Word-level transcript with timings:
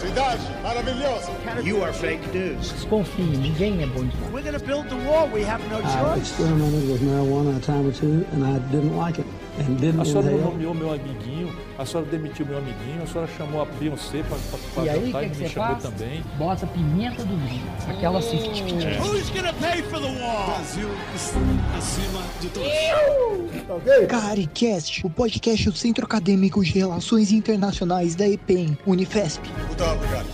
Cidade 0.00 0.40
maravilhosa. 0.62 1.32
You 1.64 1.82
are 1.82 1.92
fake 1.92 2.32
news. 2.32 2.72
Desconfie, 2.72 3.22
ninguém 3.22 3.82
é 3.82 3.86
bom 3.86 4.04
demais. 4.04 4.32
We're 4.32 4.42
gonna 4.42 4.58
build 4.58 4.88
the 4.88 4.96
wall. 5.08 5.28
We 5.28 5.42
have 5.42 5.60
no 5.68 5.80
choice. 5.80 5.92
I 5.92 6.18
experimented 6.18 6.88
with 6.88 7.02
marijuana 7.02 7.56
a 7.56 7.60
time 7.60 7.86
or 7.86 7.92
two, 7.92 8.24
and 8.32 8.44
I 8.44 8.58
didn't 8.70 8.96
like 8.96 9.18
it, 9.18 9.26
and 9.26 9.26
didn't 9.26 9.27
A 10.00 10.04
senhora 10.04 10.30
não 10.30 10.38
nomeou 10.38 10.74
meu 10.74 10.92
amiguinho, 10.92 11.52
a 11.76 11.84
senhora 11.84 12.08
demitiu 12.08 12.46
meu 12.46 12.58
amiguinho, 12.58 13.02
a 13.02 13.06
senhora 13.06 13.28
chamou 13.36 13.62
a 13.62 13.64
Beyoncé 13.64 14.22
para 14.22 14.38
jantar 14.84 15.20
que, 15.22 15.26
e 15.26 15.30
que 15.30 15.38
me 15.38 15.46
você 15.46 15.48
chamou 15.48 15.68
faz? 15.70 15.82
também. 15.82 16.22
Bota 16.38 16.66
pimenta 16.66 17.24
do 17.24 17.36
reino. 17.36 17.66
Aquela 17.88 18.18
assim. 18.18 18.38
Who's 18.38 19.30
gonna 19.30 19.52
pay 19.54 19.82
for 19.82 20.00
the 20.00 20.06
wall? 20.20 20.46
Brasil 20.46 20.88
acima 21.76 22.22
de 22.40 22.48
tudo. 22.48 22.68
CariCast, 24.08 25.06
o 25.06 25.10
podcast 25.10 25.70
do 25.70 25.76
Centro 25.76 26.04
Acadêmico 26.04 26.64
de 26.64 26.72
Relações 26.72 27.32
Internacionais 27.32 28.14
da 28.14 28.28
EPEM, 28.28 28.78
Unifesp. 28.86 29.42
Muito 29.68 29.84
obrigado. 29.84 30.26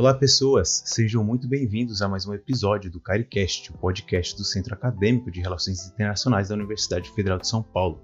Olá, 0.00 0.14
pessoas! 0.14 0.82
Sejam 0.86 1.22
muito 1.22 1.46
bem-vindos 1.46 2.00
a 2.00 2.08
mais 2.08 2.26
um 2.26 2.32
episódio 2.32 2.90
do 2.90 2.98
CariCast, 2.98 3.70
o 3.70 3.76
podcast 3.76 4.34
do 4.34 4.44
Centro 4.44 4.72
Acadêmico 4.72 5.30
de 5.30 5.42
Relações 5.42 5.88
Internacionais 5.88 6.48
da 6.48 6.54
Universidade 6.54 7.10
Federal 7.10 7.36
de 7.36 7.46
São 7.46 7.62
Paulo. 7.62 8.00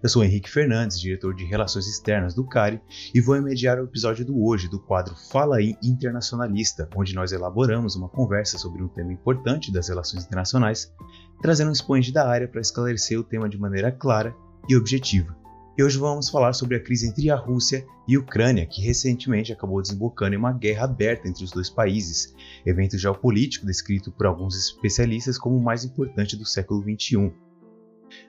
Eu 0.00 0.08
sou 0.08 0.22
Henrique 0.22 0.48
Fernandes, 0.48 1.00
diretor 1.00 1.34
de 1.34 1.44
Relações 1.44 1.88
Externas 1.88 2.32
do 2.32 2.46
CARI, 2.46 2.80
e 3.12 3.20
vou 3.20 3.42
mediar 3.42 3.80
o 3.80 3.84
episódio 3.86 4.24
do 4.24 4.40
hoje 4.40 4.68
do 4.68 4.78
quadro 4.78 5.16
Fala 5.32 5.56
aí 5.56 5.74
Internacionalista, 5.82 6.88
onde 6.94 7.12
nós 7.12 7.32
elaboramos 7.32 7.96
uma 7.96 8.08
conversa 8.08 8.56
sobre 8.56 8.80
um 8.80 8.88
tema 8.88 9.12
importante 9.12 9.72
das 9.72 9.88
relações 9.88 10.24
internacionais, 10.24 10.94
trazendo 11.40 11.70
um 11.70 11.72
expoente 11.72 12.12
da 12.12 12.24
área 12.24 12.46
para 12.46 12.60
esclarecer 12.60 13.18
o 13.18 13.24
tema 13.24 13.48
de 13.48 13.58
maneira 13.58 13.90
clara 13.90 14.32
e 14.68 14.76
objetiva. 14.76 15.41
E 15.76 15.82
hoje 15.82 15.96
vamos 15.96 16.28
falar 16.28 16.52
sobre 16.52 16.76
a 16.76 16.80
crise 16.80 17.08
entre 17.08 17.30
a 17.30 17.36
Rússia 17.36 17.86
e 18.06 18.14
a 18.14 18.20
Ucrânia, 18.20 18.66
que 18.66 18.82
recentemente 18.82 19.52
acabou 19.52 19.80
desembocando 19.80 20.34
em 20.34 20.38
uma 20.38 20.52
guerra 20.52 20.84
aberta 20.84 21.26
entre 21.26 21.42
os 21.44 21.50
dois 21.50 21.70
países, 21.70 22.34
evento 22.66 22.98
geopolítico 22.98 23.64
descrito 23.64 24.12
por 24.12 24.26
alguns 24.26 24.54
especialistas 24.54 25.38
como 25.38 25.56
o 25.56 25.62
mais 25.62 25.82
importante 25.82 26.36
do 26.36 26.44
século 26.44 26.82
XXI. 26.82 27.32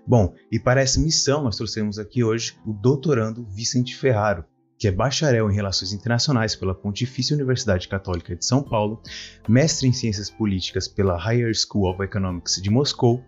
Bom, 0.08 0.34
e 0.50 0.58
para 0.58 0.80
essa 0.80 1.02
missão 1.02 1.44
nós 1.44 1.58
trouxemos 1.58 2.00
aqui 2.00 2.24
hoje 2.24 2.58
o 2.66 2.72
doutorando 2.72 3.46
Vicente 3.50 3.94
Ferraro, 3.94 4.46
que 4.78 4.88
é 4.88 4.92
bacharel 4.92 5.52
em 5.52 5.56
Relações 5.56 5.92
Internacionais 5.92 6.56
pela 6.56 6.74
Pontifícia 6.74 7.36
Universidade 7.36 7.90
Católica 7.90 8.38
de 8.38 8.46
São 8.46 8.64
Paulo, 8.64 9.02
mestre 9.50 9.86
em 9.86 9.92
Ciências 9.92 10.30
Políticas 10.30 10.88
pela 10.88 11.18
Higher 11.18 11.54
School 11.54 11.92
of 11.92 12.02
Economics 12.02 12.62
de 12.62 12.70
Moscou 12.70 13.22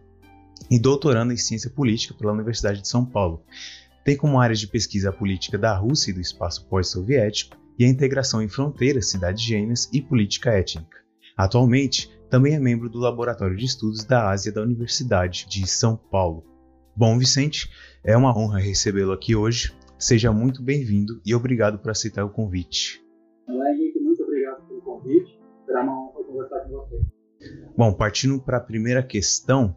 e 0.72 0.80
doutorando 0.80 1.34
em 1.34 1.38
Ciência 1.38 1.70
Política 1.70 2.14
pela 2.14 2.32
Universidade 2.32 2.82
de 2.82 2.88
São 2.88 3.06
Paulo. 3.06 3.44
Tem 4.06 4.16
como 4.16 4.39
áreas 4.39 4.59
de 4.59 4.67
pesquisa 4.67 5.09
a 5.09 5.11
política 5.11 5.58
da 5.58 5.75
Rússia 5.75 6.11
e 6.11 6.14
do 6.14 6.22
espaço 6.22 6.70
pós-soviético 6.70 7.58
e 7.78 7.84
a 7.84 7.89
integração 7.89 8.39
em 8.39 8.47
fronteiras, 8.47 9.09
cidades 9.09 9.42
gêmeas 9.42 9.89
e 9.92 10.00
política 10.00 10.52
étnica. 10.52 11.00
Atualmente, 11.36 12.16
também 12.30 12.53
é 12.53 12.59
membro 12.59 12.88
do 12.88 13.00
Laboratório 13.00 13.58
de 13.58 13.66
Estudos 13.66 14.06
da 14.06 14.30
Ásia 14.30 14.52
da 14.52 14.62
Universidade 14.62 15.47
de 15.50 15.66
São 15.66 15.97
Paulo. 15.97 16.45
Bom, 16.95 17.17
Vicente, 17.17 17.67
é 18.03 18.16
uma 18.16 18.38
honra 18.38 18.59
recebê-lo 18.59 19.12
aqui 19.12 19.36
hoje. 19.36 19.75
Seja 19.97 20.31
muito 20.31 20.62
bem-vindo 20.62 21.19
e 21.25 21.34
obrigado 21.34 21.80
por 21.80 21.90
aceitar 21.90 22.23
o 22.23 22.30
convite. 22.30 23.03
Olá, 23.47 23.74
Henrique, 23.74 24.00
muito 24.00 24.22
obrigado 24.22 24.68
pelo 24.68 24.81
convite. 24.81 25.40
Será 25.66 25.81
uma 25.81 26.00
honra 26.00 26.24
conversar 26.24 26.59
com 26.59 26.69
você. 26.69 27.01
Bom, 27.75 27.91
partindo 27.91 28.40
para 28.40 28.57
a 28.57 28.62
primeira 28.62 29.01
questão, 29.01 29.74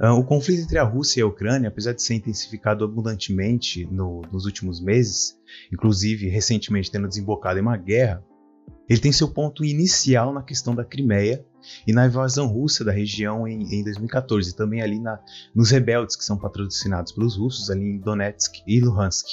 o 0.00 0.22
conflito 0.24 0.62
entre 0.62 0.78
a 0.78 0.84
Rússia 0.84 1.20
e 1.20 1.22
a 1.22 1.26
Ucrânia, 1.26 1.68
apesar 1.68 1.92
de 1.92 2.02
ser 2.02 2.14
intensificado 2.14 2.84
abundantemente 2.84 3.84
no- 3.90 4.22
nos 4.32 4.44
últimos 4.44 4.80
meses, 4.80 5.36
inclusive 5.72 6.28
recentemente 6.28 6.90
tendo 6.90 7.08
desembocado 7.08 7.58
em 7.58 7.62
uma 7.62 7.76
guerra, 7.76 8.22
ele 8.88 9.00
tem 9.00 9.12
seu 9.12 9.28
ponto 9.28 9.64
inicial 9.64 10.32
na 10.32 10.42
questão 10.42 10.74
da 10.74 10.84
Crimeia 10.84 11.44
e 11.86 11.92
na 11.92 12.06
invasão 12.06 12.46
russa 12.46 12.84
da 12.84 12.92
região 12.92 13.46
em, 13.46 13.62
em 13.74 13.82
2014, 13.84 14.50
e 14.50 14.54
também 14.56 14.80
ali 14.80 14.98
na- 15.00 15.20
nos 15.54 15.70
rebeldes 15.70 16.16
que 16.16 16.24
são 16.24 16.38
patrocinados 16.38 17.12
pelos 17.12 17.36
russos 17.36 17.68
ali 17.70 17.82
em 17.84 17.98
Donetsk 17.98 18.62
e 18.66 18.80
Luhansk. 18.80 19.26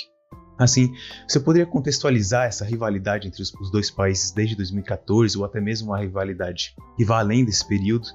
Assim, 0.58 0.94
você 1.28 1.40
poderia 1.40 1.66
contextualizar 1.66 2.46
essa 2.48 2.64
rivalidade 2.66 3.28
entre 3.28 3.42
os, 3.42 3.54
os 3.56 3.70
dois 3.70 3.92
países 3.92 4.32
desde 4.32 4.56
2014, 4.56 5.38
ou 5.38 5.44
até 5.46 5.60
mesmo 5.62 5.90
uma 5.92 6.00
rivalidade 6.00 6.74
que 6.96 7.04
vá 7.06 7.20
além 7.20 7.44
desse 7.46 7.68
período, 7.68 8.08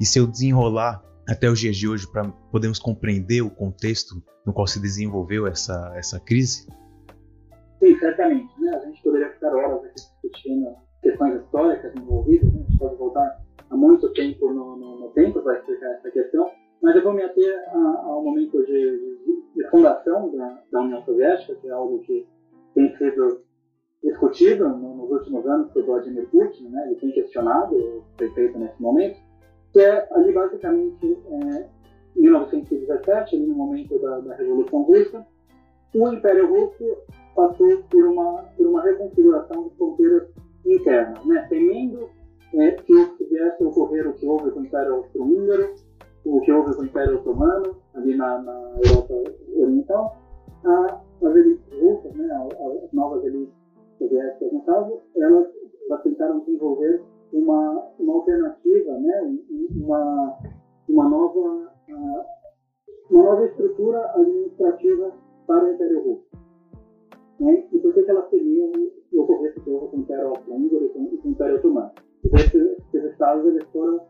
e 0.00 0.04
seu 0.04 0.26
desenrolar 0.26 1.00
até 1.28 1.48
os 1.50 1.58
dias 1.58 1.76
de 1.76 1.88
hoje 1.88 2.06
para 2.10 2.28
podermos 2.50 2.78
compreender 2.78 3.40
o 3.42 3.50
contexto 3.50 4.14
no 4.46 4.52
qual 4.52 4.66
se 4.66 4.80
desenvolveu 4.80 5.46
essa, 5.46 5.92
essa 5.96 6.20
crise? 6.20 6.66
Sim, 7.78 7.98
certamente. 7.98 8.48
Né? 8.60 8.70
A 8.76 8.80
gente 8.86 9.02
poderia 9.02 9.30
ficar 9.30 9.54
horas 9.54 9.84
aqui 9.84 9.94
discutindo 9.94 10.74
questões 11.02 11.42
históricas 11.42 11.94
envolvidas. 11.96 12.52
Né? 12.52 12.60
A 12.60 12.70
gente 12.70 12.78
pode 12.78 12.96
voltar 12.96 13.40
há 13.70 13.76
muito 13.76 14.12
tempo 14.12 14.52
no, 14.52 14.76
no, 14.76 15.00
no 15.00 15.08
tempo 15.10 15.40
para 15.42 15.58
explicar 15.58 15.86
essa 15.92 16.10
questão, 16.10 16.50
mas 16.82 16.94
eu 16.96 17.02
vou 17.02 17.12
me 17.14 17.22
ater 17.22 17.58
ao 17.72 18.22
momento 18.22 18.58
de, 18.64 18.72
de- 18.72 19.24
de 19.54 19.70
fundação 19.70 20.30
da, 20.36 20.62
da 20.72 20.80
União 20.82 21.02
Soviética, 21.04 21.54
que 21.54 21.68
é 21.68 21.70
algo 21.70 22.00
que 22.00 22.26
tem 22.74 22.94
sido 22.98 23.40
discutido 24.02 24.68
no- 24.68 24.96
nos 24.96 25.10
últimos 25.10 25.46
anos 25.46 25.70
por 25.72 25.84
Vladimir 25.84 26.28
Putin, 26.28 26.68
né? 26.68 26.86
ele 26.86 26.96
tem 26.96 27.12
questionado 27.12 27.74
o 27.74 28.02
que 28.02 28.18
foi 28.26 28.30
feito 28.34 28.58
nesse 28.58 28.80
momento, 28.82 29.16
que 29.74 29.80
é 29.80 30.08
ali 30.12 30.32
basicamente 30.32 31.18
é, 31.28 31.66
em 32.16 32.22
1917, 32.22 33.34
ali 33.34 33.46
no 33.46 33.56
momento 33.56 33.98
da, 33.98 34.20
da 34.20 34.36
Revolução 34.36 34.82
Russa, 34.82 35.26
o 35.92 36.12
Império 36.12 36.48
Russo 36.48 36.96
passou 37.34 37.82
por 37.90 38.04
uma, 38.04 38.44
por 38.56 38.66
uma 38.68 38.82
reconfiguração 38.82 39.64
de 39.64 39.76
fronteiras 39.76 40.28
internas, 40.64 41.24
né? 41.26 41.44
temendo 41.48 42.08
é, 42.54 42.70
que 42.70 42.94
viesse 43.28 43.64
a 43.64 43.66
ocorrer 43.66 44.08
o 44.08 44.12
que 44.14 44.26
houve 44.26 44.52
com 44.52 44.60
o 44.60 44.64
Império 44.64 44.94
Austro-Húngaro, 44.94 45.74
o 46.24 46.40
que 46.40 46.52
houve 46.52 46.76
com 46.76 46.82
o 46.82 46.84
Império 46.84 47.16
Otomano, 47.16 47.76
ali 47.94 48.16
na, 48.16 48.38
na 48.42 48.76
Europa 48.84 49.14
Oriental, 49.56 50.16
a, 50.64 51.00
as 51.20 51.34
elites 51.34 51.80
russas, 51.80 52.14
né? 52.14 52.32
as 52.32 52.92
novas 52.92 53.24
elites 53.24 53.54
soviéticas, 53.98 54.52
no 54.52 54.62
caso, 54.62 55.00
elas 55.16 55.48
tentaram 56.04 56.38
desenvolver 56.44 57.02
uma, 57.34 57.90
uma 57.98 58.14
alternativa, 58.14 58.92
né? 58.98 59.22
um- 59.22 59.84
uma, 59.84 60.38
uma, 60.88 61.08
nova, 61.08 61.72
uma 63.10 63.24
nova 63.24 63.46
estrutura 63.46 64.12
administrativa 64.14 65.12
para 65.46 65.64
o 65.64 65.72
Império 65.72 66.02
Russo 66.02 66.44
né? 67.40 67.66
e 67.72 67.78
por 67.78 67.92
que, 67.92 68.00
elas 68.08 68.28
que 68.30 69.18
ocorrer 69.18 69.50
esse 69.50 69.64
jogo 69.64 69.88
com 69.88 69.96
o 69.96 70.00
Império 70.00 70.28
Austro-Húngaro 70.28 70.84
e 70.84 70.88
com, 70.90 71.28
o 71.28 71.30
Império 71.30 71.56
Otomano. 71.56 71.90
Então, 72.24 72.40
esses, 72.40 73.12
estados 73.12 73.44
eles 73.46 73.64
foram, 73.70 74.00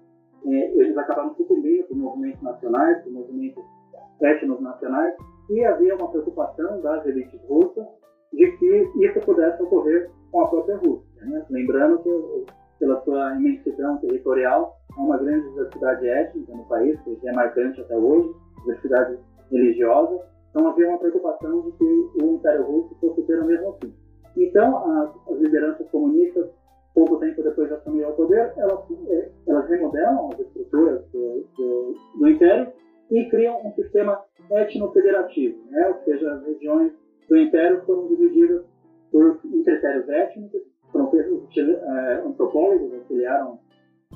eh, 0.47 0.73
eles 0.77 0.97
acabaram 0.97 1.34
sucumbindo 1.34 1.84
por 1.89 1.97
movimentos 1.97 2.41
nacionais, 2.43 3.03
por 3.03 3.13
movimentos 3.13 3.65
étnicos 4.23 4.61
nacionais, 4.61 5.15
e 5.51 5.65
havia 5.65 5.97
uma 5.97 6.09
preocupação 6.11 6.81
das 6.81 7.05
elites 7.07 7.41
russas 7.49 7.87
de 8.33 8.51
que 8.57 8.91
isso 9.05 9.21
pudesse 9.21 9.63
ocorrer 9.63 10.11
com 10.31 10.41
a 10.41 10.49
própria 10.49 10.77
Rússia. 10.77 11.25
Né? 11.25 11.45
Lembrando 11.51 11.99
que, 12.03 12.47
pela 12.84 13.00
sua 13.03 13.34
imensidão 13.37 13.97
territorial, 13.99 14.77
há 14.95 15.00
uma 15.00 15.17
grande 15.17 15.49
diversidade 15.49 16.06
étnica 16.06 16.53
no 16.53 16.65
país, 16.65 17.00
que 17.00 17.28
é 17.28 17.33
marcante 17.33 17.81
até 17.81 17.97
hoje, 17.97 18.31
diversidade 18.60 19.19
religiosa, 19.51 20.21
então 20.51 20.69
havia 20.69 20.89
uma 20.89 20.98
preocupação 20.98 21.63
de 21.63 21.72
que 21.72 21.84
o 22.22 22.34
Império 22.34 22.65
Russo 22.65 22.95
fosse 23.01 23.22
ter 23.22 23.41
o 23.41 23.47
mesmo 23.47 23.72
fim. 23.81 23.95
Então, 24.36 25.01
as, 25.01 25.10
as 25.28 25.39
lideranças 25.41 25.89
comunistas, 25.91 26.47
pouco 26.95 27.16
tempo 27.19 27.42
depois 27.42 27.69
de 27.69 27.75
assumir 27.75 28.04
o 28.04 28.13
poder, 28.13 28.53
elas, 28.57 28.81
eh, 29.09 29.31
elas 29.48 29.69
remodelam 29.69 30.31
as 30.33 30.41
estruturas 30.41 31.03
do, 31.10 31.47
do, 31.57 31.95
do 32.19 32.28
Império 32.28 32.71
e 33.10 33.25
criam 33.31 33.66
um 33.66 33.72
sistema 33.72 34.22
etno-federativo, 34.51 35.59
né? 35.71 35.89
ou 35.89 36.04
seja, 36.04 36.34
as 36.34 36.45
regiões 36.45 36.92
do 37.28 37.36
Império 37.36 37.83
foram 37.86 38.09
divididas 38.09 38.63
por 39.10 39.41
em 39.45 39.63
critérios 39.63 40.09
étnicos, 40.09 40.73
foram 40.95 41.11
eh, 41.13 42.23
antropólogos 42.25 42.95
auxiliaram 42.95 43.59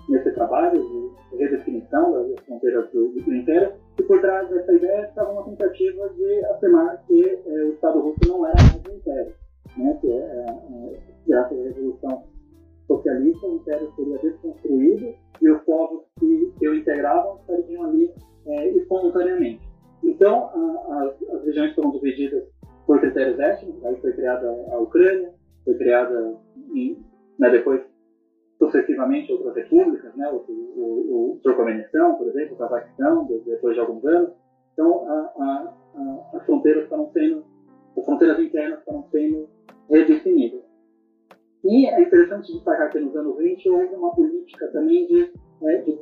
nesse 0.09 0.31
trabalho 0.31 0.81
de 0.81 1.37
redefinição 1.37 2.13
das 2.13 2.45
fronteiras 2.45 2.89
do, 2.93 3.09
do 3.09 3.35
Império, 3.35 3.73
e 3.99 4.03
por 4.05 4.21
trás 4.21 4.49
dessa 4.49 4.73
ideia 4.73 5.07
estava 5.09 5.33
uma 5.33 5.45
tentativa 5.45 6.09
de 6.11 6.45
afirmar 6.47 7.03
que 7.07 7.25
eh, 7.25 7.65
o 7.65 7.73
Estado 7.73 8.01
russo 8.01 8.21
não 8.29 8.47
era 8.47 8.55
mais 8.63 8.83
um 8.89 8.97
império, 8.97 9.35
né? 9.77 9.99
que 10.01 10.11
é, 10.11 10.17
é, 10.17 10.99
graças 11.27 11.59
à 11.59 11.63
Revolução 11.65 12.25
Socialista, 12.87 13.47
o 13.47 13.57
império 13.57 13.93
seria 13.97 14.19
desconstruído 14.19 15.15
e 15.43 15.51
os 15.51 15.61
povos 15.63 16.05
que, 16.19 16.53
que 16.59 16.69
o 16.69 16.75
integravam 16.75 17.39
estariam 17.41 17.85
ali 17.85 18.11
eh, 18.47 18.69
espontaneamente. 18.69 19.69
Então, 20.05 20.51
a, 20.55 20.95
a, 20.95 21.37
as 21.37 21.45
regiões 21.45 21.75
foram 21.75 21.91
divididas 21.91 22.45
por 22.87 23.01
critérios 23.01 23.39
étnicos, 23.39 23.85
aí 23.85 23.97
foi 24.01 24.13
criada 24.13 24.49
a 24.71 24.79
Ucrânia, 24.79 25.35
foi 25.65 25.75
criada 25.75 26.39
em, 26.75 27.05
né, 27.39 27.51
depois 27.51 27.83
sucessivamente 28.59 29.33
outras 29.33 29.55
repúblicas, 29.55 30.15
né, 30.17 30.29
o, 30.31 30.37
o, 30.37 31.33
o 31.35 31.41
Turcomenistão, 31.43 32.17
por 32.17 32.29
exemplo, 32.29 32.55
o 32.55 32.59
Cazaquistão, 32.59 33.27
depois 33.45 33.75
de 33.75 33.81
alguns 33.81 34.05
anos. 34.05 34.31
Então, 34.73 35.09
a, 35.09 35.15
a, 35.15 35.75
as 36.35 36.45
fronteiras 36.45 36.85
estão 36.85 37.11
sendo, 37.13 37.45
as 37.97 38.05
fronteiras 38.05 38.39
internas 38.41 38.81
estão 38.81 39.05
sendo 39.11 39.49
redefinidas. 39.89 40.61
E 41.65 41.87
é 41.87 42.01
interessante 42.01 42.53
destacar 42.53 42.91
que 42.91 43.01
nos 43.01 43.15
anos 43.17 43.37
20 43.37 43.69
houve 43.69 43.95
uma 43.95 44.15
política 44.15 44.69
também 44.69 45.07
de, 45.07 45.33
é, 45.63 45.79
de. 45.79 45.93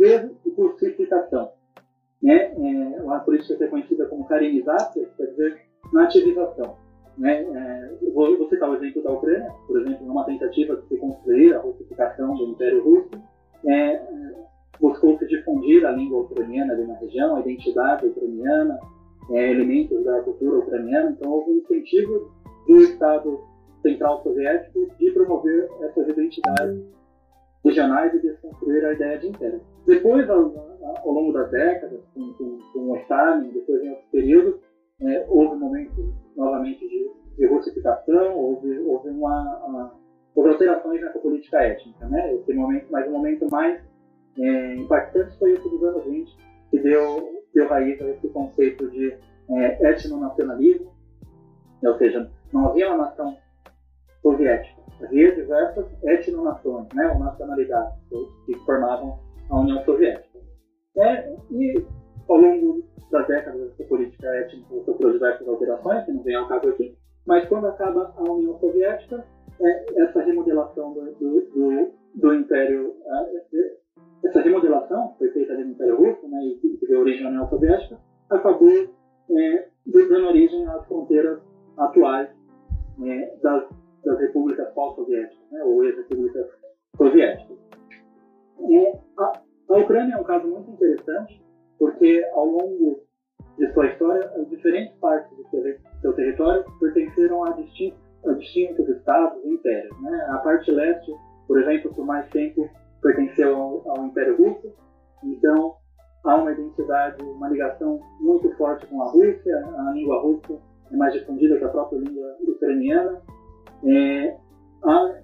Né? 2.23 2.55
É 2.55 3.19
política 3.21 3.57
que 3.57 3.65
é 3.65 3.69
conhecida 3.69 4.07
como 4.07 4.27
karinização, 4.27 5.05
quer 5.17 5.27
dizer, 5.27 5.61
nativização. 5.93 6.77
Né? 7.19 7.43
É, 7.43 7.87
citar 8.49 8.71
o 8.71 8.77
exemplo 8.77 9.03
da 9.03 9.13
Ucrânia, 9.13 9.51
por 9.67 9.81
exemplo, 9.81 10.07
numa 10.07 10.25
tentativa 10.25 10.77
de 10.77 10.89
se 10.89 10.97
construir 10.97 11.55
a 11.55 11.61
russificação 11.61 12.35
do 12.35 12.45
Império 12.45 12.83
Russo, 12.83 13.11
é, 13.67 13.95
é 13.95 14.47
buscou-se 14.81 15.27
difundir 15.27 15.87
a 15.87 15.93
língua 15.93 16.21
ucraniana 16.21 16.75
ali 16.75 16.87
na 16.87 16.95
região, 16.95 17.37
a 17.37 17.41
identidade 17.41 18.07
ucraniana, 18.07 18.79
é, 19.31 19.51
elementos 19.51 20.05
da 20.05 20.21
cultura 20.23 20.59
ucraniana, 20.59 21.11
então 21.11 21.33
houve 21.33 21.51
um 21.51 21.57
incentivo 21.57 22.31
do 22.67 22.77
Estado 22.83 23.41
Central 23.83 24.23
Soviético 24.23 24.87
de 24.99 25.11
promover 25.13 25.69
essas 25.81 26.09
identidades 26.09 26.83
regionais 27.65 28.15
e 28.15 28.21
desconstruir 28.21 28.85
a 28.85 28.93
ideia 28.93 29.19
de 29.19 29.29
império. 29.29 29.61
Depois, 29.87 30.29
ao, 30.29 30.53
ao 31.05 31.11
longo 31.11 31.33
das 31.33 31.51
décadas, 31.51 32.01
com, 32.15 32.33
com, 32.35 32.59
com 32.73 32.91
o 32.91 32.97
Stalin, 32.99 33.51
depois 33.51 33.83
em 33.83 33.91
outros 33.91 34.09
períodos, 34.11 34.61
é, 35.01 35.27
houve 35.29 35.57
momentos 35.57 36.26
novamente 36.37 36.87
de, 36.87 37.11
de 37.37 37.47
russificação, 37.47 38.37
houve, 38.37 38.79
houve 38.81 39.11
uma, 39.11 39.65
uma, 39.65 39.95
houve 40.35 40.51
alterações 40.51 41.01
nessa 41.01 41.19
política 41.19 41.63
étnica. 41.63 42.07
Né? 42.07 42.35
Esse 42.35 42.53
momento, 42.53 42.87
mas 42.91 43.09
o 43.09 43.11
momento 43.11 43.47
mais 43.51 43.81
é, 44.39 44.75
impactante 44.75 45.37
foi 45.39 45.53
esse 45.53 45.69
dos 45.69 45.83
anos 45.83 46.05
20, 46.05 46.37
que 46.71 46.79
deu, 46.81 47.43
deu 47.55 47.69
raiz 47.69 48.01
a 48.01 48.11
esse 48.11 48.29
conceito 48.29 48.91
de 48.91 49.17
é, 49.51 49.91
etnonacionalismo, 49.91 50.93
ou 51.83 51.99
seja, 51.99 52.31
não 52.53 52.69
havia 52.69 52.89
uma 52.89 53.07
nação 53.07 53.37
soviética, 54.23 54.83
havia 55.03 55.35
diversas 55.35 55.87
etnonações, 56.05 56.89
né, 56.95 57.09
ou 57.13 57.19
nacionalidades, 57.19 57.97
que 58.45 58.55
formavam 58.65 59.19
a 59.51 59.61
União 59.61 59.85
Soviética. 59.85 60.39
É, 60.99 61.37
e 61.51 61.87
ao 62.29 62.37
longo 62.37 62.85
das 63.11 63.27
décadas, 63.27 63.73
essa 63.73 63.85
política 63.85 64.29
étnica 64.29 64.67
sofreu 64.85 65.13
diversas 65.13 65.47
alterações, 65.47 66.05
que 66.05 66.13
não 66.13 66.23
vem 66.23 66.35
ao 66.35 66.49
caso 66.49 66.69
aqui, 66.69 66.97
mas 67.27 67.49
quando 67.49 67.67
acaba 67.67 68.13
a 68.17 68.23
União 68.23 68.59
Soviética, 68.59 69.25
é, 69.61 70.03
essa 70.03 70.23
remodelação 70.23 70.93
do, 70.93 71.13
do, 71.15 71.41
do, 71.51 71.93
do 72.15 72.35
Império, 72.35 72.95
é, 73.07 73.77
essa 74.25 74.41
remodelação 74.41 75.15
foi 75.19 75.31
feita 75.31 75.55
no 75.55 75.71
Império 75.71 75.97
Russo, 75.97 76.29
né, 76.29 76.39
e 76.45 76.57
que 76.57 76.87
deu 76.87 77.01
origem 77.01 77.27
à 77.27 77.31
União 77.31 77.49
Soviética, 77.49 77.99
acabou 78.31 78.95
é, 79.31 79.69
dando 79.87 80.27
origem 80.27 80.67
às 80.69 80.87
fronteiras 80.87 81.41
atuais 81.79 82.29
é, 83.03 83.37
das, 83.43 83.69
das 84.05 84.21
repúblicas 84.21 84.69
pós-soviéticas, 84.75 85.51
né, 85.51 85.63
ou 85.65 85.85
ex-repúblicas 85.85 86.47
soviéticas. 86.97 87.57
É, 88.59 88.99
a, 89.19 89.33
a 89.71 89.79
Ucrânia 89.79 90.15
é 90.15 90.19
um 90.19 90.25
caso 90.25 90.49
muito 90.49 90.71
interessante, 90.71 91.46
porque 91.79 92.25
ao 92.33 92.47
longo 92.47 93.01
de 93.59 93.73
sua 93.73 93.87
história, 93.87 94.31
as 94.37 94.49
diferentes 94.49 94.95
partes 94.99 95.31
do 95.37 95.49
seu, 96.01 96.13
território 96.15 96.65
pertenceram 96.79 97.45
a 97.45 97.53
distintos, 97.53 97.99
a 98.27 98.33
distintos 98.33 98.89
estados 98.89 99.43
e 99.45 99.49
impérios. 99.49 100.03
Né? 100.03 100.27
A 100.31 100.39
parte 100.39 100.71
leste, 100.71 101.13
por 101.47 101.61
exemplo, 101.61 101.95
por 101.95 102.05
mais 102.05 102.29
tempo 102.31 102.69
pertenceu 103.03 103.57
ao, 103.57 103.91
ao 103.91 104.07
Império 104.07 104.37
Russo, 104.37 104.73
então 105.25 105.77
há 106.25 106.37
uma 106.37 106.53
identidade, 106.53 107.23
uma 107.23 107.49
ligação 107.49 108.01
muito 108.21 108.51
forte 108.57 108.87
com 108.87 109.03
a 109.03 109.11
Rússia, 109.11 109.65
a 109.79 109.93
língua 109.93 110.21
russa 110.21 110.59
é 110.93 110.97
mais 110.97 111.13
difundida 111.13 111.57
que 111.57 111.65
a 111.65 111.69
própria 111.69 111.99
língua 111.99 112.37
ucraniana. 112.47 113.23
É, 113.85 114.37
a, 114.85 115.15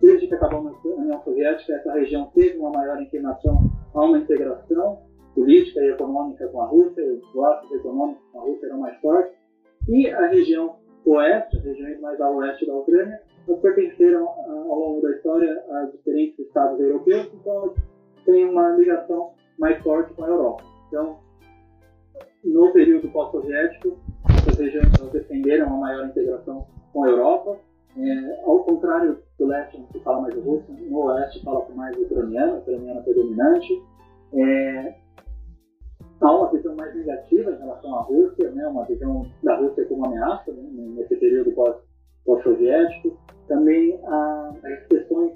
desde 0.00 0.26
que 0.26 0.34
acabou 0.34 0.68
a 0.68 0.88
União 0.88 1.22
Soviética, 1.22 1.74
essa 1.74 1.92
região 1.92 2.30
teve 2.34 2.58
uma 2.58 2.70
maior 2.70 3.00
inclinação 3.00 3.70
a 3.94 4.04
uma 4.04 4.18
integração 4.18 5.05
política 5.36 5.80
e 5.80 5.90
econômica 5.90 6.48
com 6.48 6.62
a 6.62 6.66
Rússia, 6.66 7.04
os 7.04 7.34
laços 7.34 7.70
econômicos 7.70 8.24
com 8.32 8.40
a 8.40 8.42
Rússia 8.42 8.66
eram 8.66 8.78
mais 8.78 8.98
fortes, 9.00 9.32
e 9.86 10.08
a 10.08 10.26
região 10.28 10.76
oeste, 11.04 11.58
as 11.58 11.62
regiões 11.62 12.00
mais 12.00 12.20
a 12.20 12.30
oeste 12.30 12.66
da 12.66 12.74
Ucrânia, 12.74 13.20
pertenceram 13.62 14.26
ao 14.28 14.78
longo 14.78 15.02
da 15.02 15.10
história 15.12 15.64
a 15.70 15.84
diferentes 15.84 16.38
estados 16.38 16.80
europeus, 16.80 17.30
então 17.32 17.52
elas 17.52 17.76
têm 18.24 18.44
uma 18.48 18.70
ligação 18.70 19.34
mais 19.58 19.80
forte 19.82 20.12
com 20.14 20.24
a 20.24 20.28
Europa. 20.28 20.64
Então, 20.88 21.18
no 22.44 22.72
período 22.72 23.08
pós-soviético, 23.10 23.96
essas 24.30 24.58
regiões 24.58 24.90
defenderam 25.12 25.68
uma 25.68 25.78
maior 25.78 26.06
integração 26.06 26.66
com 26.92 27.04
a 27.04 27.08
Europa. 27.08 27.58
É, 27.98 28.42
ao 28.44 28.64
contrário 28.64 29.18
do 29.38 29.46
leste, 29.46 29.82
se 29.92 30.00
fala 30.00 30.22
mais 30.22 30.34
russo, 30.34 30.70
no 30.72 30.98
oeste 31.04 31.42
fala 31.44 31.66
mais 31.74 31.96
ucraniano, 31.96 32.58
ucraniano 32.58 33.02
predominante. 33.04 33.82
É, 34.34 34.94
há 36.20 36.30
uma 36.30 36.50
visão 36.50 36.74
mais 36.76 36.94
negativa 36.94 37.50
em 37.50 37.58
relação 37.58 37.94
à 37.94 38.02
Rússia, 38.02 38.50
né, 38.50 38.66
uma 38.66 38.84
visão 38.84 39.26
da 39.42 39.56
Rússia 39.56 39.84
como 39.86 40.06
ameaça 40.06 40.52
né, 40.52 40.62
nesse 40.72 41.16
período 41.16 41.52
pós-soviético. 42.24 43.16
Também 43.48 44.00
as 44.04 44.86
questões, 44.88 45.32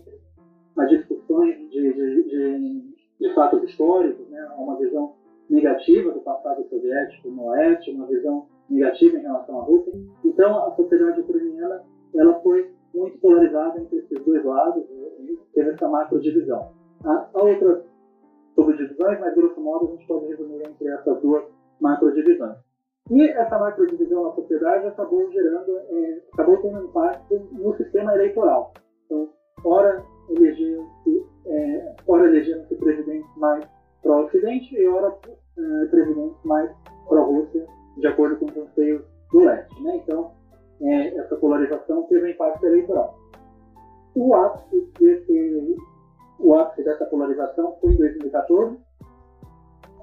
as 0.77 0.91
discussões 0.91 1.57
de, 1.71 1.93
de, 1.93 2.23
de, 2.25 2.95
de 3.21 3.35
fatos 3.35 3.63
históricos, 3.63 4.29
né, 4.29 4.49
uma 4.59 4.77
visão 4.77 5.15
negativa 5.49 6.13
do 6.13 6.21
passado 6.21 6.65
soviético 6.69 7.31
no 7.31 7.47
Oeste, 7.47 7.91
uma 7.91 8.07
visão 8.07 8.47
negativa 8.69 9.19
em 9.19 9.23
relação 9.23 9.61
à 9.61 9.63
Rússia. 9.63 9.93
Então, 10.25 10.65
a 10.65 10.75
sociedade 10.77 11.21
ucraniana 11.21 11.83
ela 12.15 12.41
foi 12.41 12.73
muito 12.95 13.19
polarizada 13.19 13.81
entre 13.81 13.99
esses 13.99 14.25
dois 14.25 14.45
lados 14.45 14.85
e 15.21 15.39
teve 15.55 15.71
essa 15.71 15.89
macro 15.89 16.21
divisão. 16.21 16.73
Há 17.05 17.29
outras 17.35 17.85
subdivisões, 18.61 19.21
mas 19.21 19.35
grosso 19.35 19.61
modo 19.61 19.89
a 19.89 19.91
gente 19.93 20.07
pode 20.07 20.27
resumir 20.27 20.63
entre 20.67 20.89
essas 20.89 21.21
duas 21.23 21.45
macro 21.81 22.13
divisões. 22.13 22.57
E 23.11 23.23
essa 23.29 23.59
macro 23.59 23.87
divisão 23.87 24.25
na 24.25 24.33
sociedade 24.33 24.87
acabou 24.87 25.31
gerando, 25.33 25.79
é, 25.79 26.23
acabou 26.33 26.59
tendo 26.59 26.85
impacto 26.85 27.49
no 27.53 27.77
sistema 27.77 28.15
eleitoral. 28.15 28.73
Então, 29.07 29.31
ora 29.65 30.05
elegeram-se 30.29 31.27
é, 31.47 31.97
ora 32.07 32.27
elegeram 32.27 32.65
presidentes 32.65 33.37
mais 33.37 33.65
pró-Ocidente 34.03 34.75
e 34.77 34.87
ora 34.87 35.17
é, 35.27 35.87
presidentes 35.87 36.45
mais 36.45 36.71
pró-Rússia, 37.09 37.67
de 37.97 38.07
acordo 38.07 38.37
com 38.37 38.47
os 38.47 38.57
anseios 38.57 39.03
do 39.33 39.41
leste. 39.41 39.83
Né? 39.83 39.97
Então, 39.97 40.33
é, 40.83 41.19
essa 41.19 41.37
polarização 41.37 42.05
teve 42.05 42.27
um 42.27 42.29
impacto 42.29 42.65
eleitoral. 42.65 43.19
O 44.15 44.35
ápice 44.35 44.89
desse 45.01 45.77
o 46.41 46.55
ápice 46.55 46.83
dessa 46.83 47.05
polarização 47.07 47.77
foi 47.81 47.93
em 47.93 47.97
2014. 47.97 48.79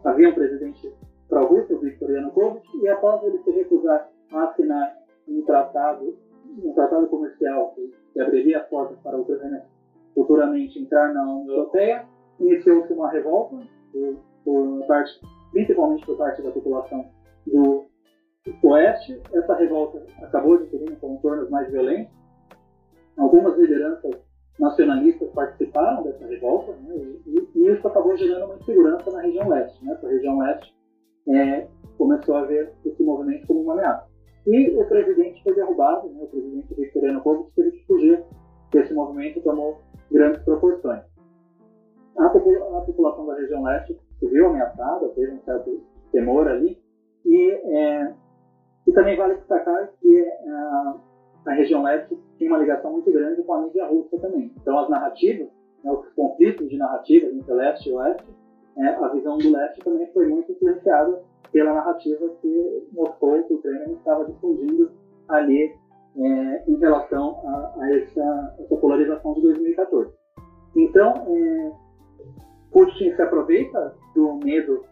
Havia 0.03 0.29
um 0.29 0.33
presidente 0.33 0.93
pró-russo, 1.27 1.75
o 1.75 1.79
Viktor 1.79 2.11
Yanukovych, 2.11 2.65
e 2.81 2.87
após 2.87 3.23
ele 3.23 3.39
se 3.43 3.51
recusar 3.51 4.09
a 4.31 4.43
assinar 4.45 4.95
um 5.27 5.41
tratado, 5.41 6.17
um 6.63 6.73
tratado 6.73 7.07
comercial 7.07 7.75
que 8.13 8.19
abriria 8.21 8.59
as 8.59 8.69
portas 8.69 8.97
para 8.99 9.17
a 9.17 9.19
Ucrânia 9.19 9.65
futuramente 10.13 10.79
entrar 10.79 11.13
na 11.13 11.21
União 11.23 11.55
Europeia, 11.55 12.05
iniciou-se 12.39 12.91
uma 12.93 13.11
revolta 13.11 13.57
por, 13.91 14.17
por 14.43 14.87
parte, 14.87 15.19
principalmente 15.51 16.05
por 16.05 16.17
parte 16.17 16.41
da 16.41 16.51
população 16.51 17.05
do 17.45 17.85
Oeste. 18.63 19.21
Essa 19.33 19.55
revolta 19.55 20.03
acabou 20.23 20.55
adquirindo 20.55 20.95
contornos 20.95 21.49
mais 21.49 21.69
violentos. 21.69 22.11
Algumas 23.17 23.57
lideranças 23.57 24.26
nacionalistas 24.59 25.29
participaram 25.31 26.03
dessa 26.03 26.25
revolta, 26.25 26.73
né, 26.73 26.95
e, 27.25 27.49
e, 27.55 27.71
isso 27.71 27.87
acabou 27.87 28.17
gerando 28.17 28.45
uma 28.45 28.55
insegurança 28.55 29.11
na 29.11 29.21
região 29.21 29.47
leste. 29.47 29.85
Né, 29.85 29.97
a 30.01 30.07
região 30.07 30.39
leste 30.39 30.75
é, 31.29 31.67
começou 31.97 32.35
a 32.35 32.45
ver 32.45 32.73
esse 32.85 33.03
movimento 33.03 33.47
como 33.47 33.61
uma 33.61 33.73
ameaça. 33.73 34.07
E 34.45 34.69
o 34.77 34.85
presidente 34.85 35.43
foi 35.43 35.53
derrubado, 35.53 36.09
né, 36.09 36.23
o 36.23 36.27
presidente 36.27 36.73
Viktor 36.73 37.03
Yanukovych 37.03 37.51
teve 37.55 37.71
que 37.71 37.85
fugir, 37.85 38.23
esse 38.73 38.93
movimento 38.93 39.41
tomou 39.41 39.79
grandes 40.11 40.41
proporções. 40.43 41.01
A, 42.17 42.29
popula 42.29 42.79
a 42.79 42.81
população 42.81 43.27
da 43.27 43.35
região 43.35 43.63
leste 43.63 43.97
se 44.19 44.27
viu 44.27 44.47
ameaçada, 44.47 45.07
teve 45.09 45.31
um 45.33 45.41
certo 45.43 45.83
temor 46.11 46.47
ali, 46.47 46.79
e, 47.25 47.51
é, 47.51 48.13
e 48.87 48.91
também 48.91 49.17
vale 49.17 49.35
destacar 49.35 49.91
que 50.01 50.19
é, 50.19 50.49
a 51.45 51.53
região 51.53 51.83
leste 51.83 52.17
tem 52.37 52.47
uma 52.47 52.57
ligação 52.57 52.91
muito 52.91 53.11
grande 53.11 53.41
com 53.43 53.53
a 53.53 53.61
mídia 53.61 53.85
russa 53.85 54.17
também. 54.19 54.51
Então, 54.61 54.77
as 54.79 54.89
narrativas, 54.89 55.47
né, 55.83 55.91
os 55.91 56.07
conflitos 56.13 56.69
de 56.69 56.77
narrativas 56.77 57.33
entre 57.33 57.53
leste 57.53 57.89
e 57.89 57.93
oeste, 57.93 58.27
é, 58.77 58.87
a 58.89 59.07
visão 59.09 59.37
do 59.37 59.51
leste 59.51 59.79
também 59.83 60.07
foi 60.13 60.27
muito 60.27 60.51
influenciada 60.51 61.21
pela 61.51 61.73
narrativa 61.73 62.29
que 62.41 62.87
Moscou, 62.91 63.41
que 63.43 63.53
o 63.53 63.57
Ucrânia 63.57 63.93
estava 63.93 64.25
difundindo 64.25 64.91
ali 65.27 65.73
é, 66.15 66.63
em 66.67 66.77
relação 66.77 67.39
a, 67.45 67.75
a 67.79 67.95
essa, 67.95 68.55
essa, 68.59 68.75
polarização 68.77 69.33
de 69.33 69.41
2014. 69.41 70.13
Então, 70.75 71.13
é, 71.27 71.71
Putin 72.71 73.15
se 73.15 73.21
aproveita 73.21 73.95
do 74.13 74.35
medo 74.43 74.83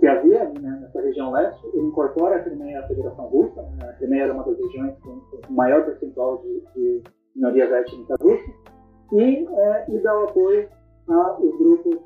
que 0.00 0.06
havia 0.06 0.48
né, 0.48 0.78
nessa 0.80 1.00
região 1.02 1.30
leste, 1.30 1.60
ele 1.74 1.86
incorpora 1.86 2.36
a 2.36 2.42
Crimeia 2.42 2.80
à 2.80 2.88
Federação 2.88 3.26
Russa, 3.26 3.62
né, 3.62 3.90
a 3.90 3.92
Crimeia 3.92 4.24
era 4.24 4.32
uma 4.32 4.44
das 4.44 4.58
regiões 4.58 4.98
com 5.00 5.20
o 5.48 5.52
maior 5.52 5.84
percentual 5.84 6.38
de, 6.38 6.64
de 6.74 7.02
minorias 7.36 7.70
étnicas 7.70 8.16
russas, 8.20 8.54
e, 9.12 9.46
é, 9.46 9.84
e 9.90 9.98
dá 9.98 10.18
o 10.18 10.24
apoio 10.24 10.68
aos 11.06 11.58
grupos 11.58 11.98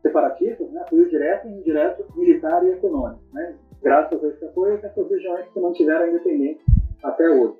separatistas, 0.00 0.70
né, 0.70 0.80
apoio 0.82 1.10
direto 1.10 1.48
e 1.48 1.50
indireto, 1.50 2.06
militar 2.14 2.64
e 2.64 2.70
econômico. 2.70 3.20
Né, 3.32 3.56
graças 3.82 4.22
a 4.22 4.28
esse 4.28 4.44
apoio, 4.44 4.78
essas 4.80 5.10
regiões 5.10 5.48
que 5.48 5.60
mantiveram 5.60 6.04
a 6.04 6.08
independência 6.08 6.64
até 7.02 7.28
hoje. 7.28 7.58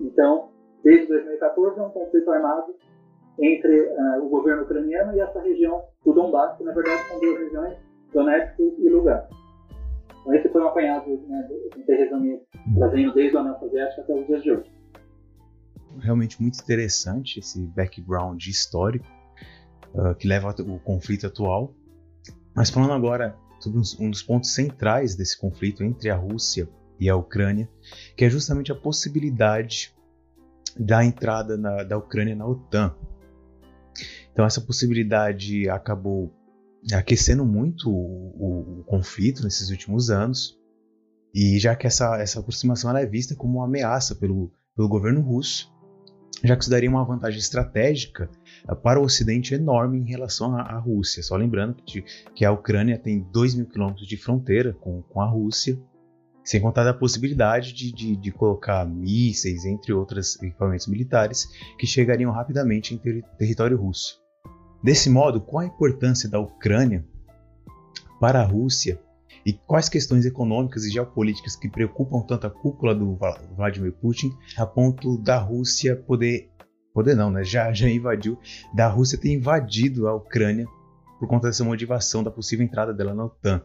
Então, 0.00 0.48
desde 0.82 1.08
2014 1.08 1.78
é 1.78 1.82
um 1.82 1.90
conflito 1.90 2.30
armado 2.30 2.74
entre 3.38 3.80
uh, 3.80 4.24
o 4.24 4.28
governo 4.28 4.62
ucraniano 4.62 5.14
e 5.14 5.20
essa 5.20 5.40
região 5.40 5.82
do 6.04 6.12
Donbass, 6.12 6.56
que 6.56 6.64
na 6.64 6.72
verdade 6.72 7.02
são 7.08 7.20
duas 7.20 7.38
regiões, 7.38 7.76
Donetsk 8.12 8.60
e 8.60 8.88
Lugansk. 8.88 9.30
Então, 10.20 10.34
esse 10.34 10.48
foi 10.48 10.62
um 10.62 10.68
apanhado, 10.68 11.10
né, 11.28 11.48
tentei 11.74 11.96
resumir, 11.96 12.40
trazendo 12.76 13.14
desde 13.14 13.36
a 13.36 13.40
União 13.40 13.58
Soviética 13.58 14.02
até 14.02 14.14
os 14.14 14.26
dias 14.26 14.42
de 14.42 14.52
hoje. 14.52 14.72
Realmente 15.98 16.40
muito 16.40 16.58
interessante 16.60 17.40
esse 17.40 17.66
background 17.66 18.46
histórico 18.46 19.06
uh, 19.94 20.14
que 20.14 20.26
leva 20.28 20.48
ao 20.48 20.78
conflito 20.80 21.26
atual. 21.26 21.74
Mas 22.54 22.70
falando 22.70 22.92
agora 22.92 23.36
sobre 23.58 23.78
um 24.00 24.10
dos 24.10 24.22
pontos 24.22 24.54
centrais 24.54 25.14
desse 25.14 25.38
conflito 25.38 25.82
entre 25.82 26.10
a 26.10 26.16
Rússia 26.16 26.68
e 26.98 27.08
a 27.08 27.16
Ucrânia, 27.16 27.68
que 28.16 28.24
é 28.24 28.30
justamente 28.30 28.70
a 28.70 28.74
possibilidade 28.74 29.94
da 30.78 31.04
entrada 31.04 31.56
na, 31.56 31.82
da 31.82 31.98
Ucrânia 31.98 32.34
na 32.34 32.46
OTAN. 32.46 32.94
Então 34.32 34.44
essa 34.44 34.60
possibilidade 34.60 35.68
acabou 35.68 36.32
aquecendo 36.92 37.44
muito 37.44 37.90
o, 37.90 38.34
o, 38.36 38.80
o, 38.80 38.84
conflito 38.84 39.44
nesses 39.44 39.70
últimos 39.70 40.10
anos, 40.10 40.58
e 41.34 41.58
já 41.58 41.76
que 41.76 41.86
essa, 41.86 42.16
essa 42.20 42.40
aproximação 42.40 42.96
é 42.96 43.06
vista 43.06 43.34
como 43.34 43.58
uma 43.58 43.66
ameaça 43.66 44.14
pelo, 44.14 44.52
pelo 44.74 44.88
governo 44.88 45.20
russo, 45.20 45.72
já 46.44 46.56
que 46.56 46.62
isso 46.62 46.70
daria 46.70 46.90
uma 46.90 47.04
vantagem 47.04 47.38
estratégica 47.38 48.28
para 48.82 49.00
o 49.00 49.04
Ocidente 49.04 49.54
enorme 49.54 49.98
em 49.98 50.04
relação 50.04 50.56
à, 50.56 50.62
à 50.62 50.78
Rússia. 50.78 51.22
Só 51.22 51.36
lembrando 51.36 51.74
que, 51.74 52.02
que, 52.34 52.44
a 52.44 52.50
Ucrânia 52.50 52.98
tem 52.98 53.20
2 53.32 53.54
mil 53.54 53.66
quilômetros 53.66 54.06
de 54.06 54.16
fronteira 54.16 54.72
com, 54.72 55.02
com 55.02 55.20
a 55.20 55.26
Rússia, 55.26 55.80
sem 56.44 56.60
contar 56.60 56.86
a 56.88 56.94
possibilidade 56.94 57.72
de, 57.72 57.92
de, 57.92 58.16
de, 58.16 58.32
colocar 58.32 58.84
mísseis, 58.84 59.64
entre 59.64 59.92
outros 59.92 60.40
equipamentos 60.42 60.88
militares, 60.88 61.48
que 61.78 61.86
chegariam 61.86 62.32
rapidamente 62.32 62.94
em 62.94 62.98
ter, 62.98 63.22
território 63.38 63.76
russo. 63.76 64.21
Desse 64.82 65.08
modo, 65.08 65.40
qual 65.40 65.62
a 65.62 65.66
importância 65.66 66.28
da 66.28 66.40
Ucrânia 66.40 67.04
para 68.20 68.40
a 68.40 68.44
Rússia 68.44 69.00
e 69.44 69.52
quais 69.52 69.88
questões 69.88 70.24
econômicas 70.24 70.84
e 70.84 70.90
geopolíticas 70.90 71.56
que 71.56 71.68
preocupam 71.68 72.20
tanto 72.20 72.46
a 72.46 72.50
cúpula 72.50 72.94
do 72.94 73.18
Vladimir 73.56 73.92
Putin 73.92 74.32
a 74.56 74.66
ponto 74.66 75.18
da 75.18 75.38
Rússia 75.38 75.96
poder 75.96 76.50
poder 76.92 77.14
não, 77.14 77.30
né? 77.30 77.42
Já 77.44 77.72
já 77.72 77.88
invadiu, 77.88 78.38
da 78.74 78.88
Rússia 78.88 79.18
ter 79.18 79.32
invadido 79.32 80.08
a 80.08 80.14
Ucrânia 80.14 80.66
por 81.18 81.28
conta 81.28 81.46
dessa 81.46 81.64
motivação 81.64 82.22
da 82.22 82.32
possível 82.32 82.64
entrada 82.64 82.92
dela 82.92 83.14
na 83.14 83.26
OTAN. 83.26 83.62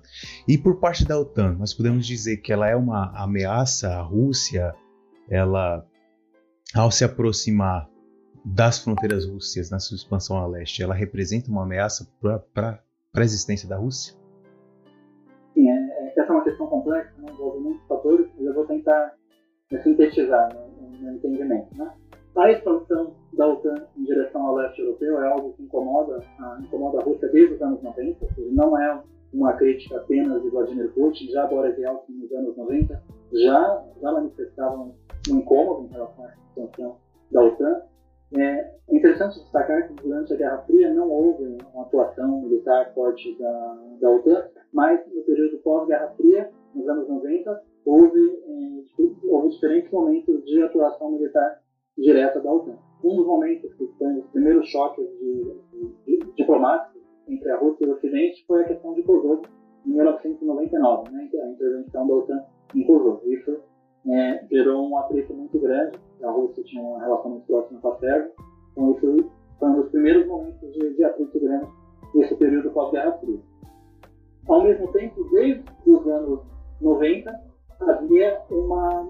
E 0.47 0.57
por 0.59 0.79
parte 0.79 1.03
da 1.03 1.19
OTAN, 1.19 1.53
nós 1.53 1.73
podemos 1.73 2.05
dizer 2.05 2.37
que 2.37 2.53
ela 2.53 2.69
é 2.69 2.75
uma 2.75 3.11
ameaça 3.15 3.89
à 3.89 4.01
Rússia, 4.01 4.75
ela 5.27 5.83
ao 6.75 6.91
se 6.91 7.03
aproximar 7.03 7.89
das 8.53 8.79
fronteiras 8.79 9.25
russas 9.25 9.69
na 9.69 9.79
sua 9.79 9.95
expansão 9.95 10.37
a 10.37 10.47
leste, 10.47 10.81
ela 10.81 10.93
representa 10.93 11.51
uma 11.51 11.63
ameaça 11.63 12.07
para 12.53 12.81
a 13.15 13.21
existência 13.21 13.67
da 13.67 13.77
Rússia? 13.77 14.15
Sim, 15.53 15.69
é, 15.69 16.13
essa 16.19 16.31
é 16.31 16.35
uma 16.35 16.43
questão 16.43 16.67
complexa, 16.67 17.11
né, 17.17 17.31
envolve 17.31 17.59
muitos 17.59 17.85
fatores, 17.87 18.27
mas 18.37 18.45
eu 18.45 18.53
vou 18.53 18.65
tentar 18.65 19.13
é, 19.71 19.83
sintetizar 19.83 20.49
no, 20.53 20.89
no 20.97 21.13
entendimento. 21.15 21.75
Né? 21.77 21.91
A 22.37 22.51
expansão 22.51 23.15
da 23.33 23.47
OTAN 23.47 23.87
em 23.97 24.03
direção 24.05 24.45
ao 24.45 24.55
leste 24.55 24.79
europeu 24.79 25.21
é 25.21 25.27
algo 25.27 25.53
que 25.53 25.63
incomoda, 25.63 26.23
a, 26.39 26.59
incomoda 26.61 26.99
a 26.99 27.03
Rússia 27.03 27.27
desde 27.29 27.55
os 27.55 27.61
anos 27.61 27.81
90, 27.81 28.25
ou 28.25 28.33
seja, 28.33 28.49
não 28.51 28.77
é 28.79 29.01
uma 29.33 29.53
crítica 29.53 29.97
apenas 29.97 30.41
de 30.41 30.49
Vladimir 30.49 30.89
Putin, 30.93 31.29
já 31.31 31.45
Boris 31.47 31.77
Yeltsin 31.77 32.13
nos 32.13 32.31
anos 32.31 32.55
90 32.55 33.03
já, 33.33 33.83
já 34.01 34.11
manifestavam 34.11 34.95
um 35.29 35.35
incômodo 35.35 35.87
em 35.87 35.91
relação 35.91 36.25
à 36.25 36.29
expansão 36.29 36.97
da 37.31 37.43
OTAN, 37.43 37.81
é 38.35 38.73
interessante 38.89 39.39
destacar 39.39 39.87
que 39.87 39.93
durante 40.03 40.33
a 40.33 40.35
Guerra 40.35 40.57
Fria 40.63 40.93
não 40.93 41.09
houve 41.09 41.57
uma 41.73 41.83
atuação 41.83 42.41
militar 42.41 42.93
forte 42.93 43.37
da, 43.39 43.77
da 44.01 44.09
OTAN, 44.09 44.47
mas 44.73 44.99
no 45.13 45.21
período 45.23 45.57
pós-Guerra 45.59 46.09
Fria, 46.17 46.49
nos 46.75 46.87
anos 46.89 47.07
90, 47.07 47.63
houve, 47.85 48.19
é, 48.19 49.29
houve 49.29 49.49
diferentes 49.49 49.91
momentos 49.91 50.43
de 50.43 50.61
atuação 50.61 51.11
militar 51.11 51.61
direta 51.97 52.41
da 52.41 52.51
OTAN. 52.51 52.77
Um 53.03 53.15
dos 53.15 53.25
momentos 53.25 53.73
que 53.75 53.87
foi 53.97 54.19
os 54.19 54.27
primeiros 54.31 54.67
choques 54.69 55.05
de, 55.19 55.55
de, 55.71 56.17
de, 56.19 56.33
diplomáticos 56.35 57.01
entre 57.27 57.49
a 57.51 57.57
Rússia 57.57 57.85
e 57.85 57.89
o 57.89 57.93
Ocidente 57.93 58.45
foi 58.45 58.63
a 58.63 58.67
questão 58.67 58.93
de 58.93 59.03
Kosovo, 59.03 59.43
em 59.85 59.91
1999, 59.91 61.11
né, 61.11 61.29
a 61.33 61.47
intervenção 61.49 62.07
da 62.07 62.13
OTAN 62.13 62.43
em 62.75 62.83
Kosovo. 62.85 63.21
Isso 63.25 63.57
é, 64.09 64.45
gerou 64.49 64.89
um 64.89 64.97
atrito 64.97 65.33
muito 65.33 65.57
grande. 65.59 65.97
A 66.23 66.31
Rússia 66.31 66.63
tinha 66.63 66.81
uma 66.81 66.99
relação 66.99 67.31
muito 67.31 67.45
próxima 67.45 67.79
com 67.79 67.89
a 67.89 67.99
Sérvia, 67.99 68.31
então 68.71 68.91
isso 68.91 69.31
foi 69.59 69.69
um 69.69 69.81
dos 69.81 69.89
primeiros 69.91 70.27
momentos 70.27 70.73
de, 70.73 70.93
de 70.95 71.03
atrito 71.03 71.39
grande 71.39 71.67
nesse 72.13 72.35
período 72.35 72.71
pós-Guerra 72.71 73.11
Fria. 73.13 73.39
Ao 74.47 74.63
mesmo 74.63 74.91
tempo, 74.93 75.23
desde 75.29 75.63
os 75.85 76.07
anos 76.07 76.39
90, 76.81 77.47
havia 77.81 78.41
uma, 78.49 79.09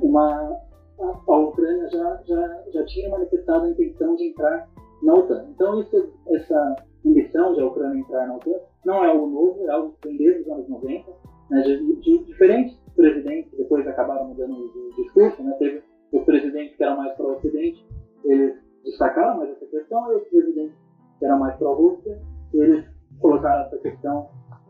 uma 0.00 0.60
a, 0.98 1.36
Ucrânia 1.36 1.88
já, 1.90 2.22
já, 2.24 2.64
já 2.72 2.84
tinha 2.86 3.10
manifestado 3.10 3.66
a 3.66 3.70
intenção 3.70 4.16
de 4.16 4.28
entrar 4.28 4.68
na 5.02 5.14
OTAN. 5.14 5.46
Então, 5.50 5.80
isso, 5.80 6.12
essa 6.28 6.76
ambição 7.04 7.54
de 7.54 7.60
a 7.60 7.66
Ucrânia 7.66 8.00
entrar 8.00 8.26
na 8.26 8.36
OTAN 8.36 8.58
não 8.84 9.04
é 9.04 9.08
algo 9.08 9.26
novo, 9.26 9.66
é 9.66 9.70
algo 9.70 9.94
que 10.00 10.08
vem 10.08 10.16
desde 10.16 10.42
os 10.42 10.48
anos 10.48 10.68
90, 10.68 11.12
né, 11.50 11.62
de, 11.62 11.96
de 12.00 12.18
diferentes 12.24 12.83
presidentes 12.94 13.52
depois 13.56 13.86
acabaram 13.86 14.28
mudando 14.28 14.54
de 14.72 15.02
discurso, 15.02 15.42
né? 15.42 15.54
Teve 15.58 15.82
os 16.12 16.24
presidentes 16.24 16.76
que 16.76 16.82
eram 16.82 16.96
mais 16.96 17.14
pró-Ocidente, 17.16 17.84
eles 18.24 18.56
destacaram 18.84 19.38
mais 19.38 19.50
essa 19.50 19.66
questão, 19.66 20.12
e 20.12 20.16
os 20.16 20.28
presidentes 20.28 20.76
que 21.18 21.24
eram 21.24 21.38
mais 21.38 21.56
pró-Rússia, 21.56 22.20
eles 22.52 22.84
colocaram 23.20 23.64
essa 23.66 23.78
questão, 23.78 24.28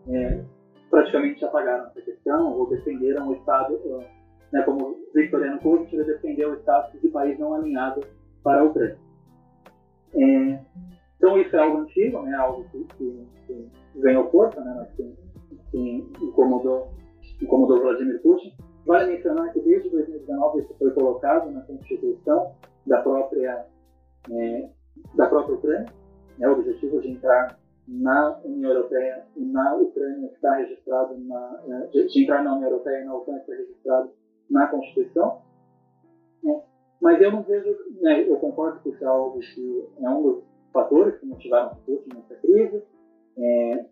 é, 0.09 0.43
praticamente 0.91 1.45
apagaram 1.45 1.87
essa 1.87 2.01
questão, 2.01 2.53
ou 2.53 2.69
defenderam 2.69 3.29
o 3.29 3.35
Estado, 3.35 3.79
né, 4.53 4.63
como 4.63 4.97
Victoriano 5.15 5.61
Kovic, 5.61 5.95
ele 5.95 6.05
defendeu 6.05 6.53
o 6.53 6.57
status 6.61 7.01
de 7.01 7.09
país 7.09 7.39
não 7.39 7.55
alinhado 7.55 8.01
para 8.43 8.61
a 8.61 8.65
Ucrânia. 8.65 8.99
É, 10.15 10.61
então 11.17 11.39
isso 11.41 11.57
é 11.57 11.59
algo 11.59 11.79
antigo, 11.79 12.23
né, 12.23 12.35
algo 12.35 12.65
que, 12.71 12.85
que, 12.97 13.27
que 13.47 13.71
ganhou 13.97 14.31
força, 14.31 14.61
né, 14.61 14.87
que, 14.97 15.15
que 15.71 16.09
incomodou 16.23 16.93
incomodou 17.41 17.81
Vladimir 17.81 18.21
Putin. 18.23 18.55
Vale 18.87 19.13
mencionar 19.13 19.53
que 19.53 19.61
desde 19.61 19.89
2019 19.91 20.61
isso 20.61 20.75
foi 20.79 20.91
colocado 20.93 21.51
na 21.51 21.63
Constituição 21.63 22.55
da 22.87 23.01
própria, 23.01 23.67
é, 24.31 24.69
da 25.15 25.27
própria 25.27 25.55
Ucrânia, 25.55 25.87
né, 26.39 26.49
o 26.49 26.53
objetivo 26.53 27.01
de 27.01 27.11
entrar 27.11 27.59
na 27.87 28.41
União 28.45 28.71
Europeia 28.71 29.27
e 29.37 29.45
na 29.45 29.75
Ucrânia 29.77 30.27
está 30.27 30.55
registrado 30.57 31.17
na, 31.19 31.61
é, 31.69 31.87
de 31.87 32.23
entrar 32.23 32.43
na 32.43 32.55
União 32.55 32.71
Europeia 32.71 33.03
e 33.03 33.05
na 33.05 33.15
Ucrânia 33.15 33.41
está 33.41 33.55
registrado 33.55 34.11
na 34.51 34.67
Constituição. 34.67 35.43
É, 36.47 36.61
mas 37.01 37.21
eu 37.21 37.33
não 37.33 37.43
vejo, 37.43 37.75
né, 38.01 38.29
eu 38.29 38.37
concordo 38.37 38.81
que 38.81 38.91
isso 38.91 39.03
é 39.03 39.07
algo 39.07 39.39
que 39.39 39.89
é 40.01 40.11
um 40.11 40.23
dos 40.23 40.45
fatores 40.73 41.19
que 41.19 41.27
motivaram 41.27 41.77
Putin 41.87 42.11
nessa 42.15 42.35
crise, 42.37 42.83
é, 43.39 43.87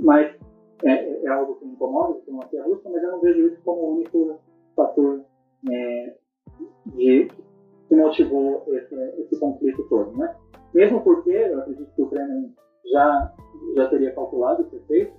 mas 0.00 0.36
é, 0.84 1.24
é 1.24 1.28
algo 1.28 1.56
que 1.56 1.64
me 1.64 1.72
incomoda, 1.72 2.20
que 2.20 2.30
não 2.30 2.40
a 2.40 2.64
Rússia, 2.64 2.90
mas 2.90 3.02
eu 3.02 3.10
não 3.12 3.20
vejo 3.20 3.46
isso 3.48 3.62
como 3.64 3.82
o 3.82 3.94
único 3.96 4.40
fator 4.74 5.24
é, 5.70 6.16
de, 6.86 7.28
que 7.88 7.96
motivou 7.96 8.64
esse, 8.68 8.94
esse, 9.20 9.38
conflito 9.38 9.82
todo. 9.88 10.16
Né? 10.16 10.34
Mesmo 10.74 11.02
porque 11.02 11.30
eu 11.30 11.58
acredito 11.58 11.94
que 11.94 12.02
o 12.02 12.08
Kremlin 12.08 12.54
já, 12.92 13.34
já 13.76 13.88
teria 13.88 14.14
calculado 14.14 14.62
esse 14.62 14.76
efeito, 14.76 15.12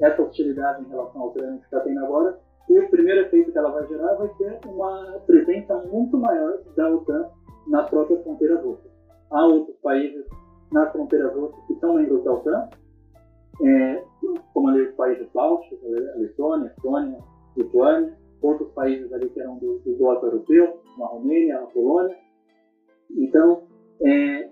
essa 0.00 0.22
hostilidade 0.22 0.84
em 0.84 0.88
relação 0.88 1.22
ao 1.22 1.28
Ucrânia 1.28 1.58
que 1.58 1.64
está 1.64 1.80
tendo 1.80 2.04
agora, 2.04 2.38
e 2.68 2.78
o 2.78 2.90
primeiro 2.90 3.20
efeito 3.20 3.52
que 3.52 3.58
ela 3.58 3.70
vai 3.70 3.86
gerar 3.86 4.14
vai 4.14 4.28
ser 4.36 4.58
uma 4.66 5.22
presença 5.26 5.76
muito 5.90 6.18
maior 6.18 6.58
da 6.76 6.90
OTAN 6.90 7.30
nas 7.68 7.88
próprias 7.88 8.22
fronteiras 8.22 8.62
russas. 8.62 8.90
Há 9.30 9.46
outros 9.46 9.76
países 9.78 10.26
nas 10.72 10.90
fronteiras 10.90 11.32
russas 11.34 11.64
que 11.66 11.74
são 11.76 11.94
membros 11.94 12.24
da 12.24 12.32
OTAN, 12.32 12.68
é, 13.62 14.02
como 14.52 14.68
ali 14.68 14.82
os 14.82 14.94
países 14.94 15.28
bálticos, 15.32 15.78
a 15.84 16.18
Letônia, 16.18 16.72
Estônia, 16.76 17.18
Lituânia, 17.56 18.16
outros 18.42 18.70
países 18.72 19.12
ali 19.12 19.28
que 19.30 19.40
eram 19.40 19.58
do, 19.58 19.78
do 19.78 19.96
bloco 19.96 20.26
europeu, 20.26 20.80
a 21.00 21.06
Romênia, 21.06 21.58
a 21.58 21.66
Polônia. 21.66 22.16
Então, 23.16 23.62
é, 24.04 24.48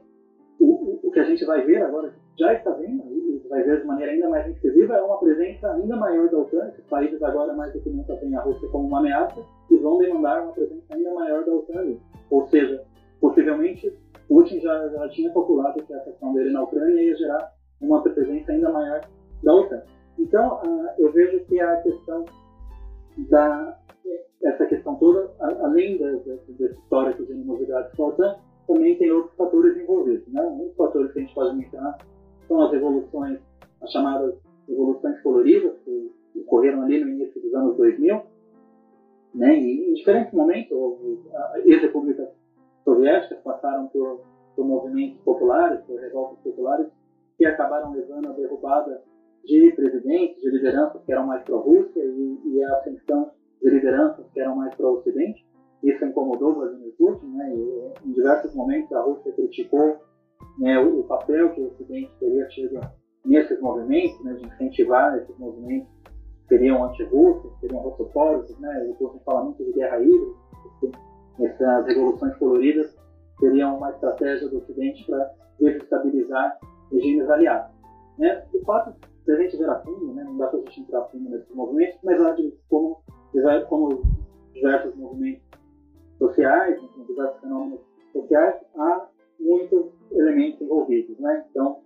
o, 0.61 1.00
o, 1.06 1.11
que 1.11 1.20
a 1.20 1.25
gente 1.25 1.44
vai 1.44 1.64
ver 1.64 1.82
agora, 1.82 2.14
já 2.38 2.52
está 2.54 2.70
vendo, 2.73 3.02
e 3.12 3.46
vai 3.49 3.62
ver 3.62 3.80
de 3.80 3.87
maneira 3.87 4.12
ainda 4.12 4.28
mais 4.28 4.49
incisiva, 4.49 4.94
é 4.94 5.02
uma 5.02 5.18
presença 5.18 5.70
ainda 5.73 5.96
maior 5.96 6.28
da 6.30 6.38
OTAN. 6.38 6.68
Esses 6.68 6.84
países 6.87 7.23
agora, 7.23 7.52
mais 7.52 7.73
do 7.73 7.80
que 7.80 7.90
nunca, 7.90 8.16
têm 8.16 8.34
a 8.37 8.40
Rússia 8.40 8.68
como 8.68 8.88
uma 8.88 9.00
ameaça 9.00 9.44
e 9.70 9.76
vão 9.76 9.99
demandar 9.99 10.42
uma 10.42 10.52
presença 10.52 10.94
ainda 10.94 11.12
maior 11.12 11.44
da 11.44 11.52
OTAN. 11.52 11.96
Ou 12.30 12.46
seja, 12.49 12.84
possivelmente, 13.20 13.92
Putin 14.28 14.61
já, 14.61 14.88
já 14.88 15.08
tinha 15.11 15.32
calculado 15.32 15.82
que 15.82 15.92
a 15.92 16.00
questão 16.00 16.32
dele 16.32 16.50
na 16.50 16.62
Ucrânia 16.62 17.02
ia 17.02 17.16
gerar 17.16 17.53
uma 17.86 18.02
presença 18.02 18.52
ainda 18.52 18.70
maior 18.70 19.00
da 19.42 19.54
OTAN. 19.54 19.82
Então, 20.18 20.60
uh, 20.64 20.88
eu 20.98 21.12
vejo 21.12 21.44
que 21.44 21.60
a 21.60 21.76
questão 21.82 22.24
da 23.30 23.78
essa 24.42 24.66
questão 24.66 24.94
toda, 24.96 25.30
além 25.40 25.96
desse 25.98 26.64
histórico 26.64 27.24
de 27.24 27.32
animosidade 27.32 27.96
com 27.96 28.04
a 28.04 28.08
OTAN, 28.08 28.36
também 28.66 28.96
tem 28.98 29.10
outros 29.10 29.34
fatores 29.36 29.76
envolvidos. 29.76 30.26
Né? 30.32 30.42
Um 30.42 30.66
dos 30.66 30.76
fatores 30.76 31.12
que 31.12 31.18
a 31.18 31.22
gente 31.22 31.34
pode 31.34 31.56
mencionar 31.56 31.98
são 32.46 32.60
as 32.60 32.72
revoluções, 32.72 33.38
as 33.80 33.90
chamadas 33.90 34.34
revoluções 34.68 35.20
coloridas, 35.22 35.72
que 35.84 36.12
ocorreram 36.40 36.82
ali 36.82 37.02
no 37.02 37.10
início 37.10 37.40
dos 37.40 37.54
anos 37.54 37.76
2000. 37.76 38.22
Né? 39.34 39.58
E 39.58 39.90
em 39.90 39.94
diferentes 39.94 40.32
momentos, 40.32 40.76
ex-repúblicas 41.64 42.28
soviéticas 42.84 43.38
passaram 43.42 43.88
por, 43.88 44.20
por 44.54 44.66
movimentos 44.66 45.20
populares, 45.22 45.80
por 45.86 45.98
revoltas 45.98 46.38
populares, 46.40 46.86
que 47.44 47.46
acabaram 47.46 47.92
levando 47.92 48.30
à 48.30 48.32
derrubada 48.32 49.02
de 49.44 49.70
presidentes, 49.76 50.40
de 50.40 50.50
lideranças 50.50 51.04
que 51.04 51.12
eram 51.12 51.26
mais 51.26 51.44
pró-Rússia 51.44 52.02
e, 52.02 52.40
e 52.46 52.64
a 52.64 52.78
ascensão 52.78 53.32
de 53.60 53.68
lideranças 53.68 54.24
que 54.32 54.40
eram 54.40 54.56
mais 54.56 54.74
pró-Ocidente. 54.74 55.46
Isso 55.82 56.02
incomodou 56.06 56.54
Vladimir 56.54 56.94
Putin, 56.96 57.26
né? 57.36 57.54
E, 57.54 58.08
em 58.08 58.12
diversos 58.12 58.54
momentos 58.54 58.90
a 58.94 59.02
Rússia 59.02 59.30
criticou 59.32 59.98
né, 60.58 60.78
o, 60.78 61.00
o, 61.00 61.04
papel 61.04 61.52
que 61.52 61.60
o 61.60 61.66
Ocidente 61.66 62.10
teria 62.18 62.46
tido 62.48 62.80
nesses 63.26 63.60
movimentos, 63.60 64.24
né, 64.24 64.32
de 64.34 64.46
incentivar 64.46 65.18
esses 65.18 65.36
movimentos 65.38 65.88
que 66.02 66.48
seriam 66.48 66.82
anti-russos, 66.82 67.52
seriam 67.60 67.82
russofóbicos, 67.82 68.58
né? 68.58 68.88
O 68.88 68.94
Putin 68.94 69.22
fala 69.22 69.44
muito 69.44 69.62
de 69.62 69.72
guerra 69.72 70.00
híbrida, 70.00 70.32
essas 71.40 71.86
revoluções 71.88 72.34
coloridas 72.36 72.96
seriam 73.38 73.76
uma 73.76 73.90
estratégia 73.90 74.48
do 74.48 74.56
Ocidente 74.56 75.04
para 75.04 75.30
desestabilizar 75.60 76.58
regimes 76.94 77.28
aliados. 77.28 77.74
Né? 78.18 78.44
O 78.54 78.64
fato 78.64 78.94
de 79.26 79.32
a 79.32 79.36
gente 79.36 79.56
ver 79.56 79.68
a 79.68 79.80
fundo, 79.80 80.14
né? 80.14 80.24
não 80.24 80.36
dá 80.36 80.46
para 80.46 80.58
a 80.58 80.62
gente 80.62 80.80
entrar 80.80 81.02
fundo 81.04 81.30
nesses 81.30 81.54
movimentos, 81.54 81.98
mas 82.02 82.18
como, 82.68 83.02
como 83.68 84.02
diversos 84.52 84.94
movimentos 84.94 85.42
sociais, 86.18 86.78
com 86.78 87.04
diversos 87.04 87.40
fenômenos 87.40 87.80
sociais, 88.12 88.56
há 88.76 89.08
muitos 89.40 89.86
elementos 90.12 90.60
envolvidos. 90.60 91.18
Né? 91.18 91.44
Então, 91.50 91.80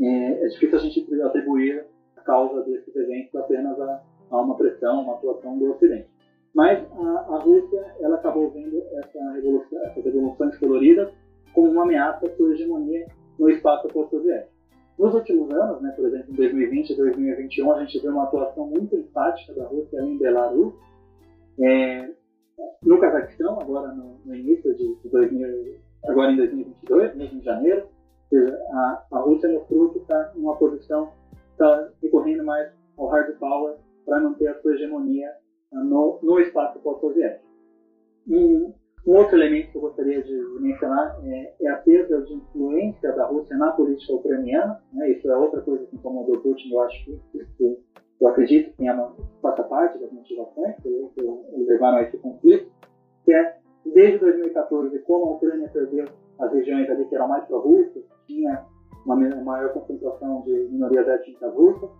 é, 0.00 0.44
é 0.44 0.48
difícil 0.48 0.78
a 0.78 0.80
gente 0.80 1.22
atribuir 1.22 1.86
a 2.16 2.20
causa 2.20 2.62
desses 2.62 2.94
eventos 2.94 3.34
apenas 3.34 3.78
a, 3.80 4.02
a 4.30 4.40
uma 4.40 4.56
pressão, 4.56 5.02
uma 5.02 5.14
atuação 5.14 5.58
do 5.58 5.72
Ocidente. 5.72 6.08
Mas 6.54 6.86
a, 6.92 7.34
a 7.34 7.38
Rússia 7.38 7.94
ela 8.00 8.16
acabou 8.16 8.50
vendo 8.50 8.82
essa 8.98 9.32
revolução, 9.32 9.82
essas 9.84 10.04
revoluções 10.04 10.58
coloridas 10.58 11.10
como 11.54 11.70
uma 11.70 11.82
ameaça 11.82 12.26
à 12.26 12.36
sua 12.36 12.52
hegemonia 12.52 13.06
no 13.38 13.50
espaço 13.50 13.88
pós-soviético. 13.88 14.52
Nos 14.98 15.14
últimos 15.14 15.50
anos, 15.50 15.80
né, 15.80 15.90
por 15.92 16.06
exemplo, 16.06 16.32
em 16.32 16.36
2020 16.36 16.90
e 16.90 16.96
2021, 16.96 17.72
a 17.72 17.84
gente 17.84 17.98
viu 18.00 18.12
uma 18.12 18.24
atuação 18.24 18.66
muito 18.66 18.94
enfática 18.94 19.52
da 19.54 19.64
Rússia 19.66 20.00
em 20.00 20.18
Belarus, 20.18 20.74
é, 21.60 22.10
no 22.82 23.00
Cazaquistão, 23.00 23.58
agora 23.60 23.92
no, 23.94 24.18
no 24.24 24.34
início 24.34 24.74
de, 24.76 24.94
de 24.96 25.08
2000, 25.08 25.76
agora 26.04 26.32
em 26.32 26.36
2022, 26.36 27.16
mesmo 27.16 27.38
em 27.38 27.42
janeiro, 27.42 27.88
a, 28.72 29.04
a 29.12 29.18
Rússia 29.20 29.48
mostrou 29.50 29.90
que 29.90 29.98
está 29.98 30.32
em 30.36 30.40
uma 30.40 30.56
posição, 30.56 31.12
está 31.52 31.90
recorrendo 32.02 32.44
mais 32.44 32.70
ao 32.96 33.08
hard 33.08 33.36
power 33.38 33.76
para 34.04 34.20
manter 34.20 34.48
a 34.48 34.60
sua 34.60 34.74
hegemonia 34.74 35.30
no, 35.72 36.18
no 36.22 36.40
espaço 36.40 36.78
pós-soviético. 36.80 37.46
Um 39.06 39.16
outro 39.16 39.36
elemento 39.36 39.72
que 39.72 39.78
eu 39.78 39.82
gostaria 39.82 40.22
de 40.22 40.32
mencionar 40.60 41.18
é, 41.24 41.54
é, 41.60 41.68
a 41.68 41.76
perda 41.78 42.22
de 42.22 42.34
influência 42.34 43.12
da 43.12 43.26
Rússia 43.26 43.56
na 43.56 43.72
política 43.72 44.14
ucraniana. 44.14 44.80
Né? 44.92 45.10
Isso 45.10 45.30
é 45.30 45.36
outra 45.36 45.60
coisa 45.60 45.84
que 45.86 45.96
incomodou 45.96 46.40
Putin, 46.40 46.72
eu 46.72 46.80
acho 46.82 47.04
que, 47.04 47.44
que 47.56 47.78
eu 48.20 48.28
acredito 48.28 48.70
que 48.70 48.76
tenha 48.76 49.12
faça 49.40 49.64
parte 49.64 49.98
das 49.98 50.12
motivações 50.12 50.76
que, 50.76 51.10
que 51.14 51.22
levaram 51.66 51.98
a 51.98 52.02
esse 52.02 52.16
conflito, 52.18 52.70
que 53.24 53.32
é, 53.32 53.56
desde 53.84 54.18
2014, 54.18 54.96
como 55.00 55.24
a 55.26 55.30
Ucrânia 55.32 55.68
perdeu 55.72 56.04
as 56.38 56.52
regiões 56.52 56.88
ali 56.88 57.04
que 57.06 57.14
eram 57.16 57.26
mais 57.26 57.44
pró-russas, 57.46 58.04
tinha 58.28 58.64
uma 59.04 59.16
maior 59.16 59.72
concentração 59.72 60.42
de 60.42 60.52
minorias 60.70 61.08
étnicas 61.08 61.52
russas, 61.52 61.90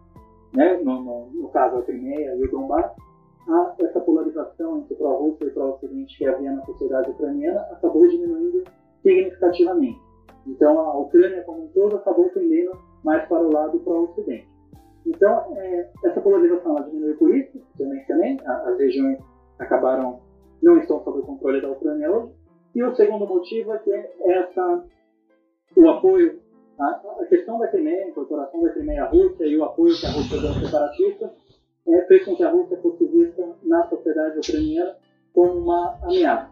né? 0.55 0.77
no, 0.85 1.03
no, 1.03 1.31
no 1.33 1.49
caso 1.49 1.79
a 1.79 1.83
Crimeia 1.83 2.37
e 2.37 2.45
o 2.45 2.51
Donbass, 2.51 2.93
a, 3.49 3.75
essa 3.81 4.01
polarização 4.01 4.79
entre 4.79 4.95
pró-Rússia 4.95 5.47
e 5.47 5.51
pró-Ocidente 5.51 6.19
que 6.19 6.27
havia 6.27 6.53
na 6.53 6.65
sociedade 6.65 7.11
ucraniana 7.11 7.61
acabou 7.73 8.07
diminuindo 8.09 8.65
significativamente. 9.03 10.01
Então 10.47 10.79
a 10.79 10.99
Ucrânia 10.99 11.43
como 11.45 11.65
um 11.65 11.69
todo 11.69 11.97
acabou 11.97 12.29
tendendo 12.31 12.73
mais 13.05 13.27
para 13.29 13.43
o 13.43 13.53
lado 13.53 13.79
pró-Ocidente. 13.81 14.53
Então, 15.07 15.57
é, 15.57 15.91
essa 16.05 16.21
polarização 16.21 16.77
diminuiu 16.77 17.17
por 17.17 17.35
isso, 17.35 17.61
eu 17.79 17.89
mencionei, 17.89 18.39
as 18.45 18.79
regiões 18.79 19.19
acabaram, 19.59 20.21
não 20.63 20.79
estão 20.79 21.03
sob 21.03 21.19
o 21.19 21.23
controle 21.23 21.61
da 21.61 21.71
Ucrânia 21.71 22.11
hoje. 22.11 22.33
E 22.75 22.83
o 22.83 22.95
segundo 22.95 23.27
motivo 23.27 23.73
é 23.73 23.79
que 23.79 23.93
essa, 23.93 24.85
o 25.77 25.89
apoio, 25.89 26.41
a, 26.79 26.87
a 27.21 27.27
questão 27.27 27.59
da 27.59 27.69
Crimeia, 27.69 28.05
a 28.05 28.09
incorporação 28.09 28.63
da 28.63 28.71
Crimeia 28.71 29.05
à 29.05 29.09
Rússia 29.09 29.45
e 29.45 29.57
o 29.59 29.65
apoio 29.65 29.95
que 29.99 30.07
a 30.07 30.11
Rússia 30.11 30.41
deu 30.41 30.49
aos 30.49 30.61
separatistas, 30.61 31.31
é, 31.87 32.03
fez 32.03 32.25
com 32.25 32.37
que 32.37 32.43
a 32.43 32.51
Rússia 32.51 32.77
fosse 32.81 33.05
vista 33.07 33.57
na 33.63 33.89
sociedade 33.89 34.39
ucraniana 34.39 34.97
como 35.33 35.59
uma 35.59 35.99
ameaça. 36.03 36.51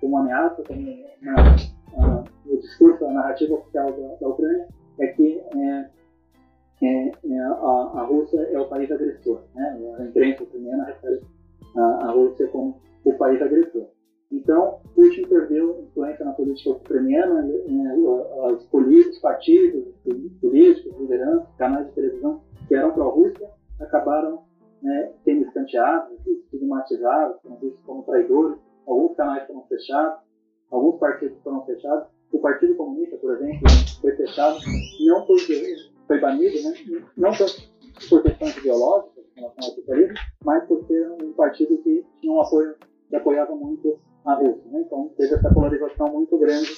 Como 0.00 0.14
uma 0.14 0.20
ameaça, 0.22 0.62
como 0.62 0.80
na, 1.22 2.24
no 2.44 2.58
discurso, 2.58 3.04
a 3.04 3.12
narrativa 3.12 3.54
oficial 3.54 3.92
da, 3.92 4.14
da 4.16 4.28
Ucrânia, 4.28 4.68
é 4.98 5.06
que 5.08 5.40
é, 5.56 5.90
é, 6.82 7.08
é, 7.08 7.38
a, 7.38 7.90
a, 7.94 8.04
Rússia 8.04 8.40
é 8.40 8.58
o 8.58 8.68
país 8.68 8.90
agressor. 8.90 9.42
Né? 9.54 9.94
A 9.98 10.04
imprensa 10.04 10.42
ucraniana 10.42 10.84
refere 10.84 11.20
a, 11.76 11.80
a, 11.80 12.10
Rússia 12.10 12.46
como 12.48 12.80
o 13.04 13.12
país 13.14 13.40
agressor. 13.40 13.86
Então, 14.30 14.80
Putin 14.94 15.26
perdeu 15.26 15.82
influência 15.82 16.24
na 16.24 16.32
política 16.32 16.70
ucraniana, 16.70 17.42
né? 17.42 17.94
os, 17.94 18.64
políticos, 18.66 19.18
partidos, 19.18 19.84
políticos, 20.40 20.98
lideranças, 20.98 21.48
canais 21.58 21.86
de 21.88 21.92
televisão 21.92 22.40
que 22.66 22.74
eram 22.74 22.92
pró-Rússia 22.92 23.48
acabaram 23.78 24.42
né, 24.82 25.12
escanteados, 25.26 26.18
estigmatizados, 26.26 27.40
foram 27.42 27.56
vistos 27.56 27.82
como 27.84 28.02
traidores. 28.02 28.58
Alguns 28.86 29.16
canais 29.16 29.46
foram 29.46 29.62
fechados, 29.66 30.18
alguns 30.70 30.98
partidos 30.98 31.38
foram 31.42 31.64
fechados. 31.64 32.08
O 32.32 32.38
Partido 32.38 32.74
Comunista, 32.76 33.16
por 33.18 33.34
exemplo, 33.34 33.60
foi 34.00 34.16
fechado 34.16 34.58
não 35.06 35.26
porque 35.26 35.76
foi 36.06 36.18
banido, 36.18 36.62
né? 36.62 37.04
não 37.16 37.30
por 38.08 38.22
questões 38.22 38.56
ideológicas 38.56 39.24
em 39.36 39.40
relação 39.40 39.64
ao 39.64 39.74
socialismo, 39.74 40.14
mas 40.44 40.64
por 40.64 40.84
ser 40.86 41.10
um 41.22 41.32
partido 41.34 41.78
que 41.82 42.04
tinha 42.20 42.32
um 42.32 42.40
apoio, 42.40 42.74
que 43.08 43.16
apoiava 43.16 43.54
muito 43.54 43.98
a 44.24 44.34
Rússia. 44.34 44.70
Né? 44.70 44.82
Então 44.86 45.10
teve 45.16 45.34
essa 45.34 45.52
polarização 45.52 46.08
muito 46.08 46.36
grande 46.38 46.70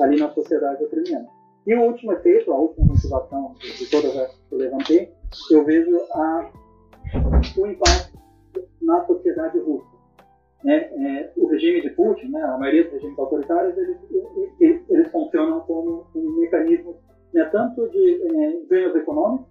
ali 0.00 0.18
na 0.18 0.30
sociedade 0.32 0.84
ucraniana. 0.84 1.28
E 1.66 1.74
o 1.74 1.82
último 1.82 2.12
efeito, 2.12 2.52
a 2.52 2.56
última 2.56 2.86
motivação 2.86 3.54
de 3.60 3.90
todas 3.90 4.16
as 4.16 4.34
que 4.34 4.54
eu 4.54 4.58
levantei, 4.58 5.12
eu 5.50 5.64
vejo 5.64 5.98
a, 6.12 6.50
o 7.56 7.66
impacto 7.66 8.18
na 8.82 9.04
sociedade 9.06 9.58
russa. 9.58 9.98
É, 10.66 10.76
é, 10.76 11.32
o 11.36 11.46
regime 11.46 11.82
de 11.82 11.90
Putin, 11.90 12.28
né, 12.30 12.42
a 12.42 12.58
maioria 12.58 12.84
dos 12.84 12.94
regimes 12.94 13.18
autoritários, 13.18 13.76
eles, 13.78 13.96
eles, 14.58 14.90
eles 14.90 15.10
funcionam 15.12 15.60
como 15.60 16.06
um 16.14 16.40
mecanismo 16.40 16.96
né, 17.32 17.44
tanto 17.52 17.88
de 17.90 18.22
é, 18.22 18.60
ganhos 18.68 18.96
econômicos, 18.96 19.46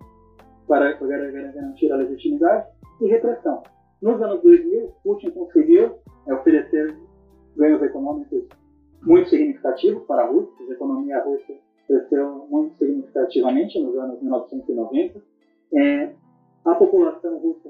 para, 0.68 0.98
para 0.98 1.32
garantir 1.32 1.92
a 1.92 1.96
legitimidade, 1.96 2.68
e 3.00 3.08
repressão. 3.08 3.64
Nos 4.02 4.22
anos 4.22 4.42
2000, 4.44 4.94
Putin 5.04 5.30
conseguiu 5.32 5.98
é, 6.28 6.34
oferecer 6.34 6.96
ganhos 7.56 7.82
econômicos 7.82 8.44
muito 9.02 9.30
significativos 9.30 10.04
para 10.04 10.24
a 10.24 10.28
Rússia, 10.28 10.66
a 10.68 10.74
economia 10.74 11.24
russa 11.24 11.54
cresceu 11.88 12.48
muito 12.50 12.78
significativamente 12.78 13.80
nos 13.80 13.96
anos 13.96 14.22
1990. 14.22 15.22
É, 15.74 16.10
a 16.68 16.76
população 16.76 17.38
russa 17.38 17.70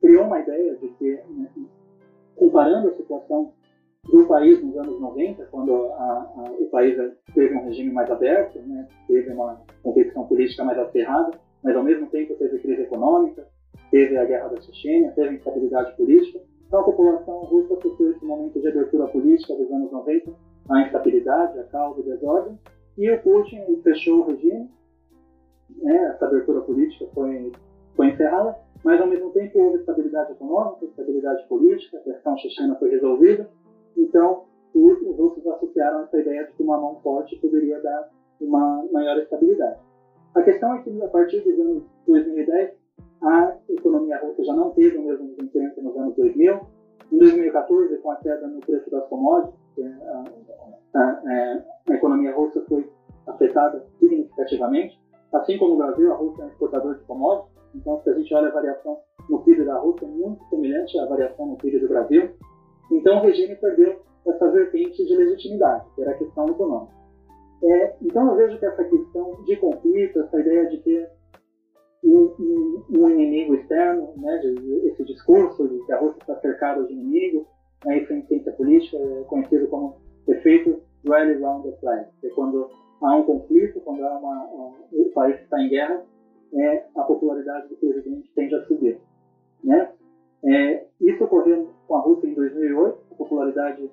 criou 0.00 0.24
uma 0.24 0.40
ideia 0.40 0.74
de 0.76 0.88
que, 0.88 1.12
né, 1.28 1.50
comparando 2.36 2.88
a 2.88 2.94
situação 2.94 3.52
do 4.10 4.26
país 4.26 4.62
nos 4.62 4.76
anos 4.78 4.98
90, 4.98 5.44
quando 5.50 5.74
a, 5.74 6.32
a, 6.36 6.44
o 6.58 6.66
país 6.70 6.96
teve 7.34 7.54
um 7.54 7.64
regime 7.64 7.92
mais 7.92 8.10
aberto, 8.10 8.58
né, 8.60 8.88
teve 9.06 9.30
uma 9.30 9.60
competição 9.82 10.26
política 10.26 10.64
mais 10.64 10.78
acerrada, 10.78 11.38
mas 11.62 11.76
ao 11.76 11.84
mesmo 11.84 12.06
tempo 12.06 12.34
teve 12.34 12.58
crise 12.60 12.82
econômica, 12.82 13.46
teve 13.90 14.16
a 14.16 14.24
guerra 14.24 14.48
da 14.48 14.60
Chechênia, 14.62 15.12
teve 15.12 15.34
instabilidade 15.34 15.94
política. 15.96 16.40
Então 16.66 16.80
a 16.80 16.84
população 16.84 17.40
russa 17.40 17.78
sofreu 17.82 18.12
esse 18.12 18.24
momento 18.24 18.58
de 18.58 18.68
abertura 18.68 19.06
política 19.08 19.54
dos 19.54 19.70
anos 19.70 19.92
90, 19.92 20.32
a 20.70 20.82
instabilidade, 20.82 21.58
a 21.58 21.64
caos 21.64 21.98
e 21.98 22.02
desordem, 22.02 22.58
e 22.96 23.10
o 23.10 23.20
Putin 23.20 23.82
fechou 23.82 24.20
o 24.20 24.26
regime, 24.28 24.70
né, 25.82 26.14
essa 26.14 26.26
abertura 26.26 26.60
política 26.62 27.06
foi, 27.12 27.52
foi 28.00 28.08
encerrada, 28.08 28.56
mas 28.82 28.98
ao 28.98 29.06
mesmo 29.06 29.30
tempo 29.30 29.58
houve 29.58 29.80
estabilidade 29.80 30.32
econômica, 30.32 30.86
estabilidade 30.86 31.46
política, 31.48 31.98
a 31.98 32.00
questão 32.00 32.34
chechena 32.38 32.74
foi 32.76 32.88
resolvida, 32.88 33.46
então 33.94 34.44
os, 34.74 35.02
os 35.02 35.16
russos 35.18 35.46
associaram 35.46 36.04
essa 36.04 36.18
ideia 36.18 36.46
de 36.46 36.52
que 36.54 36.62
uma 36.62 36.78
mão 36.78 36.98
forte 37.02 37.36
poderia 37.36 37.78
dar 37.82 38.08
uma 38.40 38.88
maior 38.90 39.18
estabilidade. 39.18 39.78
A 40.34 40.40
questão 40.40 40.74
é 40.76 40.82
que 40.82 41.02
a 41.02 41.08
partir 41.08 41.40
dos 41.40 41.60
anos 41.60 41.82
2010 42.06 42.70
a 43.20 43.56
economia 43.68 44.18
russa 44.18 44.44
já 44.44 44.54
não 44.54 44.70
teve 44.70 44.96
o 44.96 45.02
mesmo 45.02 45.28
desempenho 45.34 45.74
que 45.74 45.82
nos 45.82 45.94
anos 45.94 46.16
2000. 46.16 46.60
Em 47.12 47.18
2014, 47.18 47.98
com 47.98 48.12
a 48.12 48.16
queda 48.16 48.46
no 48.46 48.60
preço 48.60 48.90
das 48.90 49.06
commodities, 49.08 49.54
a, 50.06 50.98
a, 50.98 51.00
a, 51.00 51.62
a 51.90 51.94
economia 51.94 52.34
russa 52.34 52.64
foi 52.66 52.90
afetada 53.26 53.84
significativamente. 53.98 54.98
Assim 55.32 55.58
como 55.58 55.74
o 55.74 55.76
Brasil, 55.76 56.12
a 56.12 56.16
Rússia 56.16 56.42
é 56.42 56.44
um 56.46 56.48
exportador 56.48 56.94
de 56.96 57.04
commodities, 57.04 57.49
então 57.74 58.00
se 58.02 58.10
a 58.10 58.14
gente 58.14 58.34
olha 58.34 58.48
a 58.48 58.52
variação 58.52 58.98
no 59.28 59.42
PIB 59.42 59.64
da 59.64 59.78
Rússia, 59.78 60.06
é 60.06 60.08
muito 60.08 60.44
semelhante 60.48 60.98
à 60.98 61.06
variação 61.06 61.46
no 61.46 61.56
PIB 61.56 61.80
do 61.80 61.88
Brasil. 61.88 62.30
Então 62.90 63.18
o 63.18 63.22
regime 63.22 63.56
perdeu 63.56 64.00
essa 64.26 64.50
vertente 64.50 65.04
de 65.04 65.16
legitimidade, 65.16 65.84
que 65.94 66.02
era 66.02 66.10
a 66.12 66.18
questão 66.18 66.46
econômica. 66.48 66.92
É, 67.62 67.94
então 68.02 68.28
eu 68.30 68.36
vejo 68.36 68.58
que 68.58 68.66
essa 68.66 68.84
questão 68.84 69.42
de 69.44 69.56
conflito, 69.56 70.20
essa 70.20 70.40
ideia 70.40 70.66
de 70.68 70.78
ter 70.78 71.10
um, 72.02 72.34
um, 72.38 72.84
um 72.98 73.10
inimigo 73.10 73.54
externo, 73.54 74.14
né, 74.16 74.38
de, 74.38 74.88
esse 74.88 75.04
discurso 75.04 75.68
de 75.68 75.84
que 75.84 75.92
a 75.92 75.98
Rússia 75.98 76.18
está 76.20 76.36
cercada 76.40 76.82
de 76.84 76.92
inimigo, 76.92 77.46
né, 77.84 77.98
isso 77.98 78.12
em 78.12 78.26
ciência 78.26 78.52
política 78.52 78.96
é 78.96 79.24
conhecido 79.24 79.68
como 79.68 79.96
efeito 80.26 80.80
rally 81.06 81.34
round 81.40 81.68
the 81.68 81.76
flag, 81.78 82.06
que 82.20 82.26
é 82.26 82.30
quando 82.30 82.68
há 83.02 83.16
um 83.16 83.22
conflito, 83.24 83.80
quando 83.80 84.04
há 84.04 84.18
uma, 84.18 84.44
um, 84.46 84.74
o 84.92 85.10
país 85.12 85.38
está 85.40 85.62
em 85.62 85.68
guerra, 85.68 86.02
é, 86.54 86.86
a 86.96 87.02
popularidade 87.02 87.68
do 87.68 87.76
presidente 87.76 88.30
tende 88.34 88.54
a 88.54 88.64
subir. 88.66 88.98
Né? 89.62 89.90
É, 90.44 90.86
isso 91.00 91.24
ocorreu 91.24 91.70
com 91.86 91.96
a 91.96 92.00
Rússia 92.00 92.26
em 92.26 92.34
2008, 92.34 92.98
a 93.12 93.14
popularidade 93.14 93.90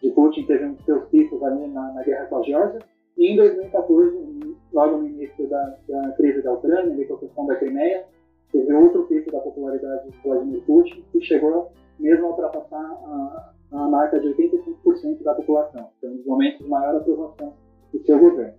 de 0.00 0.10
Putin 0.10 0.46
teve 0.46 0.64
um 0.64 0.74
dos 0.74 0.84
seus 0.84 1.04
picos 1.08 1.42
ali 1.42 1.66
na, 1.68 1.92
na 1.92 2.02
guerra 2.02 2.26
com 2.26 2.38
a 2.38 2.42
Geórgia, 2.42 2.80
e 3.16 3.32
em 3.32 3.36
2014, 3.36 4.56
logo 4.72 4.98
no 4.98 5.06
início 5.06 5.46
da, 5.48 5.76
da 5.88 6.12
crise 6.12 6.42
da 6.42 6.52
Ucrânia, 6.52 6.92
ali 6.92 7.04
com 7.06 7.14
a 7.14 7.18
questão 7.18 7.46
da 7.46 7.56
Crimeia, 7.56 8.04
teve 8.50 8.72
outro 8.72 9.04
pico 9.04 9.30
da 9.30 9.40
popularidade 9.40 10.10
de 10.10 10.18
Vladimir 10.22 10.62
Putin, 10.62 11.04
que 11.12 11.20
chegou 11.20 11.70
mesmo 11.98 12.26
a 12.26 12.30
ultrapassar 12.30 12.80
a, 12.80 13.52
a 13.72 13.88
marca 13.88 14.18
de 14.18 14.28
85% 14.28 15.22
da 15.22 15.34
população, 15.34 15.90
foi 16.00 16.10
um 16.10 16.16
dos 16.16 16.26
momentos 16.26 16.58
de 16.58 16.70
maior 16.70 16.96
aprovação 16.96 17.54
do 17.92 18.02
seu 18.04 18.18
governo. 18.18 18.54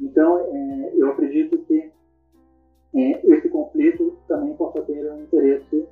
Então, 0.00 0.40
é, 0.40 0.92
eu 0.96 1.10
acredito 1.10 1.58
que 1.58 1.92
é, 2.94 3.34
esse 3.34 3.48
conflito 3.48 4.16
também 4.26 4.54
possa 4.54 4.82
ter 4.82 5.10
um 5.12 5.22
interesse 5.22 5.86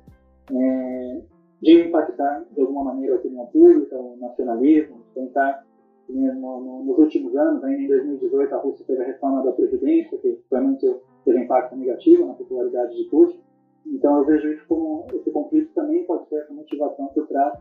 é, 0.51 1.21
de 1.61 1.87
impactar 1.87 2.45
de 2.51 2.61
alguma 2.61 2.83
maneira 2.85 3.15
a 3.15 3.17
opinião 3.17 3.45
pública, 3.47 3.97
o 3.97 4.17
nacionalismo, 4.17 5.01
tentar 5.13 5.63
no, 6.09 6.83
nos 6.83 6.97
últimos 6.97 7.35
anos, 7.35 7.63
ainda 7.63 7.83
em 7.83 7.87
2018, 7.87 8.55
a 8.55 8.57
Rússia 8.57 8.85
teve 8.85 9.01
a 9.03 9.05
reforma 9.05 9.43
da 9.43 9.51
presidência, 9.51 10.17
que 10.17 10.39
foi 10.49 10.59
muito, 10.59 11.01
teve 11.23 11.39
impacto 11.39 11.75
negativo 11.75 12.25
na 12.25 12.33
popularidade 12.33 12.95
de 12.95 13.09
Putin. 13.09 13.39
Então 13.85 14.17
eu 14.17 14.25
vejo 14.25 14.51
isso 14.51 14.65
como 14.67 15.05
esse 15.13 15.29
conflito 15.31 15.71
também 15.73 16.03
pode 16.05 16.27
ser 16.27 16.41
essa 16.41 16.53
motivação 16.53 17.07
por 17.07 17.27
trás 17.27 17.53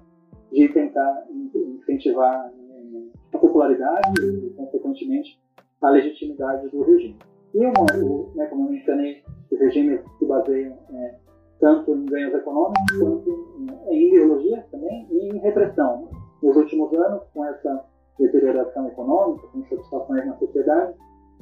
de 0.50 0.68
tentar 0.68 1.26
incentivar 1.30 2.50
eh, 2.50 3.02
a 3.34 3.38
popularidade 3.38 4.12
e, 4.20 4.50
consequentemente, 4.50 5.38
a 5.82 5.90
legitimidade 5.90 6.68
do 6.70 6.82
regime. 6.82 7.16
E, 7.54 7.64
uma, 7.64 8.32
né, 8.34 8.46
como 8.46 8.66
eu 8.66 8.72
mencionei, 8.72 9.22
os 9.50 9.58
regimes 9.58 10.00
se 10.18 10.24
baseiam 10.26 10.76
é, 10.92 11.14
tanto 11.60 11.94
em 11.94 12.06
ganhos 12.06 12.34
econômicos 12.34 12.98
quanto 12.98 13.56
em, 13.90 14.08
ideologia 14.08 14.64
também 14.70 15.06
e 15.10 15.28
em 15.28 15.38
repressão. 15.38 16.08
Nos 16.42 16.56
últimos 16.56 16.92
anos, 16.94 17.22
com 17.34 17.44
essa 17.44 17.84
deterioração 18.18 18.86
econômica, 18.88 19.46
com 19.48 19.58
insatisfações 19.60 20.26
na 20.26 20.36
sociedade, 20.36 20.94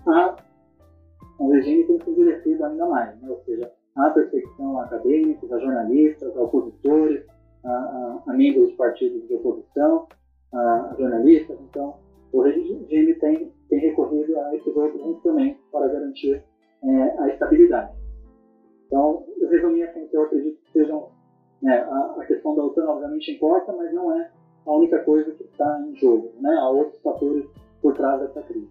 a, 0.06 0.36
o 1.38 1.50
regime 1.52 1.84
tem 1.84 2.00
se 2.00 2.10
endurecido 2.10 2.64
ainda 2.64 2.86
mais, 2.86 3.20
né? 3.20 3.28
ou 3.28 3.42
seja, 3.44 3.70
a 3.96 4.10
perseguição 4.10 4.78
a 4.78 4.84
acadêmicos, 4.84 5.50
a 5.52 5.58
jornalistas, 5.58 6.36
a 6.36 6.42
opositores, 6.42 7.24
a, 7.64 7.70
a, 7.70 8.22
a 8.26 8.32
membros 8.34 8.70
de 8.70 8.76
partidos 8.76 9.26
de 9.26 9.34
oposição, 9.34 10.06
a, 10.52 10.58
a, 10.58 10.94
jornalistas. 10.98 11.58
Então, 11.68 11.96
o 12.36 12.42
regime 12.42 13.14
tem, 13.14 13.52
tem 13.68 13.78
recorrido 13.80 14.38
a 14.38 14.54
esses 14.54 14.76
outros 14.76 15.00
instrumentos 15.06 15.62
para 15.72 15.88
garantir 15.88 16.44
é, 16.84 17.20
a 17.20 17.28
estabilidade. 17.28 17.92
Então, 18.86 19.24
eu 19.40 19.48
resumi 19.48 19.82
assim 19.82 20.06
que 20.06 20.16
eu 20.16 20.22
acredito 20.24 20.60
que 20.62 20.72
sejam. 20.72 21.10
Né, 21.62 21.74
a, 21.74 22.16
a 22.20 22.26
questão 22.26 22.54
da 22.54 22.62
OTAN, 22.62 22.84
obviamente, 22.84 23.32
importa, 23.32 23.72
mas 23.72 23.92
não 23.94 24.14
é 24.14 24.30
a 24.66 24.72
única 24.72 25.02
coisa 25.04 25.32
que 25.32 25.44
está 25.44 25.80
em 25.88 25.96
jogo. 25.96 26.34
Né? 26.38 26.54
Há 26.54 26.68
outros 26.68 27.00
fatores 27.00 27.46
por 27.80 27.96
trás 27.96 28.20
dessa 28.20 28.42
crise. 28.42 28.68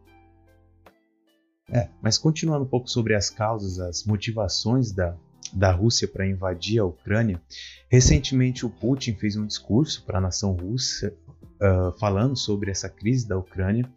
É, 1.73 1.89
mas 1.99 2.19
continuando 2.19 2.63
um 2.63 2.67
pouco 2.67 2.87
sobre 2.87 3.15
as 3.15 3.31
causas, 3.31 3.79
as 3.79 4.05
motivações 4.05 4.91
da, 4.91 5.17
da 5.51 5.71
Rússia 5.71 6.07
para 6.07 6.27
invadir 6.27 6.79
a 6.79 6.85
Ucrânia, 6.85 7.41
recentemente 7.89 8.67
o 8.67 8.69
Putin 8.69 9.15
fez 9.15 9.35
um 9.35 9.47
discurso 9.47 10.05
para 10.05 10.19
a 10.19 10.21
nação 10.21 10.51
russa 10.51 11.17
uh, 11.61 11.97
falando 11.99 12.35
sobre 12.37 12.71
essa 12.71 12.89
crise 12.89 13.27
da 13.27 13.37
Ucrânia. 13.37 13.89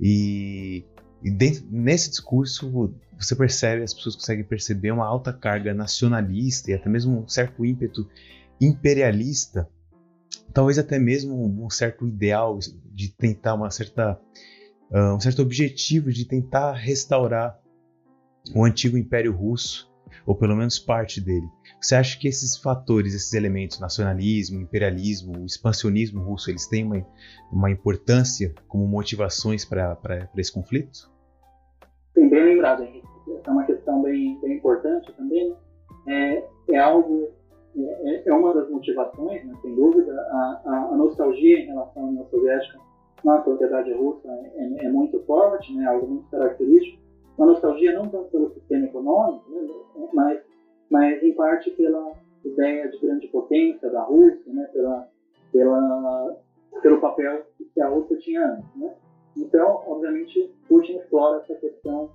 E, 0.00 0.84
e 1.22 1.30
dentro, 1.30 1.64
nesse 1.70 2.10
discurso 2.10 2.94
você 3.18 3.34
percebe, 3.34 3.82
as 3.82 3.92
pessoas 3.92 4.14
conseguem 4.14 4.44
perceber 4.44 4.92
uma 4.92 5.06
alta 5.06 5.32
carga 5.32 5.74
nacionalista 5.74 6.70
e 6.70 6.74
até 6.74 6.88
mesmo 6.88 7.22
um 7.22 7.28
certo 7.28 7.64
ímpeto 7.64 8.08
imperialista. 8.60 9.68
Talvez 10.52 10.78
até 10.78 10.98
mesmo 10.98 11.64
um 11.64 11.68
certo 11.68 12.06
ideal 12.06 12.58
de 12.92 13.08
tentar 13.08 13.54
uma 13.54 13.70
certa 13.70 14.18
uh, 14.90 15.14
um 15.14 15.20
certo 15.20 15.42
objetivo 15.42 16.12
de 16.12 16.24
tentar 16.24 16.72
restaurar 16.72 17.58
o 18.54 18.64
antigo 18.64 18.96
Império 18.96 19.32
Russo 19.32 19.87
ou 20.28 20.34
pelo 20.34 20.54
menos 20.54 20.78
parte 20.78 21.22
dele. 21.22 21.48
Você 21.80 21.94
acha 21.94 22.20
que 22.20 22.28
esses 22.28 22.54
fatores, 22.58 23.14
esses 23.14 23.32
elementos, 23.32 23.80
nacionalismo, 23.80 24.60
imperialismo, 24.60 25.46
expansionismo 25.46 26.20
russo, 26.22 26.50
eles 26.50 26.68
têm 26.68 26.84
uma, 26.84 27.06
uma 27.50 27.70
importância 27.70 28.52
como 28.68 28.86
motivações 28.86 29.64
para 29.64 30.28
esse 30.36 30.52
conflito? 30.52 31.10
Sim, 32.12 32.28
bem 32.28 32.44
lembrado, 32.44 32.82
Henrique. 32.82 33.08
Essa 33.38 33.48
é 33.48 33.50
uma 33.50 33.64
questão 33.64 34.02
bem, 34.02 34.38
bem 34.42 34.58
importante 34.58 35.10
também. 35.14 35.56
É, 36.06 36.44
é 36.72 36.78
algo 36.78 37.30
é, 37.74 38.28
é 38.28 38.34
uma 38.34 38.52
das 38.52 38.68
motivações, 38.68 39.42
né, 39.46 39.54
sem 39.62 39.74
dúvida. 39.74 40.12
A, 40.12 40.60
a, 40.66 40.88
a, 40.92 40.96
nostalgia 40.96 41.60
em 41.60 41.66
relação 41.68 42.04
à 42.04 42.06
União 42.06 42.26
Soviética 42.28 42.78
na 43.24 43.42
sociedade 43.42 43.94
russa 43.94 44.28
é, 44.28 44.84
é, 44.84 44.88
muito 44.90 45.20
forte, 45.24 45.74
né, 45.74 45.86
algo 45.86 46.06
muito 46.06 46.28
característico. 46.28 47.07
Uma 47.38 47.46
nostalgia 47.46 47.94
não 47.94 48.08
tanto 48.08 48.30
pelo 48.30 48.50
sistema 48.50 48.86
econômico, 48.86 49.48
né, 49.50 49.68
mas, 50.12 50.40
mas 50.90 51.22
em 51.22 51.32
parte 51.34 51.70
pela 51.70 52.12
ideia 52.44 52.88
de 52.88 52.98
grande 52.98 53.28
potência 53.28 53.88
da 53.90 54.02
Rússia, 54.02 54.52
né, 54.52 54.68
pela, 54.72 55.08
pela, 55.52 56.36
pelo 56.82 57.00
papel 57.00 57.46
que 57.72 57.80
a 57.80 57.88
Rússia 57.88 58.16
tinha 58.18 58.44
antes. 58.44 58.76
Né. 58.76 58.92
Então, 59.36 59.82
obviamente, 59.86 60.52
Putin 60.68 60.96
explora 60.96 61.42
essa 61.42 61.54
questão 61.54 62.10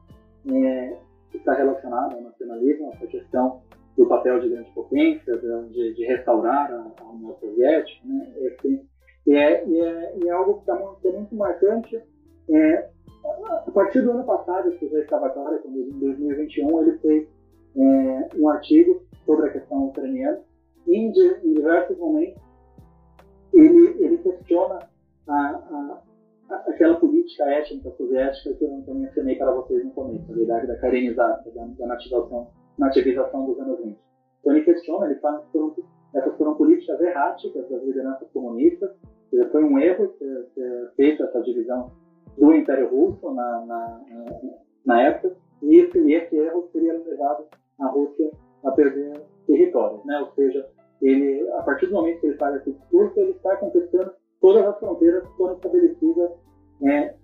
é, 0.52 0.98
que 1.32 1.38
está 1.38 1.54
relacionada 1.54 2.16
ao 2.16 2.22
nacionalismo, 2.22 2.92
essa 2.94 3.08
questão 3.08 3.62
do 3.98 4.08
papel 4.08 4.40
de 4.40 4.50
grande 4.50 4.72
potência, 4.72 5.38
de, 5.38 5.94
de 5.94 6.06
restaurar 6.06 6.72
a, 6.72 6.92
a, 7.02 7.10
União 7.12 7.36
Soviética. 7.40 8.06
Né? 8.06 8.34
Esse, 8.38 8.86
e, 9.26 9.36
é, 9.36 9.66
e, 9.68 9.80
é, 9.80 10.18
e 10.18 10.28
é 10.28 10.32
algo 10.32 10.56
que 10.56 10.60
está 10.62 10.76
muito, 10.76 11.08
é 11.08 11.12
muito 11.12 11.36
marcante. 11.36 12.02
É, 12.50 12.90
a 13.26 13.72
partir 13.72 14.02
do 14.02 14.12
ano 14.12 14.24
passado, 14.24 14.70
isso 14.70 14.88
já 14.90 15.00
estava 15.00 15.30
claro, 15.30 15.60
em 15.66 16.00
2021 16.00 16.82
ele 16.82 16.98
fez 17.00 17.28
é, 17.76 18.30
um 18.38 18.50
artigo 18.50 19.02
sobre 19.26 19.48
a 19.48 19.52
questão 19.52 19.88
ucraniana 19.88 20.42
em, 20.88 21.12
diversos 21.12 21.98
momentos 21.98 22.42
ele, 23.54 24.04
ele 24.04 24.18
questiona 24.18 24.80
a, 25.28 25.34
a, 25.34 26.02
aquela 26.68 26.96
política 26.96 27.46
étnica 27.46 27.92
soviética 27.92 28.54
que 28.56 28.64
eu, 28.64 28.96
mencionei 28.96 29.36
para 29.38 29.52
vocês 29.52 29.84
no 29.86 29.92
começo, 29.92 30.34
a 30.34 30.42
idade 30.42 30.68
da 30.68 30.78
karenização, 30.78 31.54
da, 31.54 31.66
da 31.66 31.88
nativação 31.88 32.48
na 32.78 32.88
ativização 32.88 33.46
dos 33.46 33.60
anos 33.60 33.80
20. 33.80 33.98
Então 34.40 34.56
ele 34.56 34.66
questiona, 34.66 35.06
ele 35.06 35.20
fala 35.20 35.42
que 35.42 35.52
foram, 35.52 35.76
essas 36.16 36.36
foram 36.38 36.56
políticas 36.56 37.00
erráticas 37.00 37.70
das 37.70 37.84
lideranças 37.84 38.28
comunistas, 38.32 38.92
foi 39.52 39.64
um 39.64 39.80
erro 39.80 40.08
ter, 40.20 40.46
ter 40.56 40.92
feito 40.96 41.24
essa 41.24 41.42
divisão 41.42 41.92
do 42.38 42.54
Império 42.54 42.90
Russo 42.90 43.32
na, 43.32 43.66
na, 43.66 44.02
na 44.86 45.02
época, 45.02 45.36
e 45.62 45.78
esse, 45.78 45.98
e 46.00 46.14
esse 46.14 46.36
erro 46.36 46.70
teria 46.74 46.94
levado 46.94 47.46
a 47.80 47.88
Rússia 47.88 48.32
a 48.64 48.72
perder 48.72 49.22
territórios, 49.48 50.04
né? 50.06 50.20
Ou 50.20 50.32
seja, 50.34 50.68
ele, 51.02 51.50
a 51.52 51.64
partir 51.64 51.88
do 51.88 51.94
momento 51.94 52.20
que 52.20 52.28
ele 52.28 52.38
faz 52.38 52.56
esse 52.56 52.72
discurso, 52.72 53.20
ele 53.20 53.32
está 53.32 53.56
contestando 53.58 54.12
todas 54.42 54.66
as 54.66 54.78
fronteiras 54.80 55.24
que 55.24 55.38
foram 55.38 55.56
estabelecidas 55.56 56.32
é, 56.84 57.16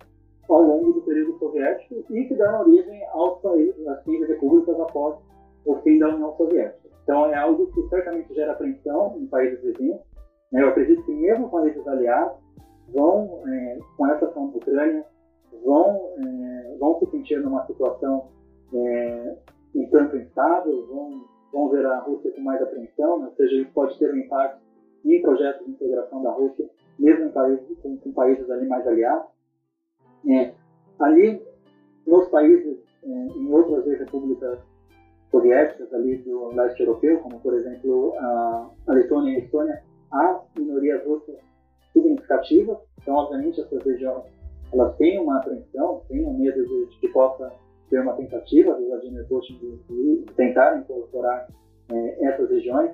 ao 0.50 0.62
longo 0.62 0.94
do 0.94 1.02
período 1.02 1.38
soviético 1.38 2.04
e 2.10 2.26
que 2.26 2.36
deram 2.36 2.62
origem 2.62 3.06
aos 3.14 3.42
países, 3.42 3.88
às 3.88 4.04
cinco 4.04 4.26
repúblicas 4.26 4.80
após 4.80 5.18
o 5.66 5.76
fim 5.78 6.00
da 6.00 6.10
União 6.10 6.36
Soviética. 6.38 6.90
Então 7.04 7.26
é 7.28 7.36
algo 7.36 7.68
que 7.68 7.88
certamente 7.90 8.34
gera 8.34 8.54
apreensão 8.54 9.18
em 9.18 9.28
países 9.28 9.62
vizinhos. 9.62 10.00
Né? 10.52 10.64
Eu 10.64 10.70
acredito 10.70 11.04
que 11.04 11.12
mesmo 11.12 11.50
países 11.50 11.88
aliados 11.88 12.38
vão, 12.94 13.42
é, 13.48 13.80
com 13.98 14.08
essa 14.08 14.26
ação 14.26 14.50
da 14.50 14.58
Ucrânia, 14.58 15.06
vão, 15.64 16.14
é, 16.18 16.76
vão 16.80 17.00
se 17.00 17.12
sentir 17.12 17.42
numa 17.42 17.66
situação 17.66 18.28
é, 18.74 19.38
um 19.76 19.90
tanto 19.90 20.18
instável, 20.18 20.88
vão, 20.88 21.24
vão 21.52 21.70
ver 21.70 21.86
a 21.86 22.00
Rússia 22.00 22.32
com 22.32 22.42
mais 22.42 22.62
apreensão, 22.62 23.20
né? 23.20 23.28
ou 23.28 23.36
seja, 23.36 23.62
isso 23.62 23.72
pode 23.74 23.98
ter 23.98 24.14
um 24.14 24.18
impacto 24.18 24.62
em 25.06 25.22
projetos 25.22 25.66
de 25.66 25.72
integração 25.72 26.22
da 26.22 26.32
Rússia, 26.32 26.70
mesmo 26.98 27.26
em 27.26 27.32
países, 27.32 27.80
com, 27.82 27.98
com 27.98 28.12
países 28.12 28.50
ali 28.50 28.68
mais 28.68 28.86
aliados. 28.86 29.28
É, 30.28 30.54
ali, 31.00 31.42
nos 32.06 32.28
países, 32.30 32.78
é, 33.04 33.08
em 33.08 33.52
outras 33.52 33.86
repúblicas 34.00 34.60
soviéticas 35.32 35.94
ali 35.94 36.18
do 36.18 36.48
leste 36.56 36.82
europeu, 36.82 37.20
como 37.20 37.40
por 37.40 37.54
exemplo 37.54 38.14
a, 38.18 38.70
Letônia 38.88 39.34
e 39.34 39.36
a 39.36 39.40
Estônia, 39.40 39.84
há 40.12 40.42
minorias 40.58 41.06
russas 41.06 41.36
significativas. 42.02 42.78
Então, 43.02 43.16
obviamente, 43.16 43.62
essas 43.62 43.84
regiões 43.84 44.24
elas 44.72 44.96
têm 44.98 45.20
uma 45.20 45.38
apreensão, 45.38 46.04
têm 46.08 46.26
um 46.26 46.38
medo 46.38 46.64
de, 46.64 46.86
de 46.88 47.00
que 47.00 47.08
possa 47.10 47.52
ter 47.90 48.00
uma 48.02 48.14
tentativa 48.14 48.74
do 48.76 48.88
Vladimir 48.88 49.28
Putin 49.28 49.58
de, 49.58 49.78
de 49.78 50.34
tentar 50.34 50.78
incorporar 50.78 51.48
é, 51.92 52.26
essas 52.26 52.50
regiões. 52.50 52.92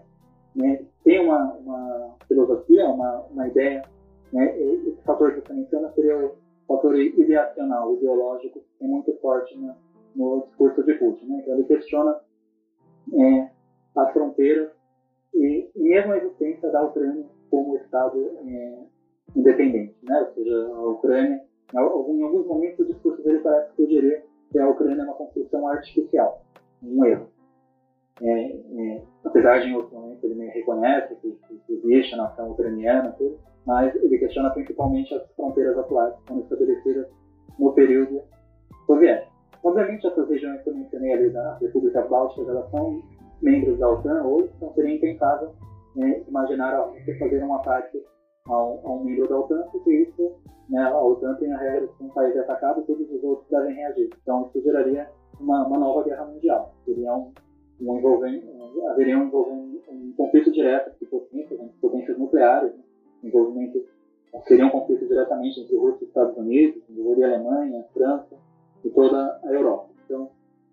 Né? 0.55 0.85
Tem 1.03 1.19
uma, 1.19 1.53
uma 1.55 2.15
filosofia, 2.27 2.85
uma, 2.85 3.25
uma 3.29 3.47
ideia, 3.47 3.83
né? 4.31 4.57
esse 4.57 5.01
fator 5.03 5.33
que 5.33 5.41
você 5.41 5.53
menciona 5.53 5.91
seria 5.93 6.17
o 6.17 6.35
fator 6.67 6.97
ideacional, 6.97 7.93
ideológico, 7.95 8.63
que 8.77 8.85
é 8.85 8.87
muito 8.87 9.13
forte 9.19 9.57
no, 9.57 9.75
no 10.15 10.45
discurso 10.47 10.81
de 10.83 10.93
Putin. 10.93 11.25
Né? 11.27 11.39
Então, 11.41 11.55
ele 11.55 11.65
questiona 11.65 12.21
é, 13.13 13.49
as 13.97 14.13
fronteiras 14.13 14.71
e, 15.33 15.69
e, 15.75 15.83
mesmo 15.83 16.13
a 16.13 16.17
existência 16.17 16.71
da 16.71 16.83
Ucrânia 16.83 17.25
como 17.49 17.75
Estado 17.75 18.31
é, 18.47 18.77
independente. 19.35 19.95
Né? 20.03 20.19
Ou 20.19 20.33
seja, 20.33 20.67
a 20.73 20.81
Ucrânia, 20.89 21.41
em 21.73 21.77
alguns 21.77 22.45
momentos 22.47 22.79
o 22.79 22.85
discurso 22.85 23.21
dele 23.23 23.39
parece 23.39 23.75
sugerir 23.75 24.23
que 24.51 24.59
a 24.59 24.69
Ucrânia 24.69 25.01
é 25.01 25.05
uma 25.05 25.15
construção 25.15 25.67
artificial, 25.67 26.41
um 26.83 27.05
erro. 27.05 27.27
É, 28.21 28.31
é, 28.31 29.01
apesar 29.25 29.59
de 29.59 29.67
em 29.67 29.75
outros 29.75 29.91
momentos 29.91 30.23
ele 30.23 30.45
reconhece 30.47 31.15
que, 31.15 31.37
que 31.67 31.73
existe 31.73 32.13
a 32.13 32.17
nação 32.17 32.51
ucraniana, 32.51 33.11
tudo, 33.17 33.37
mas 33.65 33.93
ele 33.95 34.17
questiona 34.17 34.51
principalmente 34.51 35.13
as 35.13 35.29
fronteiras 35.35 35.77
atuais 35.77 36.15
que 36.15 36.27
foram 36.27 36.41
estabelecidas 36.41 37.07
no 37.59 37.73
período 37.73 38.21
soviético. 38.85 39.33
Obviamente, 39.63 40.07
essas 40.07 40.29
regiões 40.29 40.61
que 40.61 40.69
eu 40.69 40.75
mencionei 40.75 41.11
ali 41.11 41.29
da 41.31 41.57
República 41.57 42.01
Báltica, 42.03 42.49
elas 42.49 42.69
são 42.69 43.01
membros 43.41 43.79
da 43.79 43.89
OTAN 43.89 44.23
hoje, 44.23 44.49
então 44.55 44.71
seria 44.75 44.95
impensável 44.95 45.51
né, 45.95 46.23
imaginar 46.27 46.73
a 46.73 46.85
Rússia 46.85 47.17
fazer 47.17 47.43
um 47.43 47.55
ataque 47.55 48.01
a 48.47 48.63
um, 48.63 48.79
a 48.83 48.91
um, 48.91 49.03
membro 49.03 49.27
da 49.27 49.39
OTAN, 49.39 49.63
porque 49.71 49.91
isso, 49.91 50.31
né, 50.69 50.83
a 50.83 51.01
OTAN 51.01 51.35
tem 51.35 51.51
a 51.51 51.57
regra 51.57 51.87
que 51.87 52.03
um 52.03 52.09
país 52.09 52.35
é 52.35 52.39
atacado, 52.39 52.83
todos 52.85 53.09
os 53.09 53.23
outros 53.23 53.49
devem 53.49 53.75
reagir. 53.75 54.09
Então, 54.21 54.47
isso 54.47 54.61
geraria 54.63 55.09
uma, 55.39 55.65
uma 55.67 55.77
nova 55.77 56.03
guerra 56.03 56.25
mundial. 56.25 56.73
Seria 56.85 57.13
um, 57.13 57.31
um 57.81 57.97
envolvimento, 57.97 58.47
haveria 58.89 59.17
um, 59.17 59.79
um 59.89 60.13
conflito 60.15 60.51
direto 60.51 60.89
entre 60.89 61.05
potências, 61.05 61.59
entre 61.59 61.77
potências 61.79 62.17
nucleares, 62.17 62.71
né, 62.73 62.83
envolvimento 63.23 63.83
seria 64.43 64.65
um 64.65 64.69
conflito 64.69 65.07
diretamente 65.07 65.59
entre 65.59 65.75
Rússia 65.77 66.03
e 66.03 66.07
Estados 66.07 66.37
Unidos, 66.37 66.81
envolveria 66.89 67.27
Alemanha, 67.27 67.81
a 67.81 67.93
França 67.93 68.35
e 68.83 68.89
toda 68.89 69.39
a 69.43 69.51
Europa. 69.51 69.89
Então, 70.05 70.29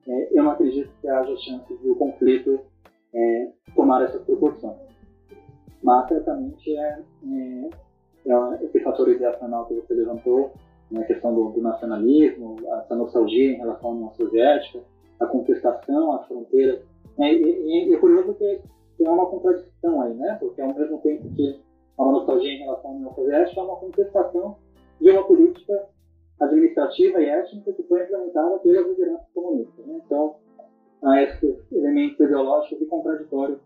é, 0.07 0.39
eu 0.39 0.43
não 0.43 0.51
acredito 0.51 0.91
que 1.01 1.09
haja 1.09 1.37
chance 1.37 1.77
de 1.77 1.91
o 1.91 1.95
conflito 1.95 2.61
é, 3.15 3.53
tomar 3.75 4.03
essas 4.03 4.23
proporções. 4.23 4.92
Mas, 5.83 6.09
certamente, 6.09 6.77
é, 6.77 6.99
é, 7.25 8.31
é 8.31 8.65
esse 8.65 8.81
fator 8.81 9.09
ideacional 9.09 9.67
que 9.67 9.75
você 9.75 9.95
levantou, 9.95 10.53
né, 10.91 11.01
a 11.01 11.07
questão 11.07 11.35
do, 11.35 11.51
do, 11.51 11.61
nacionalismo, 11.61 12.57
essa 12.81 12.95
nostalgia 12.95 13.53
em 13.53 13.57
relação 13.57 13.91
à 13.91 13.93
União 13.95 14.13
Soviética, 14.13 14.81
a 15.19 15.27
contestação 15.27 16.13
às 16.13 16.27
fronteiras. 16.27 16.81
É, 17.19 17.33
e, 17.33 17.95
é 17.95 17.97
curioso 17.99 18.35
que 18.35 18.61
tem 18.99 19.09
uma 19.09 19.27
contradição 19.27 20.03
aí, 20.03 20.15
né? 20.15 20.37
Porque, 20.39 20.61
ao 20.61 20.75
mesmo 20.75 20.99
tempo 20.99 21.29
que 21.35 21.61
há 21.99 22.03
uma 22.03 22.13
nostalgia 22.13 22.53
em 22.53 22.59
relação 22.59 22.91
à 22.91 22.95
União 22.95 23.15
Soviética, 23.15 23.61
há 23.61 23.65
uma 23.65 23.77
contestação 23.77 24.57
de 25.01 25.11
uma 25.11 25.25
política 25.25 25.89
administrativa 26.41 27.21
e 27.21 27.27
étnica 27.27 27.73
que 27.73 27.83
foi 27.85 28.03
implementada 28.03 28.59
pelas 28.59 28.87
lideranças 28.87 29.29
comunistas. 29.35 29.87
Né? 29.87 30.01
Então, 30.05 30.37
há 31.03 31.23
esses 31.23 31.73
elementos 31.73 32.19
ideológicos 32.21 32.81
e 32.81 32.87
contraditórios 32.87 33.59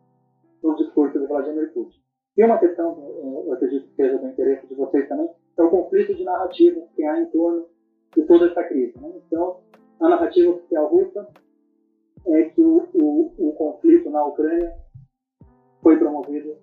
no 0.62 0.74
discurso 0.76 1.18
de 1.18 1.26
Vladimir 1.26 1.72
Putin. 1.72 2.05
E 2.36 2.44
uma 2.44 2.58
questão 2.58 2.94
que 2.94 3.00
eu 3.00 3.52
acredito 3.52 3.88
que 3.88 3.96
seja 3.96 4.18
do 4.18 4.28
interesse 4.28 4.66
de 4.66 4.74
vocês 4.74 5.08
também 5.08 5.28
é 5.58 5.62
o 5.62 5.70
conflito 5.70 6.14
de 6.14 6.22
narrativa 6.22 6.82
que 6.94 7.02
há 7.02 7.20
em 7.20 7.26
torno 7.26 7.66
de 8.14 8.22
toda 8.24 8.46
essa 8.46 8.62
crise. 8.64 8.98
Né? 9.00 9.10
Então, 9.26 9.60
a 10.00 10.08
narrativa 10.08 10.52
oficial 10.52 10.88
russa 10.88 11.26
é 12.26 12.42
que 12.44 12.60
o, 12.60 12.88
o, 12.94 13.48
o 13.48 13.52
conflito 13.52 14.10
na 14.10 14.24
Ucrânia 14.24 14.74
foi 15.82 15.96
promovido 15.96 16.56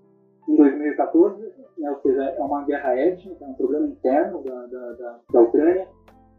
em 0.47 0.55
2014, 0.55 1.41
né, 1.77 1.89
ou 1.89 2.01
seja, 2.01 2.21
é 2.21 2.41
uma 2.41 2.65
guerra 2.65 2.99
étnica, 2.99 3.45
é 3.45 3.47
um 3.47 3.53
problema 3.53 3.87
interno 3.87 4.43
da, 4.43 4.65
da, 4.65 4.91
da, 4.91 5.19
da 5.31 5.41
Ucrânia, 5.41 5.87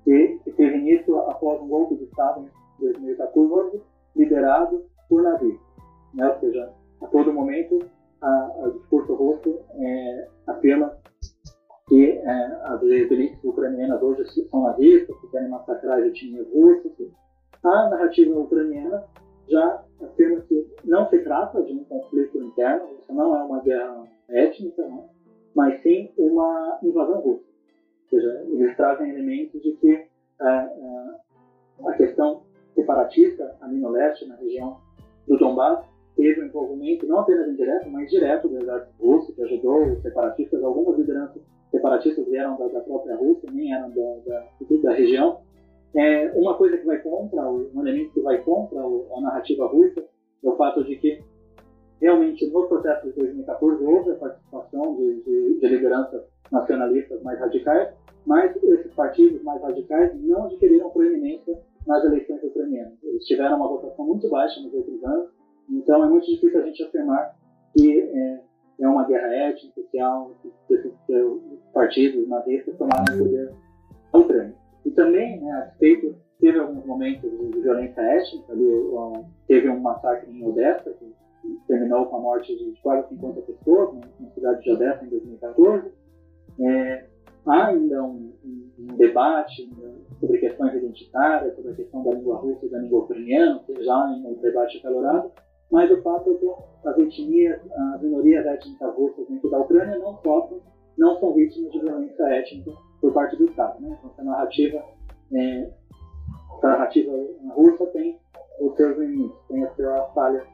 que, 0.05 0.39
que 0.45 0.53
teve 0.53 0.77
início 0.77 1.17
após 1.21 1.61
um 1.63 1.69
golpe 1.69 1.97
de 1.97 2.05
Estado 2.05 2.43
em 2.43 2.51
2014, 2.81 3.81
liderado 4.15 4.85
por 5.09 5.23
nazistas. 5.23 5.67
Né? 6.13 6.29
Ou 6.29 6.41
seja, 6.41 6.73
a 7.01 7.07
todo 7.07 7.33
momento, 7.33 7.79
o 8.65 8.71
discurso 8.71 9.15
russo 9.15 9.61
é, 9.75 10.29
afirma 10.47 10.97
que 11.89 12.13
é, 12.13 12.45
as 12.65 12.83
elites 12.83 13.43
ucranianas 13.45 14.03
hoje 14.03 14.25
são 14.49 14.63
nazistas, 14.63 15.17
que 15.21 15.29
querem 15.29 15.49
massacrar 15.49 15.99
as 15.99 16.07
etnias 16.07 16.47
russas. 16.51 16.93
A 17.63 17.89
narrativa 17.91 18.39
ucraniana 18.39 19.05
já 19.49 19.83
afirma 20.03 20.41
que 20.43 20.67
não 20.85 21.09
se 21.09 21.19
trata 21.19 21.63
de 21.63 21.73
um 21.73 21.85
conflito 21.85 22.39
interno, 22.39 22.89
isso 22.99 23.13
não 23.13 23.37
é 23.37 23.43
uma 23.43 23.61
guerra 23.61 24.05
étnica, 24.29 24.87
né? 24.87 25.05
mas 25.55 25.83
sim 25.83 26.11
uma 26.17 26.79
invasão 26.83 27.21
russa. 27.21 27.45
Ou 27.45 28.09
seja, 28.11 28.45
eles 28.49 28.77
trazem 28.77 29.11
elementos 29.11 29.63
de 29.63 29.73
que 29.73 29.93
é, 29.93 30.09
é, 30.47 31.87
a 31.87 31.93
questão 31.93 32.43
separatista 32.75 33.57
ali 33.61 33.79
no 33.79 33.91
leste, 33.91 34.27
na 34.27 34.37
região 34.37 34.79
do 35.29 35.37
Donbass, 35.37 35.85
teve 36.17 36.43
um 36.43 36.47
envolvimento 36.47 37.07
não 37.07 37.21
apenas 37.21 37.49
indireto, 37.49 37.91
mas 37.91 38.11
direto 38.11 38.49
do 38.49 38.59
exército 38.59 38.95
russo, 39.01 39.35
que 39.35 39.43
ajudou 39.43 39.93
os 39.93 40.03
separatistas, 40.03 40.63
algumas 40.63 40.99
lideranças 40.99 41.43
separatistas 41.71 42.27
vieram 42.27 42.57
da, 42.57 42.69
da 42.69 42.81
própria 42.81 43.17
Rússia, 43.17 43.51
nem 43.53 43.75
eram 43.75 43.91
da, 43.91 44.17
da, 44.27 44.47
da 44.83 44.93
região. 44.93 45.41
É, 45.95 46.33
uma 46.35 46.55
coisa 46.55 46.77
que 46.77 46.87
vai 46.87 46.99
contra, 46.99 47.49
um 47.51 47.81
elemento 47.81 48.13
que 48.15 48.21
vai 48.21 48.43
contra 48.43 48.81
a 48.81 49.21
narrativa 49.21 49.67
russa 49.67 50.05
é 50.43 50.49
o 50.49 50.57
fato 50.57 50.85
de 50.85 50.97
que 50.97 51.23
realmente 52.01 52.47
no 52.51 52.69
processo 52.69 53.07
de 53.07 53.13
2014 53.13 53.85
houve 53.85 54.11
a 54.11 54.15
participação 54.17 54.97
de, 54.97 55.23
de, 55.23 55.61
de 55.61 55.67
lideranças 55.69 56.23
nacionalistas 56.51 57.23
mais 57.23 57.39
radicais, 57.39 57.95
mas 58.27 58.55
esses 58.63 58.93
partidos 58.95 59.43
mais 59.43 59.61
radicais 59.63 60.13
não 60.23 60.45
adquiriram 60.45 60.91
proeminência 60.91 61.59
nas 61.87 62.05
eleições 62.05 62.43
ucranianas. 62.43 63.03
Eles 63.03 63.25
tiveram 63.25 63.57
uma 63.57 63.69
votação 63.69 64.05
muito 64.07 64.29
baixa 64.29 64.61
nos 64.61 64.73
outros 64.75 65.03
anos, 65.05 65.31
então 65.71 66.05
é 66.05 66.09
muito 66.09 66.27
difícil 66.27 66.61
a 66.61 66.67
gente 66.67 66.83
afirmar 66.83 67.35
que 67.77 68.01
é, 68.01 68.41
é 68.81 68.89
uma 68.89 69.07
guerra 69.07 69.35
étnica, 69.35 69.81
que 69.91 70.75
esses 70.75 70.93
partidos 71.73 72.29
nazistas 72.29 72.77
tomaram 72.77 73.15
o 73.15 73.19
poder 73.19 73.53
na 74.13 74.21
Ucrânia. 74.21 74.55
E 74.85 74.91
também, 74.91 75.41
né, 75.41 75.53
a 75.53 75.61
despeito, 75.67 76.15
teve 76.41 76.59
alguns 76.59 76.85
momentos 76.85 77.31
de 77.31 77.61
violência 77.61 78.01
étnica, 78.01 78.53
ali, 78.53 79.25
teve 79.47 79.69
um 79.69 79.81
massacre 79.81 80.31
em 80.31 80.47
Odessa, 80.47 80.91
que 80.93 81.15
terminou 81.67 82.07
com 82.07 82.17
a 82.17 82.21
morte 82.21 82.57
de 82.57 82.81
quase 82.83 83.09
50 83.09 83.41
pessoas 83.43 83.95
na 84.21 84.31
cidade 84.31 84.63
de 84.63 84.73
Odessa 84.73 85.05
em 85.05 85.09
2014. 85.09 85.93
É, 86.61 87.07
há 87.47 87.67
ainda 87.67 88.03
um, 88.03 88.33
um, 88.45 88.71
um 88.79 88.97
debate 88.97 89.69
né, 89.77 89.95
sobre 90.21 90.39
questões 90.39 90.75
identitárias, 90.75 91.55
sobre 91.57 91.73
a 91.73 91.75
questão 91.75 92.03
da 92.03 92.13
língua 92.13 92.37
russa 92.37 92.67
e 92.67 92.71
da 92.71 92.79
língua 92.79 93.01
ucraniana, 93.01 93.61
que 93.67 93.83
já 93.83 94.11
em 94.11 94.27
um 94.27 94.35
debate 94.41 94.79
acalorado, 94.79 95.33
mas 95.71 95.91
o 95.91 96.03
fato 96.03 96.31
é 96.31 96.35
que 96.35 96.89
as 96.89 96.99
etnias, 96.99 97.61
as 97.95 98.03
minorias 98.03 98.45
étnicas 98.47 98.95
russas 98.95 99.27
dentro 99.29 99.51
da 99.51 99.59
Ucrânia 99.59 99.99
não 99.99 100.17
sofrem, 100.23 100.61
não 100.97 101.19
são 101.19 101.35
vítimas 101.35 101.73
de 101.73 101.81
violência 101.81 102.23
étnica 102.25 102.73
por 103.01 103.13
parte 103.13 103.37
do 103.37 103.45
Estado. 103.47 103.81
Né? 103.81 103.97
Então, 103.99 104.11
essa 104.11 104.23
narrativa, 104.23 104.85
é, 105.33 105.71
essa 106.57 106.69
narrativa 106.69 107.13
russa 107.55 107.87
tem 107.87 108.19
os 108.61 108.77
seus 108.77 108.97
limites, 108.99 109.37
tem 109.49 109.65
a 109.65 109.75
sua 109.75 110.13
falha, 110.15 110.47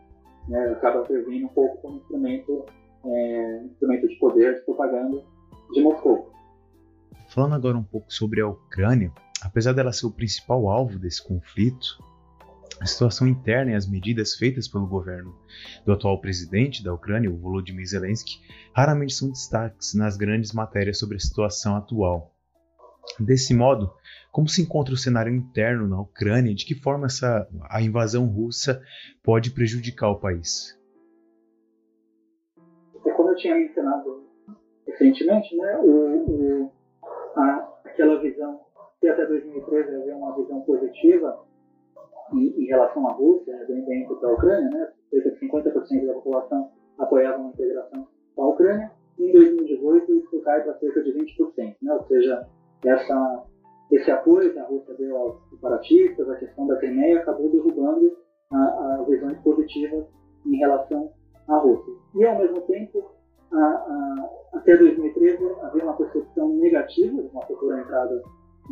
né, 0.48 0.68
acaba 0.70 1.06
servindo 1.06 1.46
um 1.46 1.48
pouco 1.48 1.76
como 1.82 1.98
instrumento, 1.98 2.64
é, 3.04 3.62
instrumento 3.64 4.08
de 4.08 4.14
poder, 4.16 4.54
de 4.54 4.64
propaganda 4.64 5.22
de 5.72 5.82
Moscou. 5.82 6.30
Falando 7.28 7.54
agora 7.54 7.76
um 7.76 7.84
pouco 7.84 8.12
sobre 8.12 8.40
a 8.40 8.48
Ucrânia, 8.48 9.12
apesar 9.44 9.72
dela 9.72 9.92
ser 9.92 10.06
o 10.06 10.12
principal 10.12 10.68
alvo 10.68 10.98
desse 10.98 11.22
conflito, 11.22 12.02
a 12.80 12.86
situação 12.86 13.28
interna 13.28 13.72
e 13.72 13.74
as 13.74 13.86
medidas 13.86 14.34
feitas 14.34 14.66
pelo 14.66 14.86
governo 14.86 15.36
do 15.84 15.92
atual 15.92 16.18
presidente 16.18 16.82
da 16.82 16.94
Ucrânia, 16.94 17.30
o 17.30 17.36
Volodymyr 17.36 17.86
Zelensky, 17.86 18.40
raramente 18.74 19.12
são 19.12 19.28
destaques 19.28 19.94
nas 19.94 20.16
grandes 20.16 20.52
matérias 20.52 20.98
sobre 20.98 21.16
a 21.16 21.20
situação 21.20 21.76
atual. 21.76 22.34
Desse 23.18 23.52
modo, 23.54 23.92
como 24.32 24.48
se 24.48 24.62
encontra 24.62 24.94
o 24.94 24.96
cenário 24.96 25.34
interno 25.34 25.86
na 25.86 26.00
Ucrânia 26.00 26.52
e 26.52 26.54
de 26.54 26.64
que 26.64 26.74
forma 26.74 27.06
essa, 27.06 27.46
a 27.68 27.82
invasão 27.82 28.26
russa 28.26 28.82
pode 29.22 29.50
prejudicar 29.50 30.08
o 30.08 30.18
país? 30.18 30.78
Como 33.14 33.30
eu 33.30 33.36
tinha 33.36 33.56
mencionado 33.56 34.26
recentemente, 34.86 35.54
né, 35.54 35.76
o, 35.78 36.64
o, 36.64 36.72
a, 37.36 37.72
aquela 37.84 38.20
visão 38.22 38.60
que 39.00 39.08
até 39.08 39.26
2013 39.26 39.96
havia 39.96 40.16
uma 40.16 40.34
visão 40.36 40.62
positiva 40.62 41.49
em, 42.32 42.66
relação 42.66 43.06
à 43.08 43.12
Rússia, 43.12 43.52
né, 43.56 43.64
dentro 43.64 44.20
da 44.20 44.32
Ucrânia, 44.32 44.70
né, 44.70 44.92
cerca 45.10 45.30
de 45.30 45.40
50% 45.40 46.06
da 46.06 46.14
população 46.14 46.70
apoiava 46.98 47.38
uma 47.38 47.50
integração 47.50 48.06
com 48.34 48.42
a 48.42 48.48
Ucrânia, 48.48 48.90
em 49.18 49.32
2018 49.32 50.12
isso 50.12 50.40
cai 50.42 50.62
para 50.62 50.78
cerca 50.78 51.02
de 51.02 51.12
20%, 51.12 51.76
né, 51.82 51.92
ou 51.92 52.02
seja, 52.06 52.46
essa, 52.84 53.44
esse 53.90 54.10
apoio 54.10 54.52
que 54.52 54.58
a 54.58 54.64
Rússia 54.64 54.94
deu 54.94 55.16
aos 55.16 55.50
separatistas, 55.50 56.28
a 56.28 56.36
questão 56.36 56.66
da 56.66 56.76
Crimeia, 56.76 57.20
acabou 57.20 57.50
derrubando 57.50 58.16
as 58.50 59.06
visões 59.06 59.38
positivas 59.40 60.06
em 60.46 60.56
relação 60.56 61.12
à 61.48 61.56
Rússia. 61.58 61.92
E, 62.16 62.24
ao 62.24 62.38
mesmo 62.38 62.60
tempo, 62.62 63.10
a, 63.52 63.58
a, 63.58 64.30
até 64.54 64.76
2013 64.76 65.38
havia 65.62 65.84
uma 65.84 65.96
percepção 65.96 66.48
negativa 66.56 67.22
de 67.22 67.28
uma 67.28 67.44
futura 67.46 67.80
entrada 67.80 68.22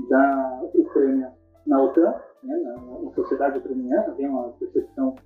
da 0.09 0.63
Ucrânia 0.75 1.33
na 1.67 1.83
OTAN, 1.83 2.15
né, 2.43 2.57
na, 2.57 2.88
sociedade 3.23 3.59
ucraniana, 3.59 4.09
havia 4.09 4.29
uma 4.29 4.51
percepção 4.51 5.17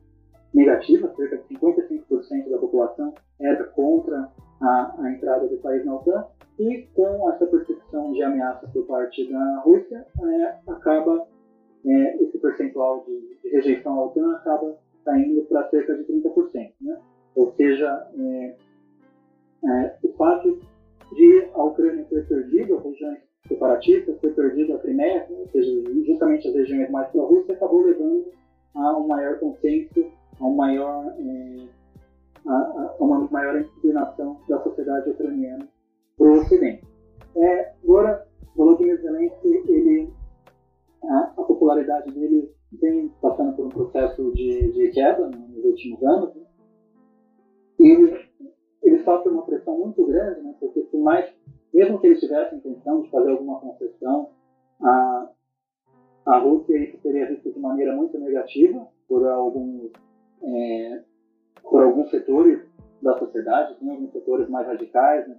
negativa, 0.55 1.13
cerca 1.17 1.39
de 1.39 1.55
55% 1.55 2.51
da 2.51 2.59
população 2.59 3.15
era 3.41 3.65
contra 3.65 4.31
a, 4.61 4.95
a, 4.99 5.13
entrada 5.13 5.49
do 5.49 5.57
país 5.59 5.85
na 5.85 5.97
OTAN, 5.97 6.25
e 6.59 6.87
com 6.95 7.31
essa 7.31 7.47
percepção 7.47 8.13
de 8.13 8.23
ameaça 8.23 8.67
por 8.69 8.87
parte 8.87 9.31
da 9.31 9.61
Rússia, 9.61 10.07
é, 10.21 10.71
acaba 10.71 11.27
é, 11.85 12.23
esse 12.23 12.39
percentual 12.39 13.05
de, 13.07 13.39
de, 13.43 13.49
rejeição 13.51 13.99
à 13.99 14.07
OTAN 14.07 14.33
acaba 14.37 14.79
saindo 15.05 15.43
para 15.47 15.69
cerca 15.71 15.95
de 15.97 16.05
30%. 16.05 16.73
Né? 16.81 16.99
Ou 17.35 17.53
seja, 17.55 18.07
é, 18.19 18.57
é, 19.65 19.97
o 20.03 20.13
fato 20.13 20.61
de 21.15 21.49
a 21.55 21.65
Ucrânia 21.65 22.05
ter 22.05 22.27
perdido 22.29 22.77
regiões 22.79 23.32
separatistas, 23.53 24.19
ter 24.19 24.35
perdido 24.35 24.75
a 24.75 24.79
Crimeia, 24.79 25.27
ou 25.31 25.47
seja, 25.49 25.71
justamente 26.07 26.49
as 26.49 26.55
regiões 26.55 26.91
mais 26.91 27.09
pró-Rússia, 27.11 27.55
acabou 27.55 27.83
levando 27.83 28.25
a 28.75 28.99
um 28.99 29.07
maior 29.07 29.38
consenso, 29.38 30.07
a, 30.41 30.45
um 30.47 30.55
maior, 30.55 31.15
é, 31.19 31.67
a, 32.47 32.55
a, 32.55 32.97
uma 33.01 33.29
maior 33.31 33.61
inclinação 33.61 34.41
da 34.49 34.62
sociedade 34.62 35.11
ucraniana 35.11 35.69
para 36.17 36.27
o 36.27 36.41
Ocidente. 36.41 36.85
É, 37.37 37.73
agora, 37.85 38.27
Volodymyr 38.57 39.01
Zelensky, 39.01 39.49
ele, 39.69 40.11
a, 41.05 41.19
a, 41.37 41.43
popularidade 41.43 42.12
dele 42.12 42.51
vem 42.81 43.09
passando 43.21 43.55
por 43.55 43.67
um 43.67 43.71
processo 43.71 44.33
de, 44.33 44.73
de 44.73 44.91
queda 44.91 45.29
nos 45.29 45.65
últimos 45.65 46.03
anos. 46.03 46.35
Né? 46.35 46.43
Ele, 47.81 48.19
ele 48.83 49.05
sofre 49.05 49.31
uma 49.31 49.45
pressão 49.45 49.79
muito 49.79 50.05
grande, 50.07 50.41
né? 50.41 50.55
porque 50.59 50.81
por 50.81 51.01
mais 51.03 51.31
mesmo 51.73 51.99
que 52.01 52.07
eles 52.07 52.21
tivessem 52.21 52.59
intenção 52.59 53.03
de 53.03 53.11
fazer 53.11 53.31
alguma 53.31 53.61
concessão, 53.61 54.31
a, 54.81 55.29
a 56.27 56.39
Rússia 56.39 56.77
isso 56.77 56.99
seria 57.03 57.27
visto 57.27 57.53
de 57.53 57.59
maneira 57.59 57.95
muito 57.95 58.19
negativa 58.19 58.87
por 59.09 59.27
alguns, 59.27 59.91
é, 60.43 61.03
por 61.63 61.83
alguns 61.83 62.11
setores 62.11 62.61
da 63.01 63.19
sociedade, 63.19 63.75
tem 63.81 63.91
alguns 63.91 64.13
setores 64.13 64.49
mais 64.49 64.67
radicais, 64.67 65.27
né, 65.29 65.37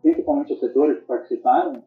principalmente 0.00 0.54
os 0.54 0.60
setores 0.60 0.98
que 1.00 1.06
participaram 1.06 1.82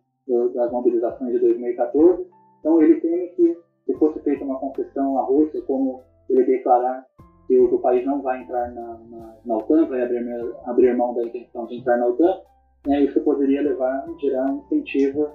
das 0.53 0.71
mobilizações 0.71 1.33
de 1.33 1.39
2014. 1.39 2.27
Então 2.59 2.81
ele 2.81 2.99
teme 2.99 3.29
que, 3.29 3.57
se 3.85 3.93
fosse 3.97 4.19
feita 4.21 4.43
uma 4.43 4.59
concessão 4.59 5.17
à 5.19 5.23
Rússia, 5.23 5.61
como 5.63 6.01
ele 6.29 6.43
declarar 6.43 7.05
que 7.47 7.59
o, 7.59 7.79
país 7.79 8.05
não 8.05 8.21
vai 8.21 8.41
entrar 8.41 8.71
na, 8.73 8.97
na, 9.09 9.35
na 9.45 9.57
OTAN, 9.57 9.85
vai 9.85 10.01
abrir, 10.01 10.27
abrir 10.65 10.97
mão 10.97 11.13
da 11.13 11.23
intenção 11.23 11.67
de 11.67 11.75
entrar 11.75 11.97
na 11.97 12.07
OTAN, 12.07 12.41
né, 12.85 13.03
isso 13.03 13.19
poderia 13.21 13.61
levar, 13.61 14.05
gerar 14.19 14.51
um 14.51 14.59
incentivo 14.59 15.29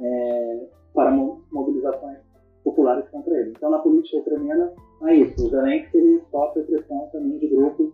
é, 0.00 0.66
para 0.94 1.10
mobilizações 1.10 2.18
populares 2.64 3.08
contra 3.10 3.38
ele. 3.38 3.50
Então, 3.50 3.70
na 3.70 3.78
política 3.78 4.18
ucraniana, 4.18 4.72
é 5.04 5.14
isso. 5.14 5.46
O 5.46 5.50
Zelensky 5.50 5.96
ele 5.96 6.22
sofre 6.30 6.62
pressão 6.64 7.08
também 7.12 7.38
de 7.38 7.46
grupos 7.48 7.92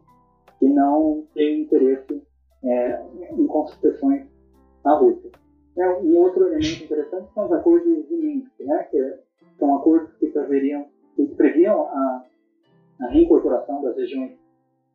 que 0.59 0.69
não 0.69 1.27
têm 1.35 1.63
interesse 1.63 2.23
é, 2.65 3.03
em 3.33 3.47
concessões 3.47 4.27
à 4.85 4.95
Rússia. 4.95 5.31
É, 5.77 5.89
um 5.89 6.17
outro 6.19 6.47
elemento 6.47 6.85
interessante 6.85 7.33
são 7.35 7.47
os 7.47 7.53
acordos 7.53 8.09
de 8.09 8.15
Minsk, 8.15 8.61
né, 8.61 8.89
que 8.91 9.19
são 9.59 9.77
acordos 9.77 10.13
que, 10.19 10.27
preveriam, 10.29 10.87
que 11.17 11.27
previam 11.35 11.83
a, 11.83 12.25
a 13.01 13.07
reincorporação 13.09 13.83
das 13.83 13.97
regiões 13.97 14.33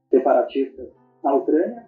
separatistas 0.10 0.88
à 1.24 1.36
Ucrânia 1.36 1.88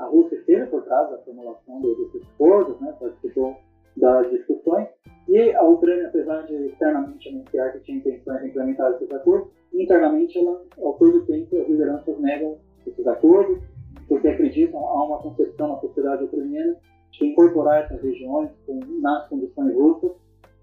a 0.00 0.06
Rússia 0.06 0.36
esteve 0.36 0.66
por 0.66 0.82
trás 0.82 1.10
da 1.10 1.18
formulação 1.18 1.80
desses 1.82 2.22
acordos, 2.34 2.80
né, 2.80 2.94
participou 2.98 3.56
das 3.96 4.30
discussões, 4.30 4.88
e 5.28 5.52
a 5.52 5.62
Ucrânia, 5.62 6.08
apesar 6.08 6.42
de 6.46 6.54
externamente 6.66 7.28
anunciar 7.28 7.72
que 7.72 7.80
tinha 7.80 7.98
intenções 7.98 8.40
de 8.40 8.48
implementar 8.48 8.92
esses 8.92 9.10
acordos, 9.12 9.50
internamente, 9.74 10.38
ela, 10.38 10.64
ao 10.80 10.94
todo 10.94 11.26
tempo, 11.26 11.54
as 11.56 11.68
lideranças 11.68 12.18
negam 12.18 12.56
esses 12.86 13.06
acordos, 13.06 13.58
porque 14.08 14.26
acreditam 14.26 14.80
a 14.80 15.04
uma 15.04 15.18
concepção 15.18 15.68
na 15.68 15.80
sociedade 15.80 16.24
ucraniana 16.24 16.76
de 17.12 17.26
incorporar 17.26 17.84
essas 17.84 18.02
regiões 18.02 18.50
com, 18.66 18.80
nas 19.02 19.28
condições 19.28 19.74
russas 19.74 20.12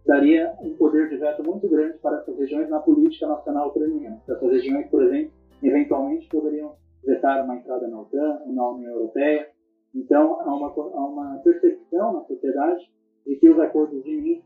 daria 0.05 0.53
um 0.61 0.73
poder 0.75 1.09
de 1.09 1.17
veto 1.17 1.43
muito 1.43 1.67
grande 1.67 1.97
para 1.99 2.17
essas 2.19 2.37
regiões 2.37 2.69
na 2.69 2.79
política 2.79 3.27
nacional 3.27 3.67
ucraniana. 3.67 4.19
Essas 4.27 4.51
regiões, 4.51 4.87
por 4.89 5.03
exemplo, 5.03 5.31
eventualmente 5.61 6.27
poderiam 6.29 6.75
vetar 7.07 7.43
uma 7.43 7.55
entrada 7.55 7.87
na 7.87 8.01
OTAN, 8.01 8.43
na 8.47 8.69
União 8.69 8.91
Europeia. 8.91 9.49
Então, 9.95 10.41
há 10.41 10.53
uma, 10.53 10.67
há 10.67 11.05
uma 11.05 11.37
percepção 11.39 12.13
na 12.13 12.21
sociedade 12.25 12.91
de 13.25 13.35
que 13.37 13.49
os 13.49 13.57
acordos 13.59 14.03
de 14.03 14.21
Minsk 14.21 14.45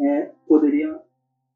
é, 0.00 0.30
poderiam 0.46 1.00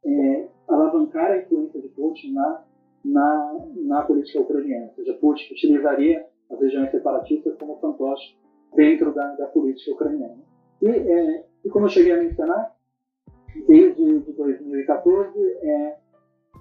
é, 0.05 0.49
alavancar 0.69 1.31
a 1.31 1.39
influência 1.39 1.81
de 1.81 1.89
Putin 1.89 2.35
na, 2.35 2.65
na, 3.05 3.67
na 3.77 4.03
política 4.03 4.41
ucraniana. 4.41 4.87
Ou 4.89 4.95
seja, 4.95 5.15
Putin 5.15 5.53
utilizaria 5.53 6.27
as 6.51 6.61
regiões 6.61 6.91
separatistas 6.91 7.57
como 7.59 7.81
fantoche 7.81 8.37
dentro 8.77 9.13
da, 9.15 9.35
da 9.35 9.47
política 9.47 9.93
ucraniana. 9.93 10.39
E, 10.83 10.87
é, 10.87 11.47
e 11.65 11.71
como 11.71 11.87
eu 11.87 11.91
cheguei 11.91 12.13
a 12.13 12.23
mencionar, 12.23 12.75
desde 13.67 14.21
de 14.21 14.33
2014, 14.33 15.39
é, 15.63 15.97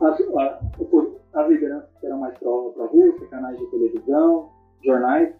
as, 0.04 1.48
lideranças 1.50 2.04
eram 2.04 2.20
mais 2.20 2.38
para 2.38 2.50
a 2.50 2.88
Rússia, 2.88 3.28
canais 3.28 3.58
de 3.58 3.66
televisão, 3.68 4.50
jornais, 4.84 5.34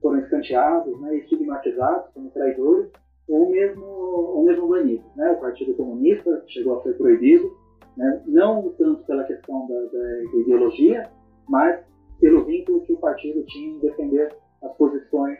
foram 0.00 0.18
escanteados 0.18 1.00
né, 1.00 1.16
estigmatizados 1.16 2.12
como 2.12 2.30
traidores 2.30 2.90
ou 3.28 3.50
mesmo, 3.50 3.84
ou 3.84 4.44
mesmo 4.44 4.68
banidos. 4.68 5.06
Né? 5.16 5.30
O 5.30 5.40
Partido 5.40 5.74
Comunista 5.74 6.44
chegou 6.48 6.78
a 6.78 6.82
ser 6.82 6.96
proibido, 6.98 7.50
né? 7.96 8.22
não 8.26 8.68
tanto 8.76 9.04
pela 9.04 9.24
questão 9.24 9.66
da, 9.66 9.74
da, 9.74 10.24
ideologia, 10.40 11.08
mas 11.48 11.80
pelo 12.20 12.44
vínculo 12.44 12.82
que 12.82 12.92
o 12.92 12.98
partido 12.98 13.44
tinha 13.46 13.76
em 13.76 13.78
defender 13.78 14.34
as 14.62 14.76
posições, 14.76 15.38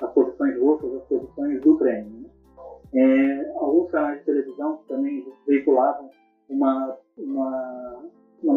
as 0.00 0.12
posições 0.12 0.60
russas, 0.60 0.94
as 0.94 1.02
posições 1.04 1.60
do 1.62 1.78
Kremlin. 1.78 2.22
Né? 2.22 2.30
É, 2.92 3.52
alguns 3.56 3.90
canais 3.90 4.18
de 4.18 4.24
televisão 4.24 4.80
também 4.88 5.24
veiculavam 5.46 6.10
uma, 6.48 6.96
uma 7.16 7.59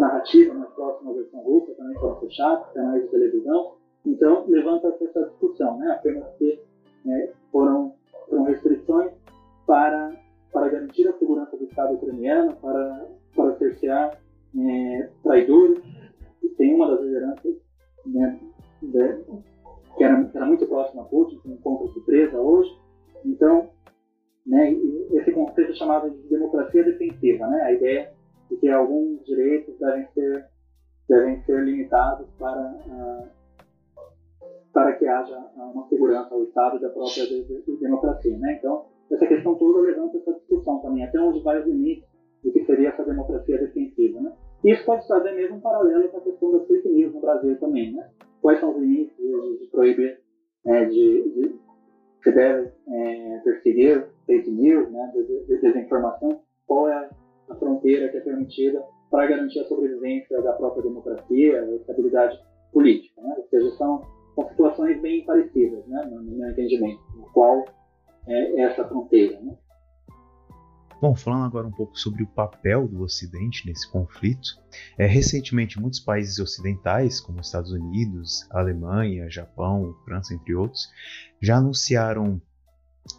narrativa 0.04 0.54
mais 0.54 0.70
próxima 0.72 1.12
à 1.12 1.14
versão 1.14 1.40
russa, 1.42 1.74
também 1.76 1.98
foram 2.00 2.20
fechados, 2.20 2.74
canais 2.74 3.04
de 3.04 3.10
televisão. 3.10 3.76
Então, 4.06 4.46
levanta 4.48 4.88
essa 5.02 5.26
discussão, 5.30 5.78
né? 5.78 5.92
apenas 5.92 6.26
que 6.38 6.60
né, 7.06 7.30
foram, 7.52 7.94
foram 8.30 8.44
restrições 8.44 9.12
para, 9.66 10.12
para 10.52 10.70
garantir 10.70 11.08
a 11.08 11.18
segurança 11.18 11.56
do 11.56 11.64
Estado 11.66 11.94
ucraniano, 11.94 12.56
para, 12.58 13.08
para 13.36 13.58
cercear 13.58 14.20
é, 14.58 15.10
traidores. 15.24 15.82
E 16.44 16.50
tem 16.50 16.76
uma 16.76 16.90
das 16.90 17.02
lideranças 17.02 17.56
né, 18.06 18.40
de, 18.82 19.24
que, 19.98 20.04
era, 20.04 20.30
era 20.34 20.46
muito 20.46 20.68
próxima 20.68 21.04
a 21.04 21.06
Putin, 21.06 21.40
que 21.40 21.50
encontra 21.50 21.88
surpresa 21.94 22.38
hoje. 22.38 22.70
Então, 23.26 23.70
né, 24.46 24.74
esse 25.14 25.32
conceito 25.32 25.74
chamado 25.76 26.10
de 26.10 26.28
democracia 26.28 26.84
defensiva, 26.84 27.48
né, 27.48 27.62
a 27.64 27.72
ideia 27.72 28.12
de 28.54 28.60
que 28.60 28.70
alguns 28.70 29.24
direitos 29.26 29.78
devem 29.80 30.08
ser 30.14 30.54
devem 31.08 31.42
ser 31.44 31.64
limitados 31.64 32.28
para, 32.40 32.76
uh, 32.88 33.28
para 34.74 34.94
que 34.94 35.06
haja 35.06 35.38
uma 35.58 35.88
segurança 35.88 36.34
ao 36.34 36.44
Estado 36.44 36.80
da 36.80 36.90
própria 36.90 37.26
de, 37.28 37.44
de, 37.44 37.62
de 37.62 37.78
democracia. 37.78 38.38
Né? 38.38 38.58
Então, 38.58 38.86
essa 39.12 39.28
questão 39.28 39.56
toda 39.56 39.82
levanta 39.82 40.18
essa 40.18 40.34
discussão 40.34 40.80
também, 40.80 41.04
até 41.04 41.20
onde 41.20 41.42
vai 41.42 41.62
o 41.62 41.66
limite 41.66 42.08
do 42.44 42.52
que 42.52 42.66
seria 42.66 42.90
essa 42.90 43.04
democracia 43.04 43.60
defensiva. 43.60 44.22
Né? 44.22 44.34
Isso 44.64 44.86
pode 44.86 45.08
fazer 45.08 45.34
mesmo 45.34 45.58
um 45.58 45.62
paralelo 45.62 46.10
com 46.10 46.18
a 46.18 46.22
questão 46.22 46.52
das 46.54 46.68
fake 46.68 46.90
news 46.90 47.14
no 47.14 47.22
Brasil 47.22 47.60
também. 47.60 47.94
Né? 47.94 48.10
Quais 48.42 48.60
são 48.60 48.72
os 48.72 48.78
limites 48.82 49.16
de, 49.18 49.60
de 49.60 49.68
proibir, 49.72 50.20
é, 50.66 50.86
de, 50.86 51.30
de, 51.32 51.60
se 52.24 52.32
deve 52.32 52.72
é, 52.88 53.42
perseguir 53.44 54.08
fake 54.26 54.50
news, 54.50 54.90
né, 54.90 55.12
de, 55.14 55.46
de 55.46 55.62
desinformação? 55.62 56.42
Qual 56.66 56.90
é 56.90 56.94
a 56.94 57.10
fronteira 57.60 58.10
que 58.10 58.18
é 58.18 58.22
permitida 58.22 58.84
para 59.10 59.28
garantir 59.28 59.60
a 59.60 59.68
sobrevivência 59.68 60.42
da 60.42 60.54
própria 60.54 60.84
democracia, 60.84 61.62
a 61.62 61.76
estabilidade 61.76 62.40
política? 62.72 63.22
Né? 63.22 63.36
Ou 63.38 63.48
seja, 63.48 63.70
são, 63.78 64.02
são 64.36 64.50
situações 64.50 65.02
bem 65.02 65.26
parecidas, 65.26 65.86
né, 65.88 66.02
no 66.06 66.24
meu 66.24 66.50
entendimento, 66.50 67.02
no 67.16 67.26
qual 67.32 67.64
é 68.28 68.62
essa 68.62 68.88
fronteira. 68.88 69.40
Né? 69.42 69.56
Bom, 71.04 71.14
falando 71.14 71.44
agora 71.44 71.68
um 71.68 71.72
pouco 71.72 72.00
sobre 72.00 72.24
o 72.24 72.28
papel 72.28 72.88
do 72.88 73.02
Ocidente 73.04 73.68
nesse 73.68 73.92
conflito, 73.92 74.58
é, 74.98 75.06
recentemente 75.06 75.78
muitos 75.78 76.00
países 76.00 76.40
ocidentais, 76.40 77.20
como 77.20 77.42
Estados 77.42 77.74
Unidos, 77.74 78.48
Alemanha, 78.50 79.30
Japão, 79.30 79.94
França, 80.06 80.34
entre 80.34 80.56
outros, 80.56 80.90
já 81.42 81.58
anunciaram 81.58 82.42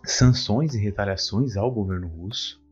sanções 0.03 0.75
e 0.75 0.79
retaliações 0.79 1.59
ao 1.59 1.71
governo 1.71 2.09
russo 2.09 2.64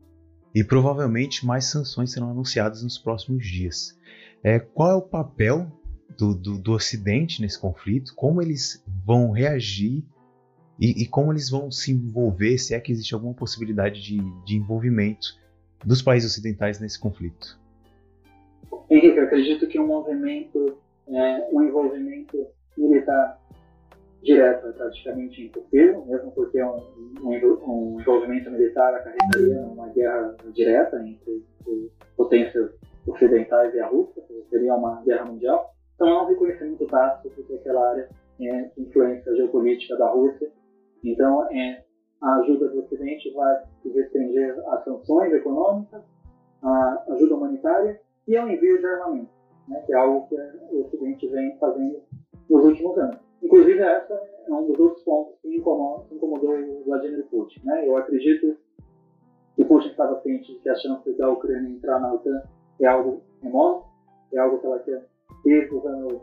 e 0.55 0.63
provavelmente 0.63 1.47
mais 1.47 1.67
sanções 1.67 2.13
serão 2.13 2.31
anunciadas 2.31 2.83
nos 2.83 2.99
próximos 2.99 3.47
dias. 3.47 3.99
É, 4.43 4.59
qual 4.59 4.91
é 4.91 4.95
o 4.95 5.03
papel 5.03 5.71
do, 6.19 6.35
do, 6.35 6.59
do 6.59 6.73
Ocidente 6.73 7.41
nesse 7.41 7.59
conflito? 7.59 8.15
Como 8.15 8.43
eles 8.43 8.85
vão 9.05 9.31
reagir 9.31 10.05
e, 10.79 11.03
e, 11.03 11.07
como 11.07 11.33
eles 11.33 11.49
vão 11.49 11.71
se 11.71 11.93
envolver, 11.93 12.59
se 12.59 12.75
é 12.75 12.81
que 12.81 12.91
existe 12.91 13.15
alguma 13.15 13.35
possibilidade 13.35 14.03
de, 14.03 14.19
de 14.45 14.57
envolvimento 14.57 15.39
dos 15.85 16.03
países 16.03 16.31
ocidentais 16.31 16.81
nesse 16.81 16.99
conflito? 16.99 17.61
Henrique, 18.91 19.17
eu 19.17 19.25
acredito 19.25 19.67
que 19.69 19.79
um 19.79 19.87
movimento, 19.87 20.79
é, 21.09 21.49
um 21.53 21.63
envolvimento 21.63 22.47
militar 22.77 23.41
direto 24.23 24.68
é 24.68 24.73
praticamente 24.73 25.47
impossível, 25.47 26.05
mesmo 26.07 26.33
porque 26.33 26.62
um, 26.62 26.77
um, 27.23 27.31
um 27.66 28.01
envolvimento 28.01 28.51
militar 28.51 28.95
acarretaria 28.95 29.61
uma 29.61 29.89
guerra 29.89 30.37
direta 30.53 30.97
entre, 31.07 31.45
entre 31.61 31.91
potências 32.16 32.70
ocidentais 33.07 33.75
e 33.75 33.81
a 33.81 33.87
Rússia, 33.89 34.23
seria 34.49 34.75
uma 34.75 35.03
guerra 35.03 35.25
mundial. 35.25 35.73
Então 35.95 36.09
há 36.09 36.23
um 36.25 36.29
reconhecimento 36.29 36.87
tácito 36.87 37.31
de 37.35 37.43
que 37.43 37.55
aquela 37.55 37.91
área 37.91 38.09
é 38.41 38.70
influência 38.79 39.35
geopolítica 39.37 39.97
da 39.97 40.09
Rússia 40.09 40.51
então, 41.05 41.51
é, 41.51 41.85
a 42.20 42.37
ajuda 42.37 42.68
do 42.68 42.81
Ocidente 42.81 43.33
vai 43.33 43.64
se 43.83 43.89
restringir 43.89 44.57
às 44.68 44.85
sanções 44.85 45.33
econômicas, 45.33 46.03
à 46.62 47.05
ajuda 47.11 47.35
humanitária 47.35 48.01
e 48.29 48.37
ao 48.37 48.49
envio 48.49 48.79
de 48.79 48.87
armamento, 48.87 49.31
né, 49.66 49.83
que 49.85 49.93
é 49.93 49.97
algo 49.97 50.29
que 50.29 50.37
o 50.70 50.87
Ocidente 50.87 51.27
vem 51.27 51.59
fazendo 51.59 52.01
nos 52.49 52.64
últimos 52.64 52.97
anos. 52.99 53.32
Inclusive, 53.43 53.80
essa 53.80 54.14
é 54.47 54.53
um 54.53 54.66
dos 54.66 54.78
outros 54.78 55.03
pontos 55.03 55.34
que 55.43 55.57
incomodou, 55.57 56.07
incomodou 56.11 56.55
o 56.55 56.84
Vladimir 56.84 57.26
Putin. 57.26 57.61
Né? 57.64 57.86
Eu 57.86 57.97
acredito 57.97 58.57
que 59.57 59.64
Putin 59.64 59.88
estava 59.88 60.20
ciente 60.20 60.53
de 60.53 60.59
que 60.61 60.68
a 60.68 60.76
chance 60.76 61.12
da 61.14 61.28
Ucrânia 61.30 61.68
entrar 61.68 62.01
na 62.01 62.14
OTAN 62.14 62.43
é 62.80 62.86
algo 62.86 63.22
remoto, 63.43 63.86
é 64.32 64.38
algo 64.38 64.59
que 64.59 64.66
ela 64.66 64.78
quer 64.78 65.07
desde 65.45 65.74
os 65.74 65.84
anos, 65.84 66.20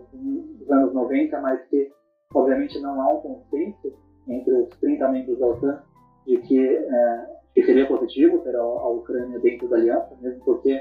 os 0.62 0.72
anos 0.72 0.94
90, 0.94 1.42
mas 1.42 1.62
que, 1.68 1.92
obviamente, 2.34 2.80
não 2.80 3.02
há 3.02 3.14
um 3.14 3.22
consenso 3.22 3.94
entre 4.28 4.54
os 4.54 4.70
30 4.80 5.10
membros 5.10 5.40
da 5.40 5.48
OTAN 5.48 5.84
de 6.26 6.38
que, 6.38 6.68
é, 6.68 7.28
que 7.54 7.64
seria 7.64 7.88
positivo 7.88 8.40
ter 8.40 8.56
a, 8.56 8.62
a, 8.62 8.90
Ucrânia 8.90 9.40
dentro 9.40 9.68
da 9.68 9.78
aliança, 9.78 10.16
mesmo 10.22 10.44
porque 10.46 10.72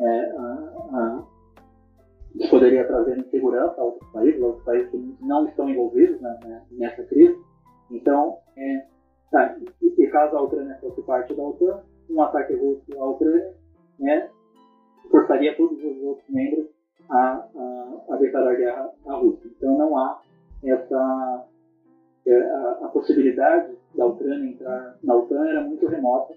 é, 0.00 0.20
a, 0.36 1.24
isso 2.34 2.50
poderia 2.50 2.86
trazer 2.86 3.18
insegurança 3.18 3.80
a 3.80 3.84
outros 3.84 4.10
países, 4.12 4.42
a 4.42 4.46
outros 4.46 4.64
países 4.64 4.90
que 4.90 5.16
não 5.20 5.46
estão 5.46 5.68
envolvidos 5.68 6.20
né, 6.20 6.38
né 6.44 6.62
nessa 6.72 7.02
crise. 7.04 7.36
Então, 7.90 8.38
é, 8.56 8.86
tá, 9.30 9.56
e, 9.82 10.06
caso 10.08 10.36
a 10.36 10.42
Ucrânia 10.42 10.78
fosse 10.80 11.02
parte 11.02 11.34
da 11.34 11.42
OTAN, 11.42 11.82
um 12.10 12.22
ataque 12.22 12.54
russo 12.54 12.82
à 12.98 13.04
Ucrânia 13.10 13.54
né, 13.98 14.28
forçaria 15.10 15.56
todos 15.56 15.78
os 15.78 16.02
outros 16.02 16.28
membros 16.28 16.66
a, 17.10 17.18
a, 17.18 18.04
a 18.10 18.16
declarar 18.16 18.56
guerra 18.56 18.90
à 19.06 19.14
Rússia. 19.14 19.50
Então, 19.56 19.76
não 19.76 19.96
há 19.96 20.20
essa 20.64 21.46
é, 22.26 22.40
a, 22.40 22.78
a, 22.82 22.88
possibilidade 22.88 23.76
da 23.94 24.06
Ucrânia 24.06 24.50
entrar 24.50 24.98
na 25.02 25.14
OTAN 25.14 25.46
era 25.46 25.60
muito 25.62 25.86
remota, 25.86 26.34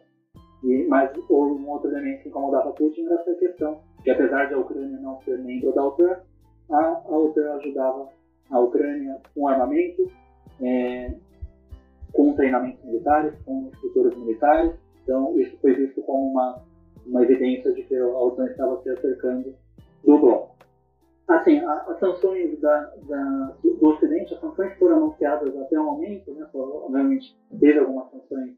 e, 0.63 0.85
mas 0.87 1.11
um 1.29 1.69
outro 1.69 1.89
elemento 1.91 2.23
que 2.23 2.29
incomodava 2.29 2.71
Putin 2.71 3.05
era 3.05 3.21
essa 3.21 3.35
questão, 3.35 3.79
que 4.05 4.11
apesar 4.11 4.45
de 4.45 4.53
a 4.53 4.59
Ucrânia 4.59 4.99
não 4.99 5.19
ser 5.23 5.39
membro 5.39 5.73
da 5.73 5.83
OTAN, 5.83 6.19
a, 6.69 6.77
a 6.77 7.17
OTAN 7.17 7.55
ajudava 7.55 8.07
a 8.51 8.59
Ucrânia 8.59 9.19
com 9.33 9.47
armamento, 9.47 10.09
é, 10.61 11.11
com 12.13 12.33
treinamentos 12.35 12.85
militares, 12.85 13.33
com 13.43 13.71
estruturas 13.73 14.15
militares, 14.15 14.75
então 15.03 15.37
isso 15.39 15.57
foi 15.59 15.73
visto 15.73 16.03
como 16.03 16.29
uma, 16.31 16.63
uma 17.03 17.23
evidência 17.23 17.73
de 17.73 17.81
que 17.81 17.95
a 17.95 18.05
OTAN 18.05 18.45
estava 18.45 18.79
se 18.83 18.89
acercando 18.91 19.55
do 20.03 20.19
bloco. 20.19 20.55
Assim, 21.27 21.57
as 21.65 21.99
sanções 21.99 22.61
da, 22.61 22.93
da, 23.07 23.55
do 23.63 23.87
Ocidente, 23.87 24.35
as 24.35 24.39
sanções 24.39 24.77
foram 24.77 24.97
anunciadas 24.97 25.57
até 25.57 25.79
o 25.79 25.83
momento, 25.83 26.31
né, 26.31 26.47
obviamente 26.53 27.35
teve 27.59 27.79
algumas 27.79 28.11
sanções, 28.11 28.55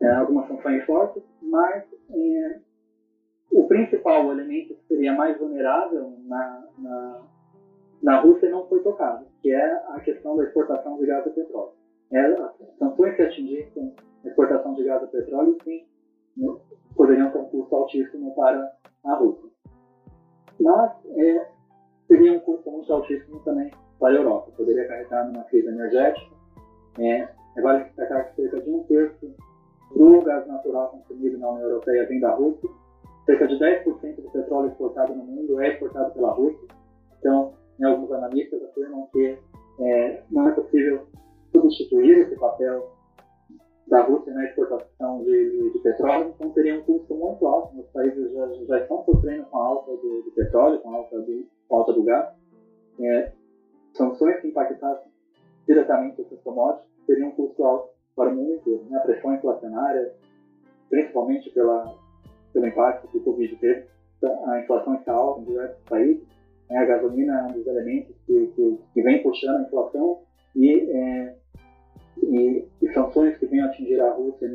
é, 0.00 0.10
algumas 0.12 0.48
sanções 0.48 0.82
fortes, 0.86 1.22
mas 1.42 1.84
é, 2.10 2.60
o 3.52 3.66
principal 3.68 4.30
elemento 4.32 4.74
que 4.74 4.86
seria 4.88 5.14
mais 5.14 5.38
vulnerável 5.38 6.12
na, 6.24 6.64
na, 6.78 7.22
na 8.02 8.20
Rússia 8.20 8.48
não 8.50 8.66
foi 8.66 8.82
tocado, 8.82 9.26
que 9.40 9.52
é 9.52 9.72
a 9.88 10.00
questão 10.00 10.36
da 10.36 10.44
exportação 10.44 10.98
de 10.98 11.06
gás 11.06 11.26
e 11.26 11.30
petróleo. 11.30 11.72
É, 12.10 12.20
as 12.20 12.78
sanções 12.78 13.16
que 13.16 13.22
atingissem 13.22 13.94
a 14.24 14.28
exportação 14.28 14.74
de 14.74 14.84
gás 14.84 15.02
e 15.02 15.06
petróleo, 15.06 15.56
sim, 15.64 15.84
poderiam 16.96 17.30
ter 17.30 17.38
um 17.38 17.44
custo 17.46 17.76
altíssimo 17.76 18.34
para 18.34 18.72
a 19.04 19.14
Rússia. 19.14 19.50
Mas 20.60 20.92
é, 21.16 21.48
seria 22.06 22.32
um 22.32 22.40
custo 22.40 22.70
muito 22.70 22.92
altíssimo 22.92 23.40
também 23.40 23.70
para 23.98 24.14
a 24.14 24.16
Europa. 24.16 24.50
Poderia 24.56 24.84
acarretar 24.84 25.26
numa 25.26 25.44
crise 25.44 25.68
energética. 25.68 26.34
É, 26.98 27.28
é 27.56 27.60
vale 27.60 27.84
destacar 27.84 28.30
que 28.30 28.42
cerca 28.42 28.60
de 28.60 28.70
um 28.70 28.82
terço 28.84 29.34
do 29.94 30.22
gás 30.22 30.46
natural 30.46 30.90
consumido 30.90 31.38
na 31.38 31.50
União 31.50 31.68
Europeia 31.68 32.06
vem 32.06 32.20
da 32.20 32.34
Rússia. 32.34 32.68
Cerca 33.26 33.46
de 33.46 33.54
10% 33.54 34.16
do 34.16 34.30
petróleo 34.30 34.70
exportado 34.70 35.14
no 35.14 35.24
mundo 35.24 35.60
é 35.60 35.72
exportado 35.72 36.12
pela 36.12 36.32
Rússia. 36.32 36.68
Então, 37.18 37.54
né, 37.78 37.88
alguns 37.88 38.10
analistas 38.12 38.62
afirmam 38.64 39.08
que 39.12 39.38
é, 39.80 40.22
não 40.30 40.48
é 40.48 40.52
possível 40.52 41.06
substituir 41.52 42.18
esse 42.18 42.36
papel 42.36 42.90
da 43.86 44.02
Rússia 44.02 44.32
na 44.32 44.44
exportação 44.44 45.22
de, 45.22 45.70
de, 45.72 45.78
petróleo, 45.80 46.32
então 46.34 46.50
teria 46.50 46.78
um 46.78 46.82
custo 46.82 47.14
muito 47.14 47.46
alto. 47.46 47.78
Os 47.78 47.86
países 47.90 48.32
já, 48.32 48.46
já 48.66 48.78
estão 48.78 49.04
sofrendo 49.04 49.44
com 49.46 49.58
a 49.58 49.66
alta 49.66 49.90
do, 49.90 50.22
do 50.22 50.32
petróleo, 50.34 50.80
com 50.80 50.90
a 50.90 50.96
alta 50.96 51.20
do, 51.20 51.46
falta 51.68 51.92
do 51.92 52.02
gás, 52.02 52.28
é, 53.00 53.32
sanções 53.94 54.40
que 54.40 54.48
impactassem 54.48 55.12
diretamente 55.66 56.20
essas 56.22 56.40
commodities 56.40 56.90
teriam 57.06 57.28
um 57.28 57.32
custo 57.32 57.64
alto 57.64 57.92
para 58.16 58.30
o 58.30 58.34
mundo 58.34 58.54
inteiro. 58.54 58.84
Né? 58.88 58.98
A 58.98 59.00
pressão 59.00 59.34
inflacionária, 59.34 60.14
principalmente 60.88 61.50
pela, 61.50 61.94
pelo 62.52 62.66
impacto 62.66 63.08
que 63.08 63.18
o 63.18 63.22
Covid 63.22 63.56
teve, 63.56 63.86
a 64.46 64.60
inflação 64.60 64.94
está 64.94 65.12
alta 65.12 65.40
em 65.40 65.44
diversos 65.44 65.82
países, 65.88 66.22
né? 66.70 66.78
a 66.78 66.84
gasolina 66.84 67.40
é 67.40 67.42
um 67.44 67.52
dos 67.52 67.66
elementos 67.66 68.14
que, 68.26 68.46
que, 68.54 68.78
que 68.94 69.02
vem 69.02 69.22
puxando 69.22 69.56
a 69.56 69.62
inflação 69.62 70.20
e, 70.54 70.90
é, 70.90 71.36
e, 72.22 72.68
e, 72.80 72.92
sanções 72.92 73.36
que 73.38 73.46
venham 73.46 73.66
atingir 73.66 74.00
a 74.00 74.12
Rússia 74.12 74.48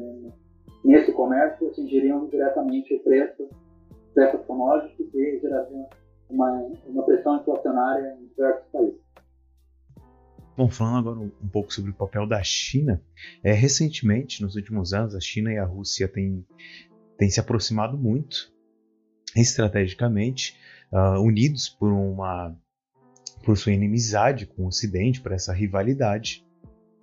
nesse 0.83 1.11
comércio 1.11 1.67
atingiriam 1.67 2.27
diretamente 2.27 2.93
o 2.93 2.99
preço 3.03 3.49
dessas 4.15 4.43
commodities 4.45 5.13
e 5.13 5.39
gerariam 5.39 5.87
uma, 6.29 6.51
uma 6.85 7.03
pressão 7.03 7.37
inflacionária 7.37 8.17
em 8.19 8.27
diversos 8.27 8.67
países. 8.71 9.07
Bom, 10.57 10.67
falando 10.69 10.97
agora 10.97 11.19
um 11.19 11.47
pouco 11.49 11.71
sobre 11.71 11.91
o 11.91 11.93
papel 11.93 12.25
da 12.25 12.41
China, 12.41 12.99
é, 13.43 13.53
recentemente, 13.53 14.41
nos 14.41 14.55
últimos 14.55 14.91
anos, 14.91 15.13
a 15.13 15.19
China 15.19 15.53
e 15.53 15.57
a 15.59 15.63
Rússia 15.63 16.07
têm, 16.07 16.43
têm 17.17 17.29
se 17.29 17.39
aproximado 17.39 17.97
muito, 17.97 18.51
estrategicamente, 19.35 20.55
uh, 20.91 21.19
unidos 21.21 21.69
por 21.69 21.91
uma 21.91 22.55
por 23.43 23.57
sua 23.57 23.71
inimizade 23.71 24.45
com 24.45 24.63
o 24.63 24.67
Ocidente, 24.67 25.21
por 25.21 25.31
essa 25.31 25.53
rivalidade. 25.53 26.45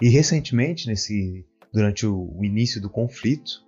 E 0.02 0.08
recentemente, 0.10 0.86
nesse, 0.86 1.46
durante 1.72 2.06
o, 2.06 2.36
o 2.36 2.44
início 2.44 2.82
do 2.82 2.90
conflito, 2.90 3.64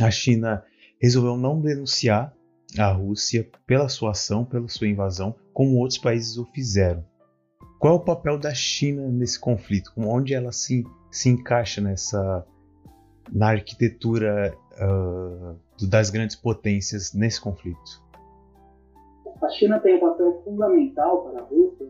a 0.00 0.10
China 0.10 0.62
resolveu 1.00 1.36
não 1.36 1.60
denunciar 1.60 2.34
a 2.76 2.92
Rússia 2.92 3.48
pela 3.66 3.88
sua 3.88 4.10
ação, 4.10 4.44
pela 4.44 4.68
sua 4.68 4.88
invasão, 4.88 5.34
como 5.54 5.76
outros 5.76 5.98
países 5.98 6.36
o 6.36 6.44
fizeram. 6.46 7.02
Qual 7.78 7.94
é 7.94 7.96
o 7.96 8.04
papel 8.04 8.38
da 8.38 8.52
China 8.52 9.08
nesse 9.08 9.38
conflito? 9.38 9.92
Onde 9.96 10.34
ela 10.34 10.52
se, 10.52 10.84
se 11.10 11.28
encaixa 11.28 11.80
nessa 11.80 12.44
na 13.32 13.50
arquitetura 13.50 14.56
uh, 14.80 15.56
das 15.88 16.10
grandes 16.10 16.36
potências 16.36 17.12
nesse 17.14 17.40
conflito? 17.40 18.02
A 19.42 19.48
China 19.50 19.78
tem 19.80 19.96
um 19.96 20.00
papel 20.00 20.42
fundamental 20.44 21.22
para 21.24 21.40
a 21.40 21.44
Rússia 21.44 21.86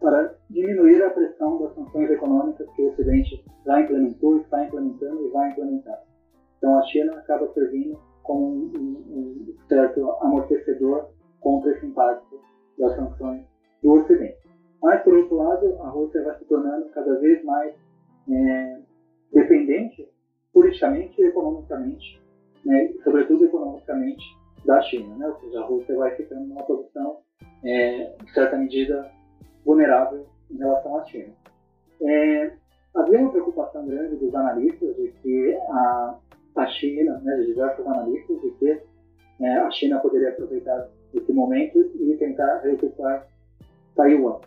para 0.00 0.34
diminuir 0.50 1.02
a 1.02 1.10
pressão 1.10 1.62
das 1.62 1.74
sanções 1.74 2.10
econômicas 2.10 2.68
que 2.74 2.82
o 2.82 2.90
Ocidente 2.90 3.44
já 3.64 3.80
implementou, 3.80 4.38
está 4.38 4.64
implementando 4.64 5.26
e 5.26 5.30
vai 5.30 5.50
implementar. 5.50 6.00
Então 6.58 6.78
a 6.78 6.82
China 6.86 7.12
acaba 7.18 7.52
servindo 7.54 7.98
como 8.22 8.46
um, 8.46 8.72
um, 8.76 9.56
certo 9.68 10.10
amortecedor 10.20 11.08
contra 11.40 11.72
esse 11.72 11.86
impacto 11.86 12.40
das 12.78 12.94
sanções 12.96 13.44
do 13.82 13.92
Ocidente. 13.92 14.38
Mas, 14.80 15.02
por 15.02 15.14
outro 15.14 15.36
lado, 15.36 15.76
a 15.82 15.88
Rússia 15.88 16.22
vai 16.24 16.36
se 16.38 16.44
tornando 16.44 16.86
cada 16.90 17.18
vez 17.18 17.44
mais 17.44 17.74
é, 18.28 18.80
dependente 19.32 20.08
politicamente 20.52 21.20
e 21.20 21.26
economicamente, 21.26 22.21
né, 22.64 22.92
sobretudo 23.02 23.44
economicamente, 23.44 24.24
da 24.64 24.80
China. 24.82 25.16
Né? 25.16 25.26
Ou 25.26 25.40
seja, 25.40 25.60
a 25.60 25.66
Rússia 25.66 25.96
vai 25.96 26.14
ficando 26.16 26.46
numa 26.46 26.62
posição, 26.62 27.18
é, 27.64 28.14
em 28.22 28.28
certa 28.32 28.56
medida, 28.56 29.10
vulnerável 29.64 30.26
em 30.50 30.58
relação 30.58 30.98
à 30.98 31.04
China. 31.04 31.32
É, 32.02 32.52
havia 32.94 33.18
uma 33.18 33.30
preocupação 33.30 33.86
grande 33.86 34.16
dos 34.16 34.34
analistas 34.34 34.96
de 34.96 35.12
que 35.22 35.58
a, 35.68 36.18
a 36.56 36.66
China, 36.66 37.20
né, 37.22 37.36
de 37.36 37.46
diversos 37.46 37.86
analistas, 37.86 38.40
de 38.40 38.50
que 38.52 38.82
é, 39.40 39.56
a 39.56 39.70
China 39.70 39.98
poderia 40.00 40.30
aproveitar 40.30 40.88
esse 41.14 41.32
momento 41.32 41.78
e 41.78 42.16
tentar 42.18 42.58
reocupar 42.58 43.26
Taiwan. 43.94 44.40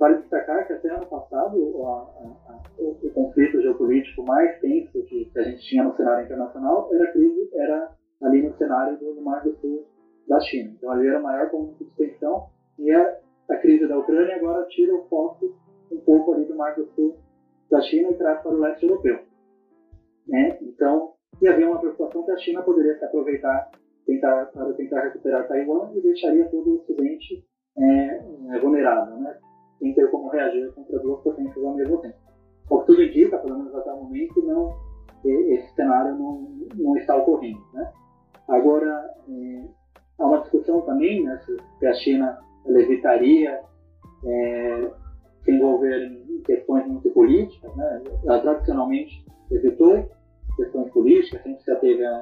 Vale 0.00 0.16
destacar 0.16 0.66
que 0.66 0.72
até 0.72 0.88
ano 0.88 1.04
passado 1.04 1.84
a, 1.84 1.90
a, 1.90 2.62
o, 2.78 2.96
o, 3.02 3.10
conflito 3.10 3.60
geopolítico 3.60 4.22
mais 4.22 4.58
tenso 4.58 5.04
que, 5.04 5.26
que, 5.26 5.38
a 5.38 5.42
gente 5.42 5.60
tinha 5.68 5.84
no 5.84 5.94
cenário 5.94 6.24
internacional 6.24 6.88
era 6.90 7.04
a 7.04 7.12
crise, 7.12 7.50
era 7.52 7.92
ali 8.22 8.40
no 8.40 8.56
cenário 8.56 8.96
do, 8.96 9.20
Mar 9.20 9.42
do 9.42 9.54
Sul 9.56 9.86
da 10.26 10.40
China. 10.40 10.72
Então 10.74 10.90
ali 10.90 11.06
era 11.06 11.20
o 11.20 11.22
maior 11.22 11.50
ponto 11.50 11.84
de 11.84 11.90
tensão 11.96 12.46
e 12.78 12.90
a, 12.90 13.18
a 13.50 13.56
crise 13.58 13.86
da 13.86 13.98
Ucrânia 13.98 14.36
agora 14.36 14.66
tira 14.68 14.94
o 14.94 15.04
foco 15.06 15.54
um 15.92 16.00
pouco 16.00 16.32
ali 16.32 16.46
do 16.46 16.56
Mar 16.56 16.74
do 16.74 16.86
Sul 16.94 17.18
da 17.70 17.82
China 17.82 18.08
e 18.10 18.14
traz 18.14 18.40
para 18.40 18.52
o 18.52 18.58
leste 18.58 18.84
europeu. 18.86 19.20
Né? 20.26 20.58
Então, 20.62 21.12
e 21.42 21.46
havia 21.46 21.68
uma 21.68 21.78
preocupação 21.78 22.24
que 22.24 22.30
a 22.30 22.38
China 22.38 22.62
poderia 22.62 22.98
se 22.98 23.04
aproveitar 23.04 23.70
tentar, 24.06 24.46
para 24.46 24.72
tentar 24.72 25.02
recuperar 25.02 25.46
Taiwan 25.46 25.92
e 25.94 26.00
deixaria 26.00 26.48
todo 26.48 26.70
o 26.70 26.76
Ocidente 26.76 27.44
é, 27.76 28.54
é, 28.54 28.58
vulnerável. 28.58 29.16
Né? 29.16 29.38
Sem 29.80 29.94
ter 29.94 30.10
como 30.10 30.28
reagir 30.28 30.72
contra 30.72 30.98
duas 31.00 31.20
potências 31.22 31.64
ao 31.64 31.74
mesmo 31.74 31.98
tempo. 31.98 32.16
O 32.68 32.80
que 32.80 32.86
tudo 32.86 33.02
indica, 33.02 33.38
pelo 33.38 33.58
menos 33.58 33.74
até 33.74 33.92
o 33.92 34.04
momento, 34.04 34.42
não, 34.42 34.76
esse 35.24 35.74
cenário 35.74 36.14
não, 36.16 36.48
não 36.76 36.96
está 36.96 37.16
ocorrendo. 37.16 37.60
Né? 37.72 37.92
Agora, 38.48 39.10
é, 39.28 39.64
há 40.18 40.26
uma 40.26 40.40
discussão 40.42 40.82
também 40.82 41.24
né, 41.24 41.40
se 41.78 41.86
a 41.86 41.94
China 41.94 42.38
evitaria 42.68 43.60
é, 44.24 44.90
se 45.42 45.50
envolver 45.50 46.06
em 46.06 46.42
questões 46.42 46.86
muito 46.86 47.10
políticas. 47.10 47.74
Né? 47.74 48.02
Ela 48.24 48.40
tradicionalmente 48.40 49.24
evitou 49.50 50.08
questões 50.56 50.90
políticas, 50.92 51.42
sempre 51.42 51.62
se 51.62 51.70
ateve 51.72 52.04
a, 52.04 52.10
a, 52.10 52.16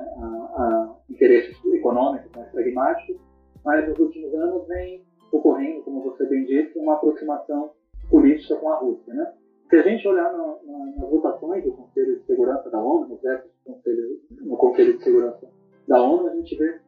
a 0.57 0.97
interesses 1.11 1.57
econômicos 1.67 2.31
mais 2.35 2.49
pragmáticos, 2.51 3.17
mas 3.65 3.89
nos 3.89 3.99
últimos 3.99 4.33
anos 4.35 4.67
vem 4.69 5.05
ocorrendo, 5.33 5.83
como 5.83 6.03
você 6.03 6.25
bem 6.27 6.45
disse, 6.45 6.79
uma 6.79 6.95
aproximação 6.95 7.73
política 8.11 8.57
com 8.57 8.71
a 8.71 8.77
Rússia. 8.77 9.13
Né? 9.13 9.33
Se 9.69 9.77
a 9.77 9.83
gente 9.83 10.07
olhar 10.09 10.33
no, 10.33 10.59
na, 10.65 10.87
nas 10.97 11.11
votações 11.11 11.65
do 11.65 11.73
Conselho 11.73 12.19
de 12.19 12.27
Segurança 12.27 12.71
da 12.71 12.79
ONU, 12.79 13.09
no, 13.09 13.17
Conselho, 13.17 14.21
no 14.31 14.57
Conselho 14.57 14.99
de 14.99 15.05
Segurança 15.05 15.49
da 15.87 16.03
ONU, 16.03 16.29
a 16.29 16.35
gente 16.35 16.57
vê 16.57 16.81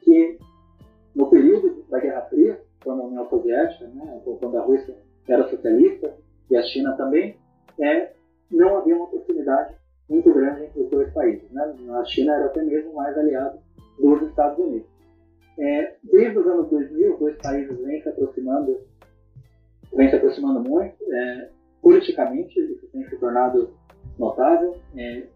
que 0.00 0.38
no 1.14 1.28
período 1.28 1.84
da 1.90 2.00
Guerra 2.00 2.22
Fria, 2.22 2.60
quando 2.82 3.02
a 3.02 3.06
União 3.06 3.28
Soviética, 3.28 3.86
né, 3.88 4.20
quando 4.24 4.56
a 4.56 4.62
Rússia 4.62 4.96
era 5.28 5.48
socialista 5.48 6.16
e 6.50 6.56
a 6.56 6.62
China 6.62 6.96
também, 6.96 7.36
é, 7.78 8.12
não 8.50 8.78
havia 8.78 8.96
uma 8.96 9.08
proximidade 9.08 9.76
muito 10.08 10.32
grande 10.32 10.64
entre 10.64 10.82
os 10.82 10.90
dois 10.90 11.12
países. 11.12 11.50
Né? 11.50 11.74
A 11.90 12.04
China 12.04 12.34
era 12.34 12.46
até 12.46 12.62
mesmo 12.62 12.94
mais 12.94 13.16
aliada 13.16 13.58
dos 13.98 14.22
Estados 14.22 14.58
Unidos. 14.58 14.91
É, 15.58 15.96
desde 16.02 16.38
os 16.38 16.46
anos 16.46 16.70
2000, 16.70 17.14
os 17.14 17.18
dois 17.18 17.36
países 17.38 17.78
vêm 17.78 18.02
se 18.02 18.08
aproximando, 18.08 18.80
vêm 19.94 20.08
se 20.08 20.16
aproximando 20.16 20.60
muito. 20.68 20.96
É, 21.12 21.50
politicamente, 21.80 22.58
isso 22.58 22.86
tem 22.92 23.04
se 23.08 23.16
tornado 23.18 23.74
notável. 24.18 24.76
É, 24.96 25.26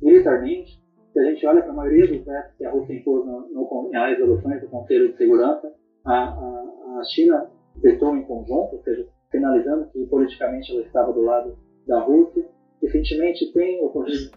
militarmente, 0.00 0.80
se 1.12 1.18
a 1.18 1.24
gente 1.24 1.46
olha 1.46 1.62
para 1.62 1.72
a 1.72 1.76
maioria 1.76 2.06
dos 2.06 2.24
vetos 2.24 2.54
que 2.56 2.64
a 2.64 2.70
Rússia 2.70 2.94
impôs 2.94 3.26
no, 3.26 3.48
no, 3.48 3.90
nas 3.90 4.10
resoluções 4.10 4.60
do 4.60 4.68
Conselho 4.68 5.12
de 5.12 5.18
Segurança, 5.18 5.72
a, 6.04 6.12
a, 6.12 6.98
a 7.00 7.04
China 7.04 7.50
vetou 7.76 8.16
em 8.16 8.24
conjunto, 8.24 8.76
ou 8.76 8.82
seja, 8.82 9.06
sinalizando 9.30 9.86
que 9.90 10.04
politicamente 10.06 10.72
ela 10.72 10.82
estava 10.82 11.12
do 11.12 11.22
lado 11.22 11.56
da 11.86 12.00
Rússia. 12.00 12.46
Recentemente 12.82 13.52
tem 13.52 13.82
ocorrido 13.82 14.30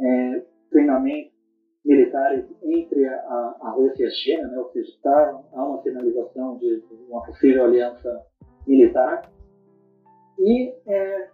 é, 0.00 0.42
treinamento 0.70 1.30
militares 1.84 2.44
entre 2.62 3.06
a, 3.06 3.56
a 3.62 3.70
Rússia 3.70 4.04
e 4.04 4.06
a 4.06 4.10
China, 4.10 4.48
né? 4.48 4.58
ou 4.58 4.70
seja, 4.70 4.92
tá, 5.02 5.40
há 5.52 5.64
uma 5.64 5.82
sinalização 5.82 6.58
de 6.58 6.82
uma 7.08 7.22
possível 7.24 7.64
aliança 7.64 8.26
militar. 8.66 9.30
E, 10.38 10.74
é, 10.86 11.28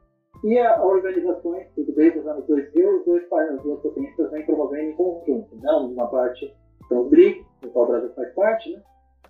e 0.45 0.59
a, 0.59 0.85
organizações, 0.85 1.67
desde 1.77 2.19
os 2.19 2.27
anos 2.27 2.47
2000, 2.47 2.99
os 2.99 3.05
dois 3.05 3.29
países, 3.29 3.57
as 3.57 3.63
duas 3.63 3.81
potências 3.81 4.31
vêm 4.31 4.47
promovendo 4.47 4.91
em 4.91 4.97
conjunto. 4.97 5.57
Né? 5.57 5.71
Uma 5.73 6.07
parte 6.09 6.55
são 6.89 7.03
os 7.03 7.11
BRICS, 7.11 7.45
do 7.63 7.71
qual 7.71 7.87
o 7.87 7.89
Brasil 7.89 8.11
faz 8.15 8.33
parte, 8.35 8.73
né? 8.73 8.83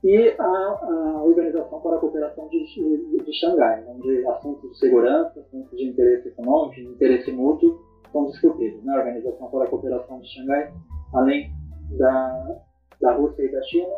e 0.05 0.35
a, 0.39 0.45
a, 0.45 1.23
Organização 1.25 1.81
para 1.81 1.97
a 1.97 1.99
Cooperação 1.99 2.49
de, 2.49 2.64
de, 2.64 3.25
de 3.25 3.33
Xangai, 3.41 3.85
onde 3.89 4.27
assuntos 4.27 4.71
de 4.71 4.79
segurança, 4.79 5.41
assuntos 5.41 5.77
de 5.77 5.89
interesse 5.89 6.29
econômico, 6.29 6.75
de 6.75 6.89
interesse 6.89 7.33
mútuo, 7.33 7.81
são 8.12 8.27
discutidos. 8.27 8.85
Né? 8.85 8.95
A 8.95 8.99
Organização 8.99 9.51
para 9.51 9.64
a 9.64 9.69
Cooperação 9.69 10.21
de 10.21 10.29
Xangai 10.29 10.73
além 11.13 11.53
da, 11.99 12.61
da 13.01 13.15
Rússia 13.15 13.43
e 13.43 13.53
da 13.53 13.63
China, 13.65 13.95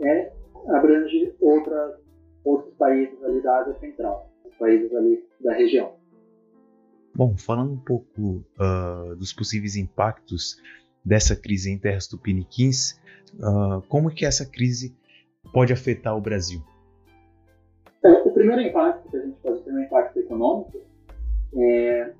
é, 0.00 0.32
abrange 0.68 1.34
outras, 1.40 1.94
outros 2.44 2.74
países 2.74 3.22
ali 3.24 3.42
da 3.42 3.60
Ásia 3.60 3.74
Central, 3.80 4.30
os 4.44 4.54
países 4.56 4.94
ali 4.94 5.24
da 5.40 5.52
região. 5.54 5.92
Bom, 7.14 7.36
falando 7.36 7.72
um 7.72 7.78
pouco 7.78 8.44
uh, 8.58 9.14
dos 9.16 9.32
possíveis 9.32 9.76
impactos 9.76 10.60
dessa 11.04 11.36
crise 11.36 11.70
em 11.70 11.78
terras 11.78 12.08
tupiniquins, 12.08 12.98
uh, 13.34 13.80
como 13.88 14.10
que 14.10 14.24
essa 14.24 14.44
crise 14.44 14.96
pode 15.52 15.72
afetar 15.72 16.16
o 16.16 16.20
Brasil? 16.20 16.60
É, 18.04 18.10
o 18.22 18.32
primeiro 18.32 18.62
impacto 18.62 19.08
que 19.08 19.16
a 19.16 19.20
gente 19.20 19.36
pode 19.40 19.62
ter 19.62 19.70
é 19.70 19.72
um 19.74 19.80
impacto 19.80 20.18
econômico. 20.18 20.80
É, 21.56 22.12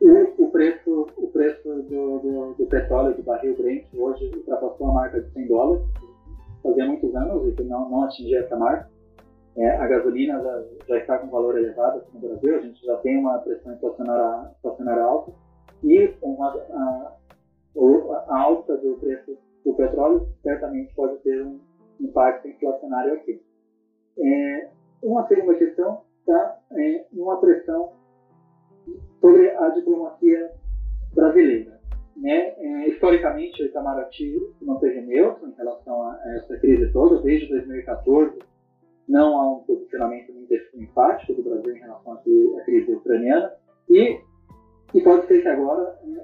o, 0.00 0.44
o, 0.44 0.50
preço, 0.50 1.08
o 1.16 1.28
preço 1.28 1.68
do, 1.68 2.18
do, 2.18 2.54
do, 2.54 2.66
petróleo, 2.66 3.16
do 3.16 3.22
barril 3.22 3.56
Brent, 3.56 3.86
hoje 3.94 4.30
ultrapassou 4.36 4.88
a 4.88 4.92
marca 4.92 5.20
de 5.20 5.32
100 5.32 5.46
dólares. 5.48 5.84
Fazia 6.62 6.86
muitos 6.86 7.14
anos 7.14 7.54
que 7.54 7.62
não, 7.64 7.88
não 7.88 8.04
atingia 8.04 8.40
essa 8.40 8.56
marca. 8.56 8.88
É, 9.56 9.70
a 9.76 9.86
gasolina 9.88 10.40
já, 10.40 10.64
já, 10.86 10.98
está 10.98 11.18
com 11.18 11.30
valor 11.30 11.58
elevado 11.58 11.98
aqui 11.98 12.14
no 12.14 12.28
Brasil, 12.28 12.56
a 12.56 12.60
gente 12.60 12.84
já 12.84 12.96
tem 12.98 13.18
uma 13.18 13.38
pressão 13.38 13.74
inflacionária, 13.74 14.50
inflacionária 14.58 15.02
alta. 15.02 15.32
E 15.82 16.14
uma, 16.22 16.48
a, 16.48 17.12
a 18.28 18.40
alta 18.40 18.76
do 18.76 18.96
preço 19.00 19.36
do 19.64 19.74
petróleo 19.74 20.28
certamente 20.42 20.94
pode 20.94 21.18
ter 21.18 21.44
um 21.44 21.58
impacto 22.00 22.46
inflacionário 22.46 23.14
aqui. 23.14 23.42
É, 24.18 24.68
uma 25.02 25.26
segunda 25.26 25.54
questão 25.54 26.02
está 26.20 26.60
é, 26.72 27.04
uma 27.12 27.40
pressão 27.40 27.92
sobre 29.20 29.50
a 29.50 29.68
diplomacia 29.70 30.50
brasileira. 31.14 31.78
Né? 32.16 32.54
É, 32.58 32.88
historicamente, 32.88 33.62
o 33.62 33.66
Itamaraty 33.66 34.38
se 34.58 34.64
manteve 34.64 35.00
neutro 35.02 35.48
em 35.48 35.54
relação 35.54 36.02
a 36.02 36.20
essa 36.36 36.56
crise 36.58 36.92
toda, 36.92 37.22
desde 37.22 37.48
2014 37.48 38.38
não 39.08 39.38
há 39.38 39.52
um 39.52 39.60
posicionamento 39.60 40.32
muito 40.32 40.54
enfático 40.74 41.32
do 41.32 41.42
Brasil 41.42 41.74
em 41.74 41.80
relação 41.80 42.12
à 42.12 42.64
crise 42.64 42.92
ucraniana 42.92 43.52
e, 43.88 44.20
e 44.92 45.00
pode 45.00 45.26
ser 45.26 45.40
que 45.40 45.48
agora 45.48 45.98
né, 46.04 46.22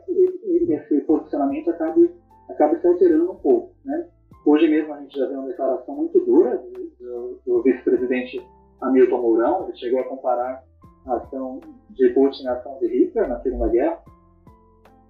esse 0.69 1.01
posicionamento 1.03 1.71
acabe, 1.71 2.11
acabe 2.51 2.79
se 2.81 2.87
alterando 2.87 3.33
um 3.33 3.37
pouco. 3.37 3.75
Né? 3.85 4.07
Hoje 4.45 4.69
mesmo 4.69 4.93
a 4.93 5.01
gente 5.01 5.19
já 5.19 5.27
viu 5.27 5.39
uma 5.39 5.49
declaração 5.49 5.97
muito 5.97 6.21
dura 6.21 6.59
do, 7.01 7.41
do, 7.47 7.63
vice-presidente 7.63 8.45
Hamilton 8.83 9.23
Mourão, 9.23 9.65
ele 9.65 9.79
chegou 9.79 10.01
a 10.01 10.05
comparar 10.05 10.63
ação 11.07 11.61
de 11.91 12.09
Putin 12.11 12.47
a 12.47 12.55
ação 12.55 12.79
de 12.79 12.87
Hitler 12.87 13.29
na 13.29 13.41
Segunda 13.41 13.69
Guerra, 13.69 14.03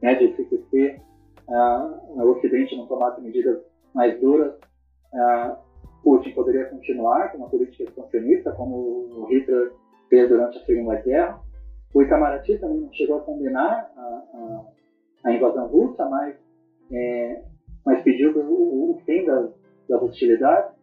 né, 0.02 0.14
de 0.14 0.34
se 0.36 0.44
que 0.44 1.00
uh, 1.48 2.22
o 2.22 2.30
Ocidente 2.32 2.76
não 2.76 2.86
tomasse 2.86 3.20
medidas 3.20 3.62
mais 3.94 4.20
duras 4.20 4.54
uh, 5.12 5.56
Putin 6.04 6.32
poderia 6.32 6.66
continuar 6.66 7.32
com 7.32 7.38
uma 7.38 7.48
política 7.48 7.84
expansionista, 7.84 8.52
como 8.52 8.76
o 8.76 9.26
Hitler 9.30 9.72
fez 10.10 10.28
durante 10.28 10.58
a 10.58 10.64
Segunda 10.66 11.00
Guerra. 11.00 11.40
O 11.94 12.02
Itamaraty 12.02 12.58
também 12.58 12.80
não 12.80 12.92
chegou 12.92 13.16
a 13.16 13.20
condenar 13.22 13.90
a, 13.96 14.00
a, 14.02 14.64
a 15.24 15.32
invasão 15.32 15.66
russa, 15.68 16.04
mas, 16.04 16.36
é, 16.92 17.42
mas 17.86 18.02
pediu 18.02 18.36
o, 18.36 18.90
o 18.90 19.02
fim 19.06 19.24
das, 19.24 19.50
das 19.88 20.02
hostilidades. 20.02 20.74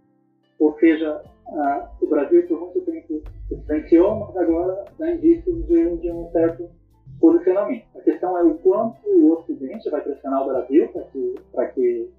Ou 0.60 0.74
seja, 0.80 1.22
a, 1.52 1.90
o 2.02 2.08
Brasil 2.08 2.48
por 2.48 2.60
muito 2.60 2.82
tempo 2.82 3.22
silenciou, 3.48 4.16
mas 4.16 4.38
agora 4.38 4.86
dá 4.98 5.12
indícios 5.12 5.68
de, 5.68 5.98
de 5.98 6.12
um 6.12 6.30
certo 6.32 6.70
posicionamento. 7.20 7.86
A 7.96 8.02
questão 8.02 8.38
é 8.38 8.44
o 8.44 8.56
quanto 8.60 8.98
o 9.08 9.34
Ocidente 9.34 9.90
vai 9.90 10.02
pressionar 10.02 10.44
o 10.44 10.48
Brasil 10.48 10.90
para 10.90 11.04
que, 11.06 11.36
que 11.76 12.10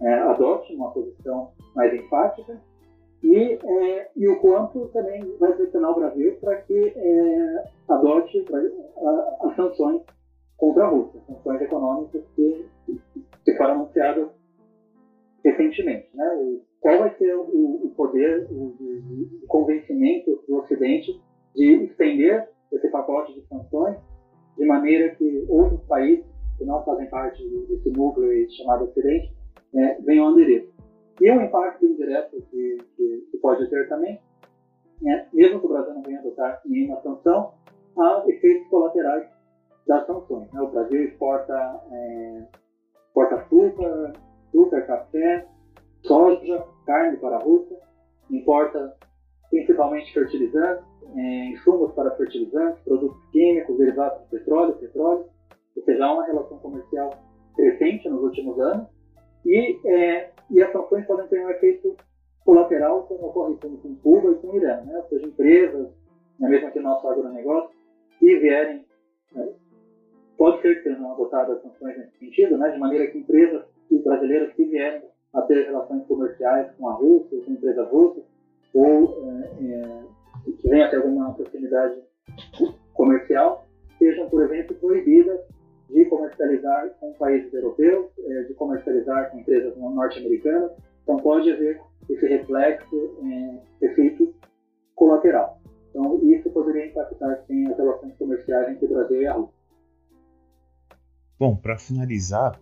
é, 0.00 0.14
adote 0.14 0.74
uma 0.74 0.90
posição 0.90 1.52
mais 1.74 1.92
enfática 1.94 2.60
e, 3.22 3.58
é, 3.62 4.10
e 4.16 4.28
o 4.28 4.40
quanto 4.40 4.88
também 4.88 5.20
vai 5.38 5.52
pressionar 5.52 5.90
o 5.90 5.94
Brasil 5.94 6.36
para 6.40 6.56
que 6.62 6.92
é, 6.96 7.64
adote 7.88 8.44
as 9.42 9.56
sanções 9.56 10.02
contra 10.56 10.84
a 10.84 10.88
Rússia, 10.88 11.20
sanções 11.26 11.60
econômicas 11.60 12.22
que, 12.34 12.66
que 13.44 13.56
foram 13.56 13.74
anunciadas 13.74 14.28
recentemente. 15.44 16.08
Né? 16.14 16.58
Qual 16.80 16.98
vai 16.98 17.14
ser 17.16 17.34
o, 17.34 17.86
o 17.86 17.92
poder 17.96 18.46
o, 18.50 18.76
o, 19.42 19.46
convencimento 19.46 20.42
do 20.46 20.58
Ocidente 20.58 21.20
de 21.54 21.84
estender 21.84 22.48
esse 22.72 22.88
pacote 22.88 23.34
de 23.34 23.46
sanções 23.46 23.96
de 24.56 24.64
maneira 24.64 25.14
que 25.14 25.44
outros 25.48 25.80
países 25.86 26.24
que 26.56 26.64
não 26.64 26.84
fazem 26.84 27.08
parte 27.08 27.42
desse 27.68 27.90
núcleo 27.90 28.50
chamado 28.50 28.84
Ocidente 28.84 29.32
é, 29.74 30.00
venham 30.00 30.28
aderir. 30.28 30.68
E 31.20 31.30
um 31.30 31.42
impacto 31.42 31.84
indireto 31.84 32.40
que, 32.50 32.78
que, 32.96 33.28
que 33.30 33.38
pode 33.38 33.68
ter 33.70 33.88
também, 33.88 34.20
é, 35.06 35.26
mesmo 35.32 35.60
que 35.60 35.66
o 35.66 35.68
Brasil 35.68 35.94
não 35.94 36.02
venha 36.02 36.18
adotar 36.20 36.60
nenhuma 36.64 37.00
sanção, 37.02 37.54
há 37.96 38.24
efeitos 38.26 38.68
colaterais 38.68 39.28
das 39.86 40.06
sanções. 40.06 40.52
Né? 40.52 40.60
O 40.60 40.70
Brasil 40.70 41.04
exporta, 41.04 41.80
é, 41.90 42.46
exporta 43.06 43.34
açúcar, 43.36 44.12
açúcar, 44.48 44.82
café, 44.82 45.46
soja, 46.08 46.64
carne 46.86 47.18
para 47.18 47.36
a 47.36 47.40
Rússia, 47.40 47.76
importa 48.30 48.96
principalmente 49.50 50.12
fertilizantes, 50.12 50.84
é, 51.14 51.44
insumos 51.50 51.92
para 51.92 52.10
fertilizantes, 52.16 52.82
produtos 52.82 53.30
químicos, 53.30 53.78
derivados 53.78 54.22
de 54.24 54.30
petróleo, 54.30 54.74
petróleo, 54.74 55.26
ou 55.76 55.82
seja, 55.84 56.04
há 56.04 56.12
uma 56.12 56.26
relação 56.26 56.58
comercial 56.58 57.10
crescente 57.54 58.08
nos 58.08 58.22
últimos 58.22 58.58
anos, 58.58 58.88
e, 59.46 59.78
é, 59.86 60.30
e 60.50 60.62
as 60.62 60.72
sanções 60.72 61.06
podem 61.06 61.28
ter 61.28 61.44
um 61.44 61.50
efeito 61.50 61.96
colateral, 62.44 63.02
como 63.04 63.28
ocorre 63.28 63.56
com, 63.56 63.96
Cuba 63.96 64.32
e 64.32 64.34
com 64.36 64.56
Irã, 64.56 64.80
né? 64.82 64.96
ou 64.96 65.08
seja, 65.08 65.26
empresas, 65.26 65.88
né, 66.38 66.48
mesmo 66.48 66.70
que 66.72 66.80
nosso 66.80 67.06
agronegócio, 67.08 67.70
que 68.18 68.38
vierem, 68.38 68.84
né, 69.32 69.48
pode 70.36 70.60
ser 70.62 70.76
que 70.76 70.84
sejam 70.84 71.12
adotadas 71.12 71.62
sanções 71.62 71.98
nesse 71.98 72.18
sentido, 72.18 72.58
né, 72.58 72.70
de 72.70 72.78
maneira 72.78 73.06
que 73.08 73.18
empresas 73.18 73.64
brasileiras 74.04 74.52
que 74.54 74.64
vierem 74.64 75.02
a 75.34 75.42
ter 75.42 75.66
relações 75.66 76.06
comerciais 76.06 76.70
com 76.76 76.88
a 76.88 76.92
Rússia, 76.94 77.40
com 77.44 77.52
empresas 77.52 77.88
russas, 77.90 78.24
ou 78.74 79.18
é, 79.24 79.64
é, 79.64 80.02
que 80.60 80.68
venham 80.68 80.86
a 80.86 80.90
ter 80.90 80.96
alguma 80.96 81.34
proximidade 81.34 82.00
comercial, 82.94 83.66
sejam, 83.98 84.28
por 84.28 84.42
exemplo, 84.42 84.76
proibidas 84.76 85.40
de 85.90 86.04
comercializar 86.06 86.90
com 87.00 87.12
países 87.14 87.52
europeus, 87.52 88.06
é, 88.18 88.42
de 88.44 88.54
comercializar 88.54 89.30
com 89.30 89.38
empresas 89.38 89.76
norte-americanas. 89.76 90.72
Então, 91.02 91.16
pode 91.16 91.50
haver 91.50 91.80
esse 92.08 92.26
reflexo, 92.26 92.96
é, 93.80 93.86
efeito 93.86 94.34
colateral. 94.94 95.60
Então, 95.90 96.20
isso 96.24 96.50
poderia 96.50 96.86
impactar, 96.86 97.42
sim, 97.46 97.66
as 97.68 97.76
relações 97.76 98.14
comerciais 98.16 98.68
entre 98.68 98.86
o 98.86 98.88
Brasil 98.88 99.22
e 99.22 99.26
a 99.26 99.32
Rússia. 99.32 99.58
Bom, 101.38 101.56
para 101.56 101.78
finalizar, 101.78 102.60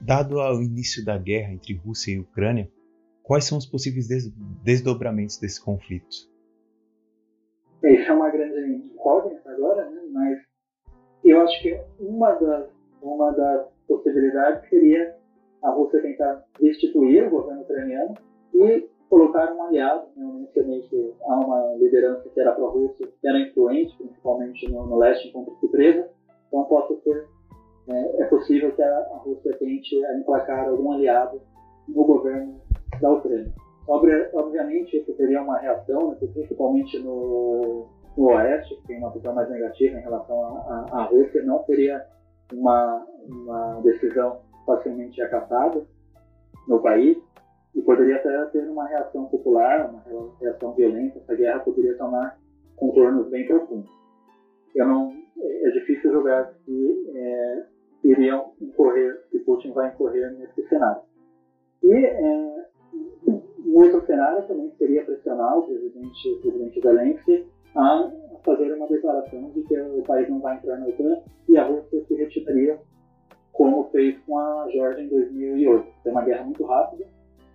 dado 0.00 0.36
o 0.36 0.62
início 0.62 1.04
da 1.04 1.16
guerra 1.18 1.52
entre 1.52 1.74
Rússia 1.74 2.12
e 2.12 2.18
Ucrânia, 2.18 2.70
quais 3.22 3.44
são 3.44 3.58
os 3.58 3.66
possíveis 3.66 4.08
des 4.08 4.30
desdobramentos 4.62 5.38
desse 5.38 5.62
conflito? 5.62 6.32
Isso 7.82 8.10
é 8.10 8.12
uma 8.12 8.30
grande 8.30 8.76
incógnita 8.76 9.50
agora, 9.50 9.90
né? 9.90 10.00
mas 10.10 10.38
eu 11.24 11.40
acho 11.42 11.62
que 11.62 11.78
uma 12.00 12.32
das, 12.32 12.70
uma 13.02 13.32
das 13.32 13.66
possibilidades 13.86 14.68
seria 14.68 15.16
a 15.62 15.70
Rússia 15.70 16.00
tentar 16.02 16.44
destituir 16.60 17.26
o 17.26 17.30
governo 17.30 17.62
ucraniano 17.62 18.14
e 18.54 18.88
colocar 19.08 19.52
um 19.52 19.62
aliado. 19.62 20.06
Né? 20.16 20.46
Que 20.52 21.14
há 21.22 21.40
uma 21.40 21.76
liderança 21.76 22.28
que 22.28 22.40
era 22.40 22.52
pró-Rússia, 22.52 23.08
que 23.20 23.28
era 23.28 23.40
influente, 23.40 23.96
principalmente 23.96 24.70
no, 24.70 24.86
no 24.86 24.96
leste, 24.96 25.28
enquanto 25.28 25.58
se 25.60 25.68
presa. 25.68 26.08
Então, 26.48 26.64
pode 26.64 27.00
ser, 27.02 27.26
é, 27.88 28.22
é 28.22 28.24
possível 28.26 28.72
que 28.72 28.82
a, 28.82 28.98
a 28.98 29.16
Rússia 29.18 29.56
tente 29.58 29.96
emplacar 30.18 30.68
algum 30.68 30.92
aliado 30.92 31.40
no 31.88 32.04
governo 32.04 32.60
da 33.00 33.10
Ucrânia. 33.10 33.52
Obviamente, 33.86 34.96
isso 34.96 35.12
teria 35.14 35.42
uma 35.42 35.58
reação, 35.58 36.10
né, 36.10 36.16
principalmente 36.32 36.98
no, 37.00 37.86
no 38.16 38.24
Oeste, 38.28 38.74
que 38.76 38.86
tem 38.86 38.98
uma 38.98 39.10
visão 39.10 39.34
mais 39.34 39.50
negativa 39.50 39.98
em 39.98 40.02
relação 40.02 40.62
à 40.90 41.04
Rússia, 41.04 41.42
não 41.42 41.62
seria 41.64 42.02
uma, 42.52 43.06
uma 43.28 43.80
decisão 43.82 44.40
facilmente 44.64 45.20
acatada 45.20 45.84
no 46.66 46.80
país 46.80 47.18
e 47.74 47.82
poderia 47.82 48.16
até 48.16 48.44
ter 48.46 48.68
uma 48.68 48.86
reação 48.86 49.26
popular, 49.26 49.90
uma 49.90 50.32
reação 50.40 50.72
violenta. 50.72 51.18
Essa 51.18 51.34
guerra 51.34 51.60
poderia 51.60 51.96
tomar 51.98 52.38
contornos 52.76 53.28
bem 53.28 53.46
profundos. 53.46 53.90
Eu 54.74 54.86
não, 54.86 55.12
é 55.40 55.70
difícil 55.70 56.10
julgar 56.12 56.52
se 56.64 57.12
é, 57.14 57.66
iriam 58.04 58.52
incorrer, 58.60 59.24
se 59.30 59.38
Putin 59.40 59.72
vai 59.72 59.88
incorrer 59.88 60.32
nesse 60.38 60.68
cenário. 60.68 61.02
E 61.82 61.92
é, 61.92 62.66
um 63.26 63.76
outro 63.76 64.04
cenário 64.06 64.46
também 64.46 64.70
seria 64.78 65.04
pressionar 65.04 65.58
o 65.58 65.66
presidente, 65.66 66.28
o 66.28 66.40
presidente 66.40 66.80
Zelensky 66.80 67.46
a 67.74 68.10
fazer 68.44 68.72
uma 68.74 68.86
declaração 68.86 69.50
de 69.50 69.62
que 69.62 69.80
o 69.80 70.02
país 70.02 70.28
não 70.28 70.40
vai 70.40 70.56
entrar 70.56 70.78
na 70.78 70.86
OTAN 70.86 71.22
e 71.48 71.56
a 71.56 71.66
Rússia 71.66 72.04
se 72.06 72.14
retiraria, 72.14 72.78
como 73.52 73.90
fez 73.90 74.18
com 74.26 74.38
a 74.38 74.68
Geórgia 74.70 75.02
em 75.02 75.08
2008. 75.08 75.88
É 76.04 76.10
uma 76.10 76.24
guerra 76.24 76.44
muito 76.44 76.64
rápida 76.64 77.06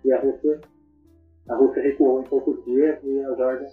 e 0.04 0.12
a 0.12 0.20
Rússia, 0.20 0.60
a 1.48 1.54
Rússia 1.54 1.82
recuou 1.82 2.20
em 2.20 2.24
poucos 2.24 2.62
dias 2.64 2.98
e 3.04 3.20
a 3.20 3.34
Geórgia 3.34 3.68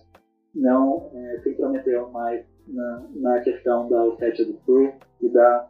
não 0.55 1.09
é, 1.13 1.39
se 1.39 1.49
intrometeu 1.49 2.09
mais 2.11 2.45
na, 2.67 3.07
na 3.15 3.41
questão 3.41 3.89
da 3.89 4.03
Ossétia 4.05 4.45
do 4.45 4.57
Sul 4.65 4.93
e 5.21 5.29
da 5.29 5.69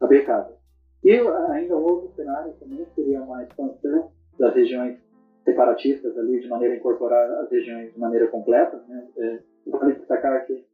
Abkhazia. 0.00 0.56
E 1.02 1.12
ainda 1.12 1.76
outro 1.76 2.12
cenário 2.14 2.52
também 2.60 2.86
seria 2.94 3.22
uma 3.22 3.42
expansão 3.42 4.10
das 4.38 4.54
regiões 4.54 4.98
separatistas 5.44 6.16
ali 6.18 6.40
de 6.40 6.48
maneira 6.48 6.74
a 6.74 6.76
incorporar 6.76 7.30
as 7.42 7.50
regiões 7.50 7.92
de 7.92 7.98
maneira 7.98 8.26
completa. 8.28 8.82
Né? 8.88 9.08
É, 9.16 9.38
vale 9.66 9.94
destacar 9.94 10.46
que 10.46 10.64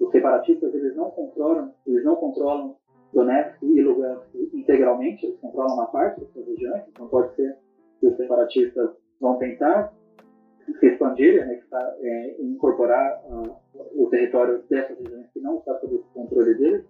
os 0.00 0.10
separatistas 0.10 0.74
eles 0.74 0.96
não 0.96 1.10
controlam, 1.10 1.72
eles 1.86 2.04
não 2.04 2.16
controlam 2.16 2.76
Donetsk 3.12 3.62
e 3.62 3.82
Lugansk 3.82 4.26
integralmente, 4.52 5.24
eles 5.24 5.38
controlam 5.40 5.74
uma 5.74 5.86
parte 5.86 6.20
dessas 6.20 6.46
regiões. 6.46 6.82
Então 6.88 7.06
pode 7.08 7.34
ser 7.36 7.56
que 8.00 8.06
os 8.06 8.16
separatistas 8.16 8.90
vão 9.20 9.38
tentar 9.38 9.92
se 10.80 10.86
expandir, 10.86 11.46
né, 11.46 11.60
é, 12.00 12.42
incorporar 12.42 13.22
uh, 13.26 13.56
o 13.94 14.08
território 14.08 14.62
dessas 14.68 14.98
regiões 14.98 15.30
que 15.32 15.40
não 15.40 15.58
está 15.58 15.78
sob 15.78 15.94
o 15.94 16.04
controle 16.14 16.54
deles. 16.54 16.84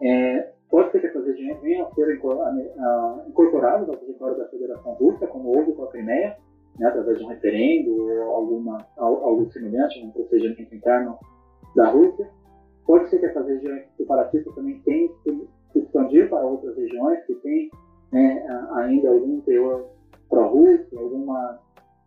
É, 0.00 0.52
pode 0.72 0.90
ser 0.90 1.00
que 1.00 1.06
essas 1.06 1.26
regiões 1.26 1.60
venham 1.60 1.86
a 1.86 1.94
ser 1.94 2.18
uh, 2.18 3.28
incorporadas 3.28 3.86
ao 3.90 3.96
território 3.96 4.38
da 4.38 4.48
Federação 4.48 4.94
Russa, 4.94 5.26
como 5.26 5.54
houve 5.54 5.72
com 5.74 5.84
a 5.84 5.90
Crimeia, 5.90 6.38
né, 6.78 6.86
através 6.86 7.18
de 7.18 7.24
um 7.24 7.28
referendo 7.28 7.94
ou 7.94 8.34
alguma, 8.34 8.78
algo 8.96 9.52
semelhante, 9.52 10.02
um 10.02 10.10
procedimento 10.10 10.74
interno 10.74 11.18
da 11.76 11.90
Rússia. 11.90 12.26
Pode 12.86 13.10
ser 13.10 13.18
que 13.18 13.26
essas 13.26 13.46
regiões 13.46 13.84
separatistas 13.98 14.54
também 14.54 14.80
tenham 14.80 15.14
que 15.22 15.48
se 15.74 15.78
expandir 15.80 16.30
para 16.30 16.46
outras 16.46 16.74
regiões 16.74 17.22
que 17.26 17.34
têm 17.36 17.70
né, 18.10 18.42
ainda 18.72 19.10
algum 19.10 19.42
teor 19.42 19.90
pró-russo, 20.30 20.98
alguma 20.98 21.60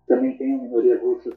também 0.07 0.35
tem 0.37 0.59
minorias 0.59 0.99
russas 1.01 1.35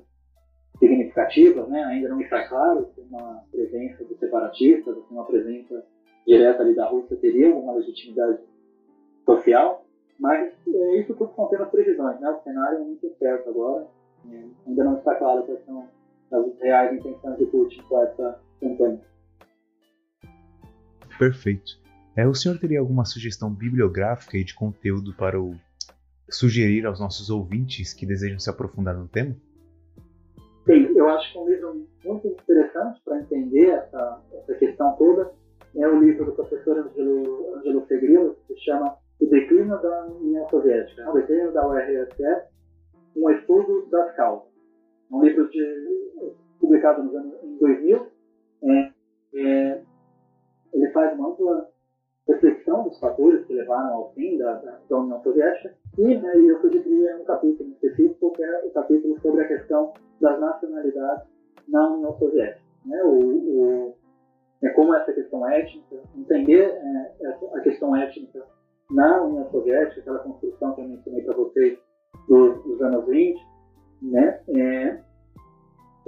significativas, 0.79 1.69
né? 1.69 1.85
ainda 1.85 2.09
não 2.09 2.21
está 2.21 2.49
claro 2.49 2.89
se 2.95 3.01
uma 3.03 3.43
presença 3.51 4.05
dos 4.05 4.19
separatistas, 4.19 4.95
se 4.95 5.13
uma 5.13 5.25
presença 5.25 5.85
direta 6.29 6.63
ali 6.63 6.75
da 6.75 6.87
Rússia 6.87 7.17
teria 7.17 7.49
alguma 7.49 7.75
legitimidade 7.77 8.39
social. 9.25 9.85
Mas 10.21 10.53
é, 10.67 11.01
isso 11.01 11.15
tudo 11.15 11.33
são 11.35 11.47
apenas 11.47 11.71
previsões, 11.71 12.21
né? 12.21 12.31
O 12.31 12.43
cenário 12.43 12.79
é 12.79 12.81
muito 12.81 13.07
incerto 13.07 13.49
agora. 13.49 13.87
Ainda 14.67 14.85
não 14.85 14.99
está 14.99 15.15
claro 15.15 15.45
quais 15.45 15.65
são 15.65 15.89
as 16.33 16.61
reais 16.61 16.99
intenções 16.99 17.39
de 17.39 17.47
Putin 17.47 17.83
com 17.89 18.03
essa 18.03 18.41
campanha. 18.61 19.01
Perfeito. 21.19 21.81
É, 22.17 22.27
o 22.27 22.35
senhor 22.35 22.59
teria 22.59 22.81
alguma 22.81 23.05
sugestão 23.05 23.51
bibliográfica 23.51 24.37
e 24.37 24.45
de 24.45 24.55
conteúdo 24.55 25.15
para 25.15 25.41
o 25.41 25.55
sugerir 26.29 26.85
aos 26.85 27.01
nossos 27.01 27.31
ouvintes 27.31 27.95
que 27.95 28.05
desejam 28.05 28.39
se 28.39 28.51
aprofundar 28.51 28.97
no 28.97 29.09
tema? 29.09 29.35
Sim, 30.67 30.93
eu 30.95 31.09
acho 31.09 31.33
que 31.33 31.39
é 31.39 31.41
um 31.41 31.49
livro 31.49 31.87
muito 32.05 32.27
interessante 32.27 33.01
para 33.05 33.21
entender 33.21 33.69
essa, 33.71 34.23
essa 34.35 34.55
questão 34.55 34.95
toda 34.97 35.33
é 35.77 35.89
o 35.89 36.01
livro 36.01 36.25
do 36.25 36.33
professor 36.33 36.79
Angelo, 36.79 37.57
Angelo 37.57 37.87
Segrillo, 37.87 38.37
que 38.47 38.55
se 38.55 38.61
chama 38.61 38.97
O 39.21 39.27
Declínio 39.27 39.81
da 39.81 40.07
União 40.07 40.49
Soviética, 40.49 41.03
é 41.03 41.09
o 41.09 41.13
declínio 41.13 41.53
da 41.53 41.69
URSS, 41.69 42.49
um 43.17 43.31
estudo 43.31 43.87
das 43.91 44.15
causas. 44.17 44.49
É 45.11 45.15
um 45.15 45.23
livro 45.23 45.49
de, 45.49 46.35
publicado 46.61 47.03
nos 47.03 47.15
anos, 47.15 47.35
em 47.43 47.57
2000. 47.59 48.07
É, 48.63 48.93
é, 49.35 49.83
ele 50.73 50.91
faz 50.93 51.19
uma 51.19 51.31
ampla 51.31 51.69
reflexão 52.29 52.85
dos 52.85 52.99
fatores 53.01 53.47
que 53.47 53.55
levaram 53.55 53.95
ao 53.95 54.13
fim 54.13 54.37
da, 54.37 54.55
da, 54.55 54.79
da 54.89 54.99
União 54.99 55.23
Soviética 55.23 55.75
e 55.97 56.17
né, 56.17 56.33
eu 56.37 56.61
sugeriria 56.61 57.17
um 57.17 57.25
capítulo 57.25 57.71
específico, 57.71 58.33
que 58.33 58.45
é 58.45 58.65
o 58.67 58.71
capítulo 58.71 59.19
sobre 59.21 59.43
a 59.43 59.49
questão 59.49 59.95
das 60.21 60.39
nacionalidades 60.39 61.27
na 61.67 61.95
União 61.95 62.17
Soviética. 62.19 62.61
Né? 62.85 63.03
O, 63.03 63.19
o, 63.19 63.95
é 64.63 64.69
como 64.71 64.95
essa 64.95 65.13
questão 65.13 65.49
étnica, 65.49 65.97
entender 66.17 66.65
é, 66.65 67.29
a 67.55 67.61
questão 67.61 67.95
étnica 67.95 68.45
na 68.91 69.23
União 69.23 69.49
Soviética, 69.51 70.01
aquela 70.01 70.19
construção 70.21 70.75
que 70.75 70.81
eu 70.81 70.89
mencionei 70.89 71.23
para 71.23 71.37
vocês 71.37 71.79
dos, 72.29 72.63
dos, 72.65 72.83
anos 72.83 73.07
20, 73.07 73.41
né? 74.03 74.41
É, 74.57 75.01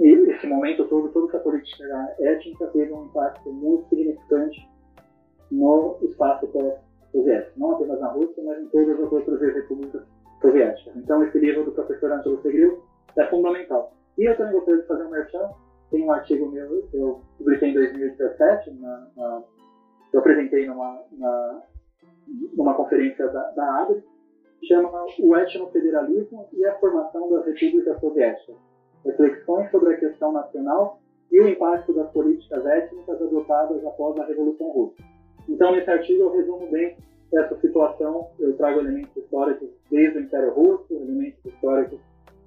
esse 0.01 0.47
momento 0.47 0.87
todo, 0.87 1.09
toda 1.09 1.27
essa 1.27 1.39
política 1.39 1.85
étnica 2.19 2.67
teve 2.67 2.91
um 2.91 3.05
impacto 3.05 3.51
muito 3.53 3.87
significante 3.89 4.67
no 5.51 5.99
espaço 6.01 6.47
pós-soviético, 6.47 7.59
não 7.59 7.75
apenas 7.75 7.99
na 7.99 8.07
Rússia, 8.07 8.43
mas 8.43 8.59
em 8.59 8.67
todas 8.69 8.99
as 8.99 9.11
outras 9.11 9.39
repúblicas 9.39 10.01
soviéticas. 10.41 10.95
Então, 10.95 11.23
esse 11.23 11.37
livro 11.37 11.65
do 11.65 11.71
professor 11.71 12.11
Angelo 12.11 12.41
Segril 12.41 12.83
é 13.15 13.25
fundamental. 13.27 13.93
E 14.17 14.27
eu 14.27 14.35
também 14.37 14.53
gostaria 14.53 14.81
de 14.81 14.87
fazer 14.87 15.03
um 15.03 15.09
merchan. 15.09 15.49
Tem 15.91 16.03
um 16.05 16.11
artigo 16.11 16.49
meu 16.49 16.87
que 16.89 16.97
eu 16.97 17.21
publiquei 17.37 17.69
em 17.69 17.73
2017, 17.73 18.71
na, 18.79 19.07
na, 19.15 19.43
eu 20.13 20.19
apresentei 20.21 20.65
numa, 20.65 21.03
na, 21.11 21.63
numa 22.55 22.73
conferência 22.73 23.27
da, 23.27 23.51
da 23.51 23.81
ABRE, 23.81 24.01
que 24.59 24.67
chama 24.67 24.89
O 25.19 25.35
Etnofederalismo 25.35 26.47
e 26.53 26.65
a 26.65 26.79
Formação 26.79 27.29
das 27.29 27.45
Repúblicas 27.45 27.99
Soviéticas. 27.99 28.55
Reflexões 29.05 29.69
sobre 29.69 29.93
a 29.93 29.97
questão 29.97 30.31
nacional 30.31 31.01
e 31.29 31.41
o 31.41 31.47
impacto 31.49 31.93
das 31.93 32.09
políticas 32.11 32.65
étnicas 32.65 33.21
adotadas 33.21 33.85
após 33.85 34.17
a 34.17 34.25
Revolução 34.25 34.71
Russa. 34.71 35.03
Então, 35.49 35.75
nesse 35.75 35.89
artigo, 35.89 36.23
eu 36.23 36.31
resumo 36.31 36.71
bem 36.71 36.95
essa 37.33 37.59
situação. 37.59 38.29
Eu 38.39 38.55
trago 38.55 38.79
elementos 38.79 39.15
históricos 39.17 39.69
desde 39.89 40.19
o 40.19 40.21
Império 40.21 40.53
Russo, 40.53 40.93
elementos 40.93 41.43
históricos 41.45 41.99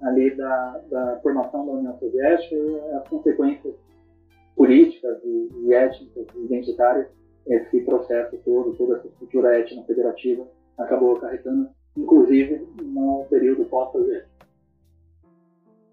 ali 0.05 0.35
da, 0.35 0.81
da 0.89 1.19
formação 1.21 1.65
da 1.65 1.73
União 1.73 1.97
Soviética 1.99 2.55
as 2.97 3.07
consequências 3.09 3.75
políticas 4.55 5.17
e, 5.23 5.49
e 5.65 5.73
étnicas 5.73 6.27
e 6.35 6.45
identitárias 6.45 7.07
esse 7.47 7.81
processo 7.81 8.37
todo, 8.43 8.75
toda 8.75 8.97
essa 8.97 9.07
estrutura 9.07 9.59
étnico-federativa 9.59 10.47
acabou 10.77 11.17
acarretando, 11.17 11.69
inclusive 11.95 12.67
no 12.81 13.25
período 13.29 13.65
pós-soviético. 13.65 14.33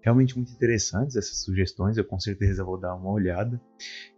Realmente 0.01 0.35
muito 0.35 0.51
interessantes 0.51 1.15
essas 1.15 1.37
sugestões, 1.43 1.97
eu 1.97 2.03
com 2.03 2.19
certeza 2.19 2.63
vou 2.63 2.77
dar 2.77 2.95
uma 2.95 3.11
olhada. 3.11 3.61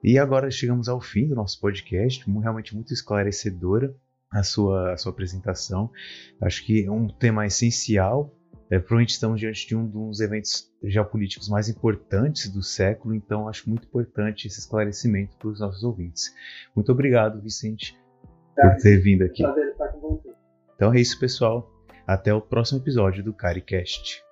E 0.03 0.17
agora 0.17 0.49
chegamos 0.49 0.87
ao 0.87 0.99
fim 0.99 1.27
do 1.27 1.35
nosso 1.35 1.59
podcast, 1.59 2.25
realmente 2.39 2.73
muito 2.73 2.93
esclarecedora 2.93 3.93
a 4.31 4.41
sua, 4.41 4.93
a 4.93 4.97
sua 4.97 5.11
apresentação. 5.11 5.91
Acho 6.41 6.65
que 6.65 6.85
é 6.85 6.91
um 6.91 7.07
tema 7.07 7.45
essencial 7.45 8.33
é, 8.69 8.79
provavelmente 8.79 9.11
estamos 9.11 9.39
diante 9.39 9.67
de 9.67 9.75
um 9.75 9.85
dos 9.87 10.19
eventos 10.19 10.71
geopolíticos 10.83 11.47
mais 11.49 11.69
importantes 11.69 12.49
do 12.49 12.63
século, 12.63 13.13
então 13.13 13.47
acho 13.47 13.69
muito 13.69 13.87
importante 13.87 14.47
esse 14.47 14.59
esclarecimento 14.59 15.37
para 15.37 15.49
os 15.49 15.59
nossos 15.59 15.83
ouvintes. 15.83 16.33
Muito 16.75 16.91
obrigado, 16.91 17.41
Vicente, 17.41 17.97
por 18.55 18.75
ter 18.77 18.97
vindo 18.97 19.23
aqui. 19.23 19.43
Prazer 19.43 19.67
estar 19.69 19.87
com 19.89 20.17
você. 20.17 20.33
Então 20.75 20.93
é 20.93 20.99
isso, 20.99 21.19
pessoal. 21.19 21.71
Até 22.07 22.33
o 22.33 22.41
próximo 22.41 22.79
episódio 22.79 23.23
do 23.23 23.33
CariCast. 23.33 24.23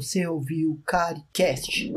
Você 0.00 0.26
ouviu 0.26 0.70
o 0.70 0.82
CariCast. 0.86 1.92